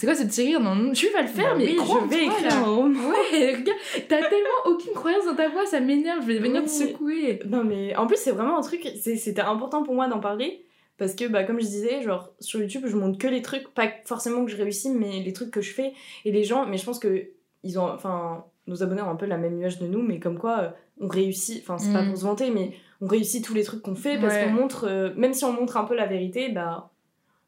c'est 0.04 0.08
quoi 0.08 0.16
ce 0.16 0.24
petit 0.28 0.42
rire 0.44 0.60
Non, 0.60 0.92
tu 0.92 1.08
vas 1.10 1.22
le 1.22 1.28
faire, 1.28 1.54
Bah 1.54 1.60
mais 1.60 1.66
oui, 1.66 1.78
je 1.80 2.10
vais 2.10 2.26
écrire 2.26 2.50
là. 2.50 2.58
un 2.58 2.64
roman. 2.64 3.00
Ouais, 3.10 3.56
regarde, 3.56 3.80
t'as 4.10 4.22
tellement 4.30 4.60
aucune 4.66 4.94
croyance 4.94 5.26
dans 5.26 5.36
ta 5.36 5.48
voix, 5.50 5.66
ça 5.66 5.80
m'énerve, 5.80 6.22
je 6.22 6.28
vais 6.34 6.40
venir 6.40 6.64
te 6.64 6.70
secouer. 6.70 7.40
Non 7.46 7.64
mais 7.64 7.96
en 7.96 8.06
plus 8.08 8.18
c'est 8.18 8.32
vraiment 8.32 8.58
un 8.58 8.62
truc, 8.62 8.86
c'est- 9.02 9.16
c'était 9.16 9.42
important 9.42 9.84
pour 9.84 9.94
moi 9.96 10.08
d'en 10.08 10.20
parler 10.20 10.66
parce 10.98 11.16
que 11.16 11.28
bah 11.28 11.44
comme 11.46 11.60
je 11.60 11.66
disais 11.66 12.02
genre 12.02 12.32
sur 12.40 12.60
YouTube 12.60 12.84
je 12.86 12.96
montre 12.96 13.18
que 13.18 13.28
les 13.28 13.42
trucs, 13.42 13.74
pas 13.74 13.88
forcément 14.06 14.44
que 14.46 14.52
je 14.52 14.58
réussis 14.58 14.90
mais 14.90 15.22
les 15.22 15.34
trucs 15.34 15.52
que 15.52 15.62
je 15.62 15.74
fais 15.74 15.94
et 16.26 16.32
les 16.32 16.44
gens, 16.44 16.66
mais 16.66 16.78
je 16.78 16.86
pense 16.86 17.00
que 17.00 17.28
ils 17.64 17.80
ont, 17.80 17.88
enfin 17.90 18.44
nos 18.68 18.84
abonnés 18.84 19.02
ont 19.02 19.10
un 19.10 19.16
peu 19.16 19.26
la 19.26 19.38
même 19.38 19.58
image 19.58 19.80
de 19.80 19.88
nous 19.88 20.02
mais 20.02 20.20
comme 20.20 20.38
quoi 20.38 20.60
euh, 20.60 20.70
on 21.00 21.08
réussit, 21.08 21.62
enfin 21.64 21.78
c'est 21.78 21.92
pas 21.94 22.02
Mm. 22.04 22.10
pour 22.10 22.18
se 22.18 22.24
vanter 22.24 22.50
mais 22.52 22.74
on 23.02 23.08
réussit 23.08 23.44
tous 23.44 23.54
les 23.54 23.64
trucs 23.64 23.82
qu'on 23.82 23.96
fait 23.96 24.20
parce 24.20 24.34
Ouais. 24.36 24.46
qu'on 24.46 24.52
montre, 24.52 24.86
euh, 24.88 25.10
même 25.16 25.34
si 25.34 25.44
on 25.46 25.52
montre 25.54 25.78
un 25.78 25.84
peu 25.86 25.96
la 25.96 26.06
vérité 26.06 26.50
bah 26.50 26.92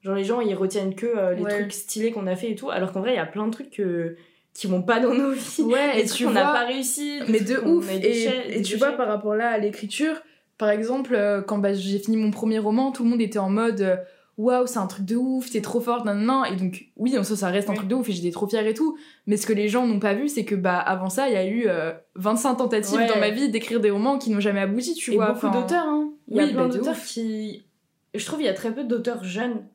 genre 0.05 0.15
les 0.15 0.23
gens 0.23 0.39
ils 0.39 0.55
retiennent 0.55 0.95
que 0.95 1.05
euh, 1.05 1.33
les 1.33 1.41
Ouais. 1.41 1.59
trucs 1.59 1.73
stylés 1.73 2.11
qu'on 2.11 2.27
a 2.27 2.35
fait 2.37 2.51
et 2.51 2.55
tout 2.55 2.69
alors 2.69 2.93
qu'en 2.93 3.01
vrai 3.01 3.11
il 3.11 3.15
y 3.17 3.19
a 3.19 3.25
plein 3.25 3.47
de 3.47 3.51
trucs 3.51 3.71
que- 3.71 4.15
qui 4.53 4.67
vont 4.67 4.81
pas 4.83 5.01
dans 5.01 5.13
nos 5.13 5.31
vies. 5.33 5.63
Ouais, 5.63 5.99
et 5.99 6.05
tu 6.05 6.23
qu'on 6.23 6.31
n'a 6.31 6.43
pas 6.45 6.65
réussi. 6.65 7.19
mais 7.27 7.41
de 7.41 7.57
ouf. 7.57 7.91
Et, 7.91 8.61
tu 8.61 8.77
vois, 8.77 8.91
par 8.93 9.07
rapport 9.09 9.35
là 9.35 9.49
à 9.49 9.57
l'écriture, 9.57 10.15
par 10.57 10.69
exemple, 10.69 11.13
euh, 11.13 11.41
quand 11.41 11.57
bah, 11.57 11.73
j'ai 11.73 11.99
fini 11.99 12.15
mon 12.15 12.31
premier 12.31 12.57
roman, 12.59 12.93
tout 12.93 13.03
le 13.03 13.09
monde 13.09 13.19
était 13.19 13.37
en 13.39 13.49
mode 13.49 13.81
euh, 13.81 13.97
waouh, 14.37 14.65
c'est 14.65 14.79
un 14.79 14.87
truc 14.87 15.03
de 15.05 15.17
ouf, 15.17 15.49
t'es 15.49 15.59
trop 15.59 15.81
forte, 15.81 16.05
nan, 16.05 16.25
nan. 16.25 16.43
Et 16.49 16.55
donc, 16.55 16.85
oui, 16.95 17.17
en 17.17 17.23
soi, 17.25 17.35
ça 17.35 17.49
reste 17.49 17.67
un 17.67 17.73
Oui. 17.73 17.77
truc 17.79 17.89
de 17.89 17.95
ouf 17.95 18.07
et 18.07 18.13
j'étais 18.13 18.31
trop 18.31 18.47
fière 18.47 18.65
et 18.65 18.73
tout. 18.73 18.97
Mais 19.27 19.35
ce 19.35 19.45
que 19.45 19.51
les 19.51 19.67
gens 19.67 19.85
n'ont 19.87 19.99
pas 19.99 20.13
vu, 20.13 20.29
c'est 20.29 20.45
que 20.45 20.55
bah 20.55 20.77
avant 20.79 21.09
ça, 21.09 21.27
il 21.27 21.33
y 21.33 21.37
a 21.37 21.45
eu 21.45 21.65
euh, 21.67 21.91
25 22.15 22.55
tentatives 22.55 22.95
Ouais. 22.97 23.07
dans 23.07 23.19
ma 23.19 23.31
vie 23.31 23.49
d'écrire 23.49 23.81
des 23.81 23.89
romans 23.91 24.17
qui 24.17 24.29
n'ont 24.29 24.39
jamais 24.39 24.61
abouti, 24.61 24.93
tu 24.93 25.11
et 25.11 25.15
vois. 25.17 25.33
beaucoup 25.33 25.49
d'auteurs, 25.49 25.85
hein. 25.85 26.11
Il 26.29 26.37
y 26.37 26.39
a 26.39 26.43
oui, 26.45 26.53
plein 26.53 26.67
bah, 26.69 26.73
d'auteurs 26.77 26.95
qui. 27.05 27.65
Je 28.13 28.25
trouve 28.25 28.37
qu'il 28.39 28.45
y 28.47 28.49
a 28.49 28.53
très 28.53 28.73
peu 28.73 28.85
d'auteurs 28.85 29.25
jeunes, 29.25 29.65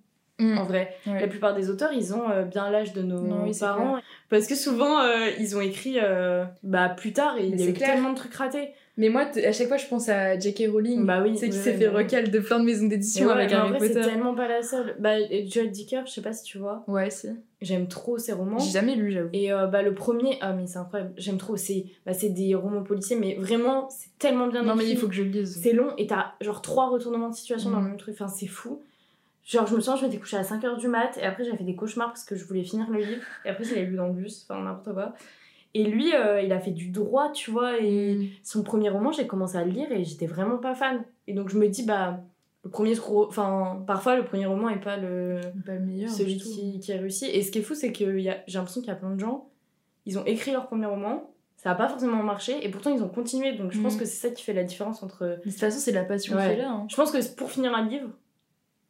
mm, 0.40 0.58
en 0.58 0.64
vrai. 0.64 0.94
ouais. 1.06 1.20
La 1.20 1.28
plupart 1.28 1.54
des 1.54 1.70
auteurs, 1.70 1.92
ils 1.92 2.14
ont 2.14 2.28
euh, 2.30 2.42
bien 2.44 2.70
l'âge 2.70 2.92
de 2.92 3.02
nos 3.02 3.20
Non, 3.20 3.44
oui, 3.44 3.54
c'est 3.54 3.60
parents. 3.60 3.98
Parce 4.28 4.46
que 4.46 4.54
souvent, 4.54 5.00
euh, 5.02 5.28
ils 5.38 5.56
ont 5.56 5.60
écrit 5.60 5.96
euh, 6.00 6.44
bah, 6.62 6.88
plus 6.88 7.12
tard 7.12 7.36
et 7.38 7.44
il 7.46 7.50
y 7.50 7.62
a 7.62 7.64
c'est 7.66 7.70
eu 7.70 7.74
clair. 7.74 7.94
tellement 7.94 8.10
de 8.10 8.16
trucs 8.16 8.34
ratés. 8.34 8.70
Mais 8.96 9.08
moi, 9.08 9.22
à 9.46 9.52
chaque 9.52 9.68
fois, 9.68 9.78
je 9.78 9.86
pense 9.86 10.10
à 10.10 10.38
J.K. 10.38 10.64
Rowling. 10.70 11.06
Bah 11.06 11.22
oui, 11.22 11.38
sais, 11.38 11.48
qui 11.48 11.56
s'est 11.56 11.72
fait 11.72 11.88
bah 11.88 11.98
recal 11.98 12.30
de 12.30 12.38
plein 12.38 12.58
de 12.60 12.64
maisons 12.64 12.86
d'édition 12.86 13.30
avec 13.30 13.48
mais 13.50 13.56
en 13.56 13.60
Harry 13.60 13.70
vrai, 13.78 13.88
c'est 13.88 13.94
Potter. 13.94 14.06
tellement 14.08 14.34
pas 14.34 14.46
la 14.46 14.62
seule. 14.62 14.94
Bah, 14.98 15.14
Joel 15.46 15.70
Dicker, 15.70 16.02
je 16.06 16.10
sais 16.12 16.20
pas 16.20 16.34
si 16.34 16.42
tu 16.44 16.58
vois. 16.58 16.84
Ouais, 16.86 17.08
si. 17.08 17.28
J'aime 17.62 17.88
trop 17.88 18.18
ses 18.18 18.32
romans. 18.32 18.58
J'ai 18.58 18.72
jamais 18.72 18.96
lu, 18.96 19.10
j'avoue. 19.12 19.30
Et 19.32 19.52
euh, 19.52 19.68
bah, 19.68 19.80
le 19.82 19.94
premier, 19.94 20.36
ah 20.42 20.52
mais 20.52 20.66
c'est 20.66 20.78
incroyable, 20.78 21.12
j'aime 21.16 21.38
trop. 21.38 21.56
C'est 21.56 21.86
bah, 22.04 22.12
c'est 22.12 22.28
des 22.30 22.54
romans 22.54 22.82
policiers, 22.82 23.16
mais 23.16 23.36
vraiment, 23.36 23.88
c'est 23.88 24.10
tellement 24.18 24.48
bien 24.48 24.62
Non, 24.64 24.74
mais 24.74 24.86
il 24.86 24.98
faut 24.98 25.08
que 25.08 25.14
je 25.14 25.22
le 25.22 25.30
lise. 25.30 25.58
C'est 25.62 25.72
long 25.72 25.94
et 25.96 26.06
t'as 26.06 26.32
genre 26.42 26.60
trois 26.60 26.90
retournements 26.90 27.30
de 27.30 27.34
situation 27.34 27.70
dans 27.70 27.78
le 27.78 27.84
Mhm. 27.84 27.88
même 27.90 27.98
truc. 27.98 28.14
Enfin, 28.20 28.28
c'est 28.28 28.46
fou. 28.48 28.82
Genre, 29.44 29.66
je 29.66 29.74
me 29.74 29.80
souviens, 29.80 29.96
je 30.00 30.04
m'étais 30.06 30.18
couchée 30.18 30.36
à 30.36 30.42
5h 30.42 30.78
du 30.78 30.88
mat 30.88 31.16
et 31.18 31.22
après, 31.24 31.44
j'avais 31.44 31.56
fait 31.56 31.64
des 31.64 31.74
cauchemars 31.74 32.08
parce 32.08 32.24
que 32.24 32.36
je 32.36 32.44
voulais 32.44 32.62
finir 32.62 32.88
le 32.90 32.98
livre. 33.00 33.22
Et 33.44 33.48
après, 33.48 33.64
je 33.64 33.74
l'ai 33.74 33.84
lu 33.86 33.96
dans 33.96 34.06
le 34.06 34.12
bus, 34.12 34.46
enfin, 34.48 34.62
n'importe 34.62 34.92
quoi. 34.94 35.14
Et 35.74 35.84
lui, 35.84 36.14
euh, 36.14 36.40
il 36.42 36.52
a 36.52 36.60
fait 36.60 36.70
du 36.72 36.88
droit, 36.90 37.30
tu 37.32 37.50
vois. 37.50 37.80
Et 37.80 38.14
Mm. 38.16 38.26
son 38.42 38.62
premier 38.62 38.88
roman, 38.90 39.12
j'ai 39.12 39.26
commencé 39.26 39.56
à 39.56 39.64
le 39.64 39.70
lire 39.70 39.90
et 39.92 40.04
j'étais 40.04 40.26
vraiment 40.26 40.58
pas 40.58 40.74
fan. 40.74 41.02
Et 41.26 41.32
donc, 41.32 41.48
je 41.48 41.58
me 41.58 41.68
dis, 41.68 41.84
bah, 41.84 42.20
le 42.64 42.70
premier 42.70 42.94
trop. 42.94 43.26
Enfin, 43.26 43.82
parfois, 43.86 44.16
le 44.16 44.24
premier 44.24 44.46
roman 44.46 44.68
est 44.68 44.80
pas 44.80 44.96
le 44.98 45.40
Pas 45.64 45.74
le 45.74 45.80
meilleur. 45.80 46.10
celui 46.10 46.36
qui, 46.36 46.78
qui 46.80 46.92
a 46.92 46.96
réussi. 46.98 47.26
Et 47.26 47.42
ce 47.42 47.50
qui 47.50 47.58
est 47.60 47.62
fou, 47.62 47.74
c'est 47.74 47.92
que 47.92 48.18
j'ai 48.18 48.34
l'impression 48.52 48.80
qu'il 48.82 48.88
y 48.88 48.92
a 48.92 48.96
plein 48.96 49.10
de 49.14 49.20
gens, 49.20 49.48
ils 50.06 50.18
ont 50.18 50.24
écrit 50.26 50.50
leur 50.52 50.66
premier 50.66 50.86
roman, 50.86 51.30
ça 51.56 51.70
a 51.70 51.74
pas 51.74 51.88
forcément 51.88 52.22
marché, 52.22 52.64
et 52.64 52.68
pourtant 52.70 52.90
ils 52.94 53.02
ont 53.02 53.08
continué. 53.08 53.52
Donc 53.52 53.70
je 53.72 53.80
pense 53.80 53.94
Mhm. 53.94 54.00
que 54.00 54.04
c'est 54.06 54.28
ça 54.28 54.34
qui 54.34 54.42
fait 54.42 54.52
la 54.54 54.64
différence 54.64 55.02
entre. 55.02 55.24
De 55.26 55.40
toute 55.42 55.52
façon, 55.52 55.78
c'est 55.78 55.92
la 55.92 56.04
passion 56.04 56.36
Ouais. 56.36 56.46
qui 56.46 56.52
est 56.54 56.56
là. 56.62 56.70
hein. 56.70 56.86
Je 56.90 56.96
pense 56.96 57.10
que 57.12 57.34
pour 57.36 57.50
finir 57.50 57.74
un 57.74 57.86
livre, 57.86 58.08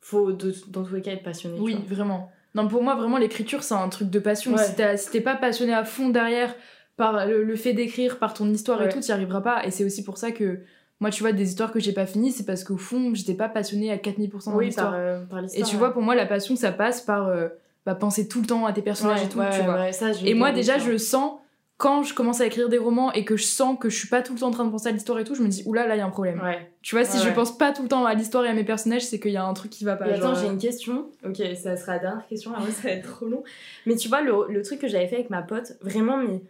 faut 0.00 0.32
de- 0.32 0.54
dans 0.68 0.82
tous 0.84 0.94
les 0.94 1.02
cas 1.02 1.12
être 1.12 1.22
passionné. 1.22 1.58
Oui, 1.60 1.76
vraiment. 1.88 2.30
Non, 2.54 2.66
pour 2.66 2.82
moi, 2.82 2.94
vraiment, 2.96 3.16
l'écriture, 3.18 3.62
c'est 3.62 3.74
un 3.74 3.88
truc 3.88 4.10
de 4.10 4.18
passion. 4.18 4.54
Ouais. 4.54 4.96
Si 4.96 5.10
t'es 5.10 5.20
pas 5.20 5.36
passionné 5.36 5.72
à 5.72 5.84
fond 5.84 6.08
derrière 6.08 6.54
par 6.96 7.26
le, 7.26 7.44
le 7.44 7.56
fait 7.56 7.72
d'écrire, 7.72 8.18
par 8.18 8.34
ton 8.34 8.48
histoire 8.50 8.82
et 8.82 8.88
tout, 8.88 9.00
t'y 9.00 9.12
arriveras 9.12 9.40
pas. 9.40 9.64
Et 9.66 9.70
c'est 9.70 9.84
aussi 9.84 10.02
pour 10.04 10.18
ça 10.18 10.32
que, 10.32 10.60
moi, 10.98 11.10
tu 11.10 11.22
vois, 11.22 11.32
des 11.32 11.48
histoires 11.48 11.70
que 11.72 11.80
j'ai 11.80 11.92
pas 11.92 12.06
finies, 12.06 12.32
c'est 12.32 12.44
parce 12.44 12.64
qu'au 12.64 12.76
fond, 12.76 13.14
j'étais 13.14 13.34
pas 13.34 13.48
passionnée 13.48 13.90
à 13.92 13.96
4000% 13.98 14.50
dans 14.50 14.56
Oui, 14.56 14.66
l'histoire. 14.66 14.90
par, 14.90 14.98
euh, 15.00 15.20
par 15.24 15.38
Et 15.38 15.42
l'histoire. 15.42 15.68
tu 15.68 15.76
vois, 15.76 15.92
pour 15.92 16.02
moi, 16.02 16.14
la 16.14 16.26
passion, 16.26 16.56
ça 16.56 16.72
passe 16.72 17.00
par 17.02 17.28
euh, 17.28 17.48
bah, 17.86 17.94
penser 17.94 18.26
tout 18.28 18.40
le 18.40 18.46
temps 18.46 18.66
à 18.66 18.72
tes 18.72 18.82
personnages 18.82 19.20
et 19.22 19.28
tout, 19.28 19.38
tu 19.52 19.62
vois. 19.62 19.92
ça, 19.92 20.10
Et 20.24 20.34
moi, 20.34 20.50
déjà, 20.52 20.78
je 20.78 20.96
sens, 20.98 21.38
quand 21.80 22.02
je 22.02 22.12
commence 22.12 22.42
à 22.42 22.46
écrire 22.46 22.68
des 22.68 22.76
romans 22.76 23.10
et 23.12 23.24
que 23.24 23.38
je 23.38 23.44
sens 23.44 23.78
que 23.80 23.88
je 23.88 23.96
suis 23.98 24.08
pas 24.08 24.20
tout 24.20 24.34
le 24.34 24.38
temps 24.40 24.48
en 24.48 24.50
train 24.50 24.66
de 24.66 24.70
penser 24.70 24.88
à 24.88 24.92
l'histoire 24.92 25.18
et 25.18 25.24
tout, 25.24 25.34
je 25.34 25.42
me 25.42 25.48
dis, 25.48 25.62
oula, 25.64 25.86
là, 25.86 25.96
il 25.96 25.98
y 25.98 26.02
a 26.02 26.04
un 26.04 26.10
problème. 26.10 26.38
Ouais. 26.42 26.70
Tu 26.82 26.94
vois, 26.94 27.06
si 27.06 27.16
Ouais, 27.16 27.22
je 27.22 27.28
ouais. 27.28 27.34
pense 27.34 27.56
pas 27.56 27.72
tout 27.72 27.80
le 27.82 27.88
temps 27.88 28.04
à 28.04 28.12
l'histoire 28.12 28.44
et 28.44 28.48
à 28.50 28.52
mes 28.52 28.64
personnages, 28.64 29.00
c'est 29.00 29.18
qu'il 29.18 29.30
y 29.30 29.38
a 29.38 29.44
un 29.46 29.54
truc 29.54 29.70
qui 29.70 29.84
va 29.84 29.96
pas. 29.96 30.06
Et 30.06 30.12
attends, 30.12 30.34
genre, 30.34 30.34
j'ai 30.34 30.48
euh, 30.48 30.52
une 30.52 30.58
question. 30.58 31.06
Ok, 31.26 31.36
ça 31.56 31.76
sera 31.78 31.92
la 31.94 31.98
dernière 32.00 32.26
question, 32.26 32.52
après 32.54 32.70
ça 32.70 32.82
va 32.82 32.90
être 32.90 33.10
trop 33.10 33.26
long. 33.26 33.42
Mais 33.86 33.96
tu 33.96 34.08
vois, 34.08 34.20
le, 34.20 34.32
le 34.50 34.60
truc 34.62 34.78
que 34.78 34.88
j'avais 34.88 35.08
fait 35.08 35.14
avec 35.14 35.30
ma 35.30 35.40
pote, 35.40 35.72
vraiment, 35.80 36.18
mais. 36.18 36.42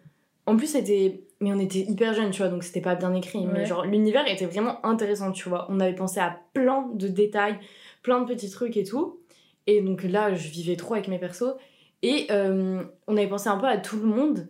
En 0.47 0.57
plus, 0.57 0.67
c'était. 0.67 1.23
Mais 1.41 1.53
on 1.53 1.61
était 1.61 1.79
hyper 1.79 2.13
jeunes, 2.13 2.33
tu 2.33 2.39
vois, 2.43 2.49
donc 2.51 2.65
c'était 2.65 2.81
pas 2.81 2.97
bien 2.97 3.15
écrit. 3.15 3.47
Mais 3.47 3.65
genre, 3.67 3.85
l'univers 3.87 4.25
était 4.27 4.47
vraiment 4.47 4.85
intéressant, 4.85 5.31
tu 5.31 5.49
vois. 5.49 5.67
On 5.71 5.79
avait 5.79 5.95
pensé 5.95 6.19
à 6.19 6.39
plein 6.55 6.89
de 6.93 7.07
détails, 7.07 7.57
plein 8.03 8.21
de 8.21 8.27
petits 8.27 8.51
trucs 8.51 8.77
et 8.77 8.85
tout. 8.85 9.21
Et 9.69 9.81
donc 9.81 10.03
là, 10.03 10.35
je 10.35 10.49
vivais 10.49 10.75
trop 10.77 10.95
avec 10.95 11.07
mes 11.07 11.19
persos. 11.19 11.55
Et 12.03 12.27
euh, 12.31 12.83
on 13.07 13.17
avait 13.17 13.29
pensé 13.29 13.49
un 13.49 13.59
peu 13.59 13.67
à 13.69 13.79
tout 13.79 13.97
le 13.97 14.07
monde. 14.07 14.49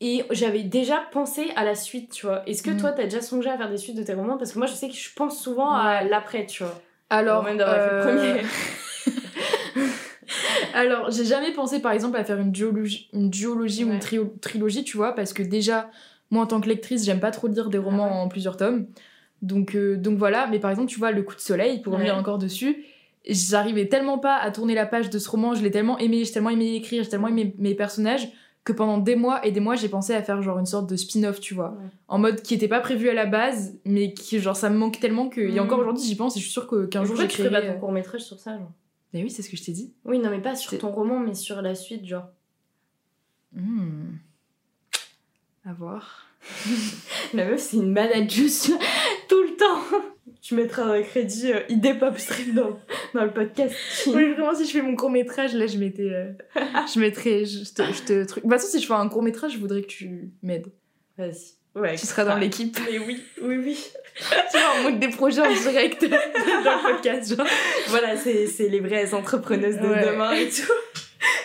Et 0.00 0.24
j'avais 0.30 0.62
déjà 0.62 1.02
pensé 1.10 1.46
à 1.56 1.64
la 1.64 1.74
suite, 1.74 2.12
tu 2.12 2.26
vois. 2.26 2.42
Est-ce 2.48 2.62
que 2.62 2.70
Mm. 2.70 2.76
toi, 2.76 2.92
t'as 2.92 3.04
déjà 3.04 3.22
songé 3.22 3.48
à 3.48 3.56
faire 3.56 3.70
des 3.70 3.78
suites 3.78 3.96
de 3.96 4.02
tes 4.02 4.12
romans? 4.12 4.36
Parce 4.36 4.52
que 4.52 4.58
moi, 4.58 4.66
je 4.66 4.74
sais 4.74 4.88
que 4.88 4.94
je 4.94 5.08
pense 5.14 5.42
souvent 5.42 5.70
à 5.72 6.02
l'après, 6.04 6.44
tu 6.46 6.62
vois. 6.64 6.78
Alors, 7.08 7.36
Avant 7.36 7.44
même 7.46 7.56
d'avoir 7.56 7.76
fait 7.82 7.90
le 7.90 7.96
euh, 7.96 8.02
premier. 8.02 8.42
Alors, 10.74 11.10
j'ai 11.10 11.24
jamais 11.24 11.52
pensé 11.52 11.80
par 11.80 11.92
exemple 11.92 12.16
à 12.18 12.24
faire 12.24 12.38
une 12.38 12.50
duologie, 12.52 13.08
une 13.12 13.30
duologie 13.30 13.84
ou 13.84 13.92
une 13.92 14.00
trilogie, 14.40 14.84
tu 14.84 14.96
vois, 14.96 15.14
parce 15.14 15.32
que 15.32 15.42
déjà, 15.42 15.88
moi 16.30 16.42
en 16.42 16.46
tant 16.46 16.60
que 16.60 16.68
lectrice, 16.68 17.04
j'aime 17.04 17.20
pas 17.20 17.30
trop 17.30 17.46
lire 17.46 17.70
des 17.70 17.78
romans 17.78 18.08
Ah 18.10 18.14
ouais. 18.14 18.20
en 18.22 18.28
plusieurs 18.28 18.56
tomes. 18.56 18.86
Donc, 19.42 19.74
euh, 19.76 19.96
donc 19.96 20.18
voilà, 20.18 20.46
mais 20.48 20.58
par 20.58 20.70
exemple, 20.70 20.88
tu 20.90 20.98
vois, 20.98 21.12
Le 21.12 21.22
coup 21.22 21.34
de 21.34 21.40
soleil, 21.40 21.80
pour 21.80 21.92
revenir 21.94 22.16
encore 22.16 22.38
dessus, 22.38 22.84
j'arrivais 23.28 23.86
tellement 23.86 24.18
pas 24.18 24.36
à 24.36 24.50
tourner 24.50 24.74
la 24.74 24.86
page 24.86 25.08
de 25.10 25.18
ce 25.18 25.28
roman, 25.30 25.54
je 25.54 25.62
l'ai 25.62 25.70
tellement 25.70 25.98
aimé, 25.98 26.24
j'ai 26.24 26.32
tellement 26.32 26.50
aimé 26.50 26.74
écrire, 26.74 27.02
j'ai 27.04 27.08
tellement 27.10 27.28
aimé 27.28 27.54
mes 27.58 27.74
personnages, 27.74 28.28
que 28.66 28.72
pendant 28.74 28.98
des 28.98 29.16
mois 29.16 29.46
et 29.46 29.52
des 29.52 29.60
mois, 29.60 29.76
j'ai 29.76 29.88
pensé 29.88 30.12
à 30.12 30.22
faire 30.22 30.42
genre 30.42 30.58
une 30.58 30.66
sorte 30.66 30.90
de 30.90 30.96
spin-off, 30.96 31.40
tu 31.40 31.54
vois. 31.54 31.70
Ouais. 31.70 31.86
En 32.08 32.18
mode 32.18 32.42
qui 32.42 32.52
était 32.52 32.68
pas 32.68 32.80
prévu 32.80 33.08
à 33.08 33.14
la 33.14 33.24
base, 33.24 33.78
mais 33.86 34.12
qui, 34.12 34.40
genre, 34.40 34.56
ça 34.56 34.68
me 34.68 34.76
manque 34.76 34.98
tellement 35.00 35.28
que. 35.28 35.40
Et 35.40 35.52
Mhm. 35.52 35.60
encore 35.60 35.78
aujourd'hui, 35.78 36.04
j'y 36.04 36.16
pense 36.16 36.36
et 36.36 36.40
je 36.40 36.44
suis 36.44 36.52
sûre 36.52 36.66
que- 36.66 36.84
qu'un 36.86 37.04
jour 37.04 37.14
tu 37.16 37.22
ferais 37.22 37.30
j'écrirai. 37.30 37.50
pas 37.50 37.66
euh, 37.66 37.72
ton 37.74 37.80
court 37.80 37.92
métrage 37.92 38.22
sur 38.22 38.38
ça 38.40 38.58
genre? 38.58 38.72
Mais 39.14 39.22
oui, 39.22 39.30
c'est 39.30 39.40
ce 39.42 39.48
que 39.48 39.56
je 39.56 39.62
t'ai 39.64 39.72
dit. 39.72 39.94
Oui, 40.04 40.18
non, 40.18 40.28
mais 40.30 40.40
pas 40.42 40.54
sur 40.56 40.76
ton 40.78 40.90
roman, 40.90 41.20
mais 41.20 41.34
sur 41.34 41.62
la 41.62 41.74
suite, 41.74 42.04
genre. 42.04 42.26
Hmm. 43.54 44.16
À 45.64 45.72
voir. 45.72 46.26
La 47.34 47.46
meuf, 47.46 47.60
c'est 47.60 47.76
une 47.78 47.92
manageuse 47.92 48.72
tout 49.28 49.42
le 49.42 49.56
temps. 49.56 49.98
Tu 50.46 50.54
mettras 50.54 50.84
un 50.84 51.02
crédit 51.02 51.52
euh, 51.52 51.60
idée 51.68 51.94
pop 51.94 52.16
stream 52.18 52.52
dans, 52.54 52.78
dans 53.14 53.24
le 53.24 53.32
podcast. 53.32 53.74
Oui, 54.06 54.30
vraiment, 54.32 54.54
si 54.54 54.64
je 54.64 54.70
fais 54.70 54.82
mon 54.82 54.94
court 54.94 55.10
métrage, 55.10 55.54
là, 55.54 55.66
je 55.66 55.76
mettais. 55.76 56.08
euh, 56.10 56.30
je 56.94 57.00
mettrais. 57.00 57.44
Je 57.44 57.64
te, 57.74 57.82
je 57.82 58.02
te 58.02 58.24
truc. 58.24 58.44
De 58.44 58.48
toute 58.48 58.58
façon, 58.60 58.68
si 58.76 58.80
je 58.80 58.86
fais 58.86 58.92
un 58.92 59.08
court 59.08 59.22
métrage, 59.24 59.54
je 59.54 59.58
voudrais 59.58 59.82
que 59.82 59.88
tu 59.88 60.30
m'aides. 60.44 60.66
Vas-y. 61.18 61.56
Ouais, 61.74 61.96
Tu 61.96 62.06
seras 62.06 62.24
dans 62.24 62.36
l'équipe. 62.36 62.78
Mais 62.90 62.98
oui, 63.00 63.20
oui, 63.42 63.56
oui. 63.56 63.86
montre 64.84 64.98
des 65.00 65.08
projets 65.08 65.40
en 65.42 65.52
direct 65.52 66.02
dans 66.08 66.16
le 66.16 66.92
podcast, 66.92 67.36
genre. 67.36 67.46
Voilà, 67.88 68.16
c'est 68.16 68.68
les 68.68 68.80
vraies 68.80 69.12
entrepreneuses 69.14 69.78
de 69.78 69.86
Ouais. 69.88 70.06
demain 70.12 70.32
et 70.32 70.48
tout. 70.48 70.72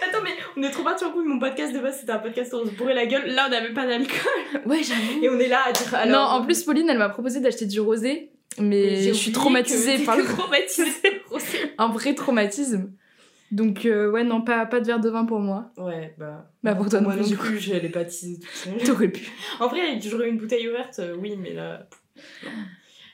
Attends, 0.07 0.23
mais 0.23 0.31
on 0.57 0.63
est 0.63 0.71
trop 0.71 0.83
partis 0.83 1.03
en 1.05 1.11
couille. 1.11 1.25
Mon 1.25 1.39
podcast 1.39 1.73
de 1.73 1.79
base, 1.79 1.97
c'était 1.99 2.11
un 2.11 2.19
podcast 2.19 2.53
où 2.53 2.57
on 2.57 2.65
se 2.65 2.71
bourrait 2.71 2.93
la 2.93 3.05
gueule. 3.07 3.25
Là, 3.27 3.45
on 3.47 3.49
n'avait 3.51 3.73
pas 3.73 3.87
d'alcool. 3.87 4.61
Ouais, 4.65 4.81
j'avoue. 4.83 5.23
Et 5.23 5.29
on 5.29 5.39
est 5.39 5.47
là 5.47 5.61
à 5.67 5.71
dire. 5.71 5.95
Alors, 5.95 6.29
non, 6.29 6.35
en 6.37 6.45
plus, 6.45 6.63
Pauline, 6.63 6.87
elle 6.89 6.97
m'a 6.99 7.09
proposé 7.09 7.39
d'acheter 7.39 7.65
du 7.65 7.79
rosé, 7.79 8.30
mais 8.59 9.01
je 9.01 9.13
suis 9.13 9.31
traumatisée 9.31 9.97
que 9.99 10.05
par 10.05 10.17
le 10.17 10.23
traumatisée. 10.23 10.91
un 11.77 11.89
vrai 11.89 12.13
traumatisme. 12.15 12.91
Donc, 13.51 13.85
euh, 13.85 14.09
ouais, 14.09 14.23
non, 14.23 14.41
pas, 14.41 14.65
pas 14.65 14.79
de 14.79 14.85
verre 14.87 15.01
de 15.01 15.09
vin 15.09 15.25
pour 15.25 15.39
moi. 15.39 15.71
Ouais, 15.77 16.15
bah. 16.17 16.49
Bah, 16.63 16.73
pour 16.73 16.89
toi 16.89 17.01
non 17.01 17.07
moi 17.07 17.15
plus, 17.15 17.23
non 17.23 17.27
du 17.27 17.37
coup. 17.37 17.47
plus, 17.47 17.59
je 17.59 17.73
l'ai 17.73 17.89
pas 17.89 18.05
teasé 18.05 18.39
toute 18.39 18.49
seule. 18.49 18.77
T'aurais 18.85 19.09
pu. 19.09 19.29
En 19.59 19.67
vrai, 19.67 19.99
j'aurais 19.99 20.29
une 20.29 20.37
bouteille 20.37 20.69
ouverte, 20.69 20.99
euh, 20.99 21.17
oui, 21.19 21.35
mais 21.37 21.53
là. 21.53 21.87
non. 22.45 22.51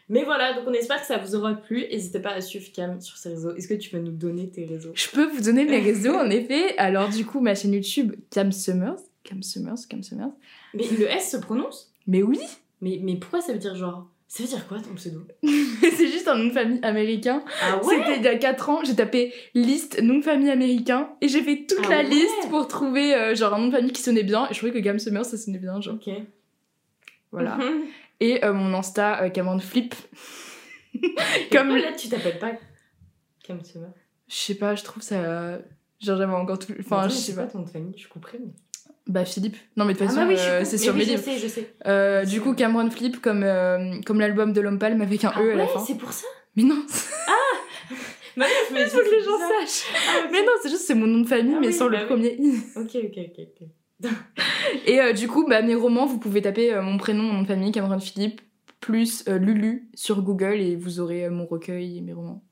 Mais 0.09 0.23
voilà, 0.23 0.53
donc 0.53 0.63
on 0.67 0.73
espère 0.73 1.01
que 1.01 1.07
ça 1.07 1.17
vous 1.17 1.35
aura 1.35 1.55
plu. 1.55 1.81
N'hésitez 1.91 2.19
pas 2.19 2.31
à 2.31 2.41
suivre 2.41 2.71
Cam 2.71 3.01
sur 3.01 3.17
ses 3.17 3.29
réseaux. 3.29 3.55
Est-ce 3.55 3.67
que 3.67 3.73
tu 3.73 3.93
veux 3.93 4.01
nous 4.01 4.11
donner 4.11 4.49
tes 4.49 4.65
réseaux? 4.65 4.91
Je 4.93 5.09
peux 5.09 5.25
vous 5.25 5.41
donner 5.41 5.65
mes 5.65 5.79
réseaux, 5.81 6.15
en 6.15 6.29
effet. 6.29 6.77
Alors, 6.77 7.09
du 7.09 7.25
coup, 7.25 7.41
ma 7.41 7.55
chaîne 7.55 7.73
YouTube, 7.73 8.13
Cam 8.29 8.51
Summers. 8.51 8.99
Cam 9.23 9.43
Summers, 9.43 9.87
Cam 9.89 10.03
Summers. 10.03 10.31
Mais 10.73 10.85
le 10.97 11.07
S 11.07 11.31
se 11.31 11.37
prononce? 11.37 11.91
Mais 12.05 12.23
oui 12.23 12.39
mais, 12.79 12.99
mais 13.01 13.15
pourquoi 13.15 13.41
ça 13.41 13.51
veut 13.51 13.59
dire 13.59 13.75
genre? 13.75 14.07
Ça 14.29 14.43
veut 14.43 14.49
dire 14.49 14.67
quoi 14.67 14.79
ton 14.81 14.93
pseudo 14.95 15.25
C'est 15.81 16.07
juste 16.11 16.27
un 16.27 16.35
nom 16.35 16.45
de 16.47 16.51
famille 16.51 16.79
américain. 16.83 17.43
Ah 17.61 17.79
C'était 17.81 18.17
il 18.17 18.23
y 18.23 18.27
a 18.27 18.35
4 18.37 18.69
ans, 18.69 18.79
j'ai 18.83 18.95
tapé 18.95 19.33
liste 19.53 20.01
nom 20.01 20.17
de 20.17 20.21
famille 20.23 20.49
américain 20.49 21.09
et 21.21 21.29
j'ai 21.29 21.41
fait 21.41 21.65
toute 21.65 21.79
Ah 21.85 21.89
la 21.89 21.97
ouais. 21.99 22.09
liste 22.09 22.49
pour 22.49 22.67
trouver 22.67 23.15
euh, 23.15 23.35
genre 23.35 23.53
un 23.53 23.59
nom 23.59 23.67
de 23.67 23.71
famille 23.71 23.93
qui 23.93 24.01
sonnait 24.01 24.23
bien. 24.23 24.45
Et 24.49 24.53
je 24.53 24.59
trouvais 24.59 24.73
que 24.73 24.79
Cam 24.83 24.99
Summers 24.99 25.25
ça 25.25 25.37
sonnait 25.37 25.59
bien, 25.59 25.79
genre. 25.79 25.95
Ok. 25.95 26.09
Voilà. 27.31 27.57
Et 28.19 28.43
euh, 28.43 28.51
mon 28.51 28.73
Insta, 28.73 29.23
euh, 29.23 29.29
Cameron 29.29 29.59
Flip. 29.59 29.93
Comme 31.51 31.75
là, 31.77 31.93
tu 31.93 32.09
t'appelles 32.09 32.39
pas 32.39 32.51
Cam 33.43 33.63
Summer? 33.63 33.91
Je 34.27 34.35
sais 34.35 34.55
pas, 34.55 34.75
je 34.75 34.83
trouve 34.83 35.03
ça. 35.03 35.59
Genre 35.99 36.17
j'avais 36.17 36.33
encore 36.33 36.59
tout. 36.59 36.73
Enfin, 36.79 37.07
je 37.07 37.13
sais 37.13 37.33
pas. 37.35 37.45
ton 37.45 37.59
nom 37.59 37.63
de 37.65 37.69
famille, 37.69 37.97
je 37.97 38.07
comprends. 38.07 38.37
Bah, 39.07 39.25
Philippe. 39.25 39.55
Non, 39.77 39.85
mais 39.85 39.93
de 39.93 39.99
toute 39.99 40.07
Ah 40.07 40.11
façon, 40.11 40.21
bah 40.23 40.27
oui, 40.29 40.37
je 40.37 40.49
euh, 40.49 40.63
c'est 40.65 40.73
Mais 40.77 40.83
sur 40.83 40.93
oui, 40.93 40.99
mes 40.99 41.05
je 41.05 41.09
livres. 41.11 41.23
sais, 41.23 41.37
je 41.37 41.47
sais. 41.47 41.73
Euh, 41.85 42.23
Je 42.25 42.29
du 42.29 42.41
coup, 42.41 42.53
Cameron 42.53 42.89
Flip, 42.89 43.21
comme, 43.21 43.43
euh, 43.43 44.01
comme 44.05 44.19
l'album 44.19 44.51
de 44.53 44.61
L'Homme 44.61 44.79
Pâle 44.79 44.97
m'avec 44.97 45.23
un 45.23 45.31
Ah 45.33 45.41
E 45.41 45.51
à 45.53 45.55
la 45.55 45.67
fin. 45.67 45.79
c'est 45.79 45.95
pour 45.97 46.11
ça? 46.11 46.27
Mais 46.55 46.63
non, 46.63 46.75
Bah 48.37 48.45
oui, 48.45 48.51
je 48.69 48.73
me 48.75 48.79
il 48.81 48.85
faut 48.87 48.97
que 48.99 49.15
les 49.15 49.23
gens 49.23 49.37
sachent. 49.39 49.85
Ah. 50.09 50.27
Mais 50.31 50.41
non, 50.41 50.51
c'est 50.61 50.69
juste 50.69 50.83
c'est 50.83 50.93
mon 50.93 51.07
nom 51.07 51.21
de 51.21 51.27
famille, 51.27 51.53
Ah 51.57 51.59
mais 51.59 51.67
oui, 51.67 51.73
sans 51.73 51.89
bah 51.89 51.97
le 51.97 52.03
oui. 52.03 52.05
premier 52.07 52.35
I. 52.39 52.59
Ok, 52.75 52.95
ok, 52.95 53.17
ok, 53.17 53.47
ok. 53.61 54.09
Et 54.85 55.13
du 55.13 55.27
coup, 55.27 55.47
bah, 55.47 55.61
mes 55.63 55.73
romans, 55.73 56.05
vous 56.05 56.19
pouvez 56.19 56.41
taper 56.43 56.75
mon 56.81 56.97
prénom, 56.97 57.23
mon 57.23 57.33
nom 57.33 57.41
de 57.41 57.47
famille, 57.47 57.71
Cameron 57.71 57.99
Philippe, 57.99 58.41
plus 58.79 59.23
Lulu 59.27 59.89
sur 59.95 60.21
Google 60.21 60.59
et 60.59 60.75
vous 60.75 60.99
aurez 60.99 61.29
mon 61.29 61.45
recueil 61.47 61.97
et 61.97 62.01
mes 62.01 62.13
romans. 62.13 62.43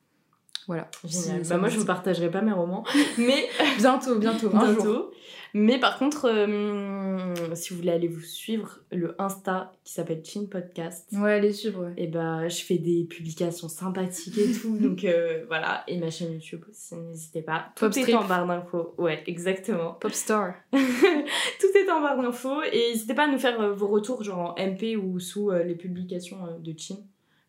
Voilà. 0.67 0.89
Génial. 1.03 1.43
Bah 1.47 1.57
moi, 1.57 1.69
je 1.69 1.77
vous 1.77 1.85
partagerai 1.85 2.31
pas 2.31 2.41
mes 2.41 2.51
romans, 2.51 2.83
mais 3.19 3.47
Bientôt, 3.77 4.15
bientôt, 4.15 4.49
un 4.55 4.73
jour. 4.73 5.11
Mais 5.57 5.79
par 5.79 5.97
contre, 5.97 6.25
euh, 6.29 7.33
si 7.55 7.69
vous 7.69 7.77
voulez 7.79 7.91
aller 7.93 8.09
vous 8.09 8.19
suivre 8.19 8.79
le 8.91 9.15
Insta 9.21 9.71
qui 9.85 9.93
s'appelle 9.93 10.21
Chin 10.21 10.47
Podcast, 10.51 11.07
Ouais, 11.13 11.31
allez 11.31 11.53
suivre, 11.53 11.85
ouais. 11.85 11.93
et 11.95 12.07
bah 12.07 12.45
je 12.49 12.61
fais 12.61 12.77
des 12.77 13.05
publications 13.05 13.69
sympathiques 13.69 14.37
et 14.37 14.51
tout, 14.51 14.77
donc 14.81 15.05
euh, 15.05 15.45
voilà. 15.47 15.85
Et 15.87 15.97
ma 15.97 16.09
chaîne 16.09 16.33
YouTube 16.33 16.65
aussi, 16.69 16.95
n'hésitez 16.95 17.41
pas. 17.41 17.67
Tout 17.77 17.85
Pop 17.85 17.95
est 17.95 18.01
strip. 18.01 18.15
en 18.17 18.25
barre 18.25 18.45
d'infos. 18.47 18.95
Ouais, 18.97 19.23
exactement. 19.27 19.93
Pop 19.93 20.11
star. 20.11 20.55
Tout 20.73 21.77
est 21.77 21.89
en 21.89 22.01
barre 22.01 22.21
d'infos 22.21 22.61
et 22.63 22.89
n'hésitez 22.91 23.13
pas 23.13 23.23
à 23.23 23.27
nous 23.31 23.39
faire 23.39 23.61
euh, 23.61 23.73
vos 23.73 23.87
retours 23.87 24.23
genre 24.23 24.55
en 24.59 24.61
MP 24.61 24.97
ou 24.97 25.21
sous 25.21 25.51
les 25.51 25.75
publications 25.75 26.37
de 26.59 26.73
Chin. 26.77 26.97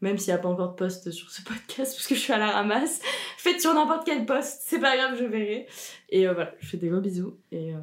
Même 0.01 0.19
s'il 0.19 0.33
n'y 0.33 0.39
a 0.39 0.43
pas 0.43 0.49
encore 0.49 0.71
de 0.71 0.77
post 0.77 1.11
sur 1.11 1.31
ce 1.31 1.43
podcast 1.45 1.95
parce 1.95 2.07
que 2.07 2.15
je 2.15 2.21
suis 2.21 2.33
à 2.33 2.39
la 2.39 2.51
ramasse. 2.51 3.01
Faites 3.39 3.61
sur 3.61 3.75
n'importe 3.75 4.05
quel 4.05 4.27
post, 4.27 4.63
c'est 4.65 4.79
pas 4.79 4.97
grave, 4.97 5.17
je 5.19 5.25
verrai. 5.25 5.67
Et 6.11 6.29
euh, 6.29 6.35
voilà, 6.35 6.53
je 6.61 6.67
fais 6.69 6.77
des 6.77 6.89
gros 6.89 7.01
bisous 7.01 7.39
et 7.53 7.75
euh, 7.75 7.79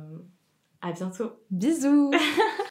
à 0.82 0.92
bientôt. 0.92 1.32
Bisous 1.50 2.12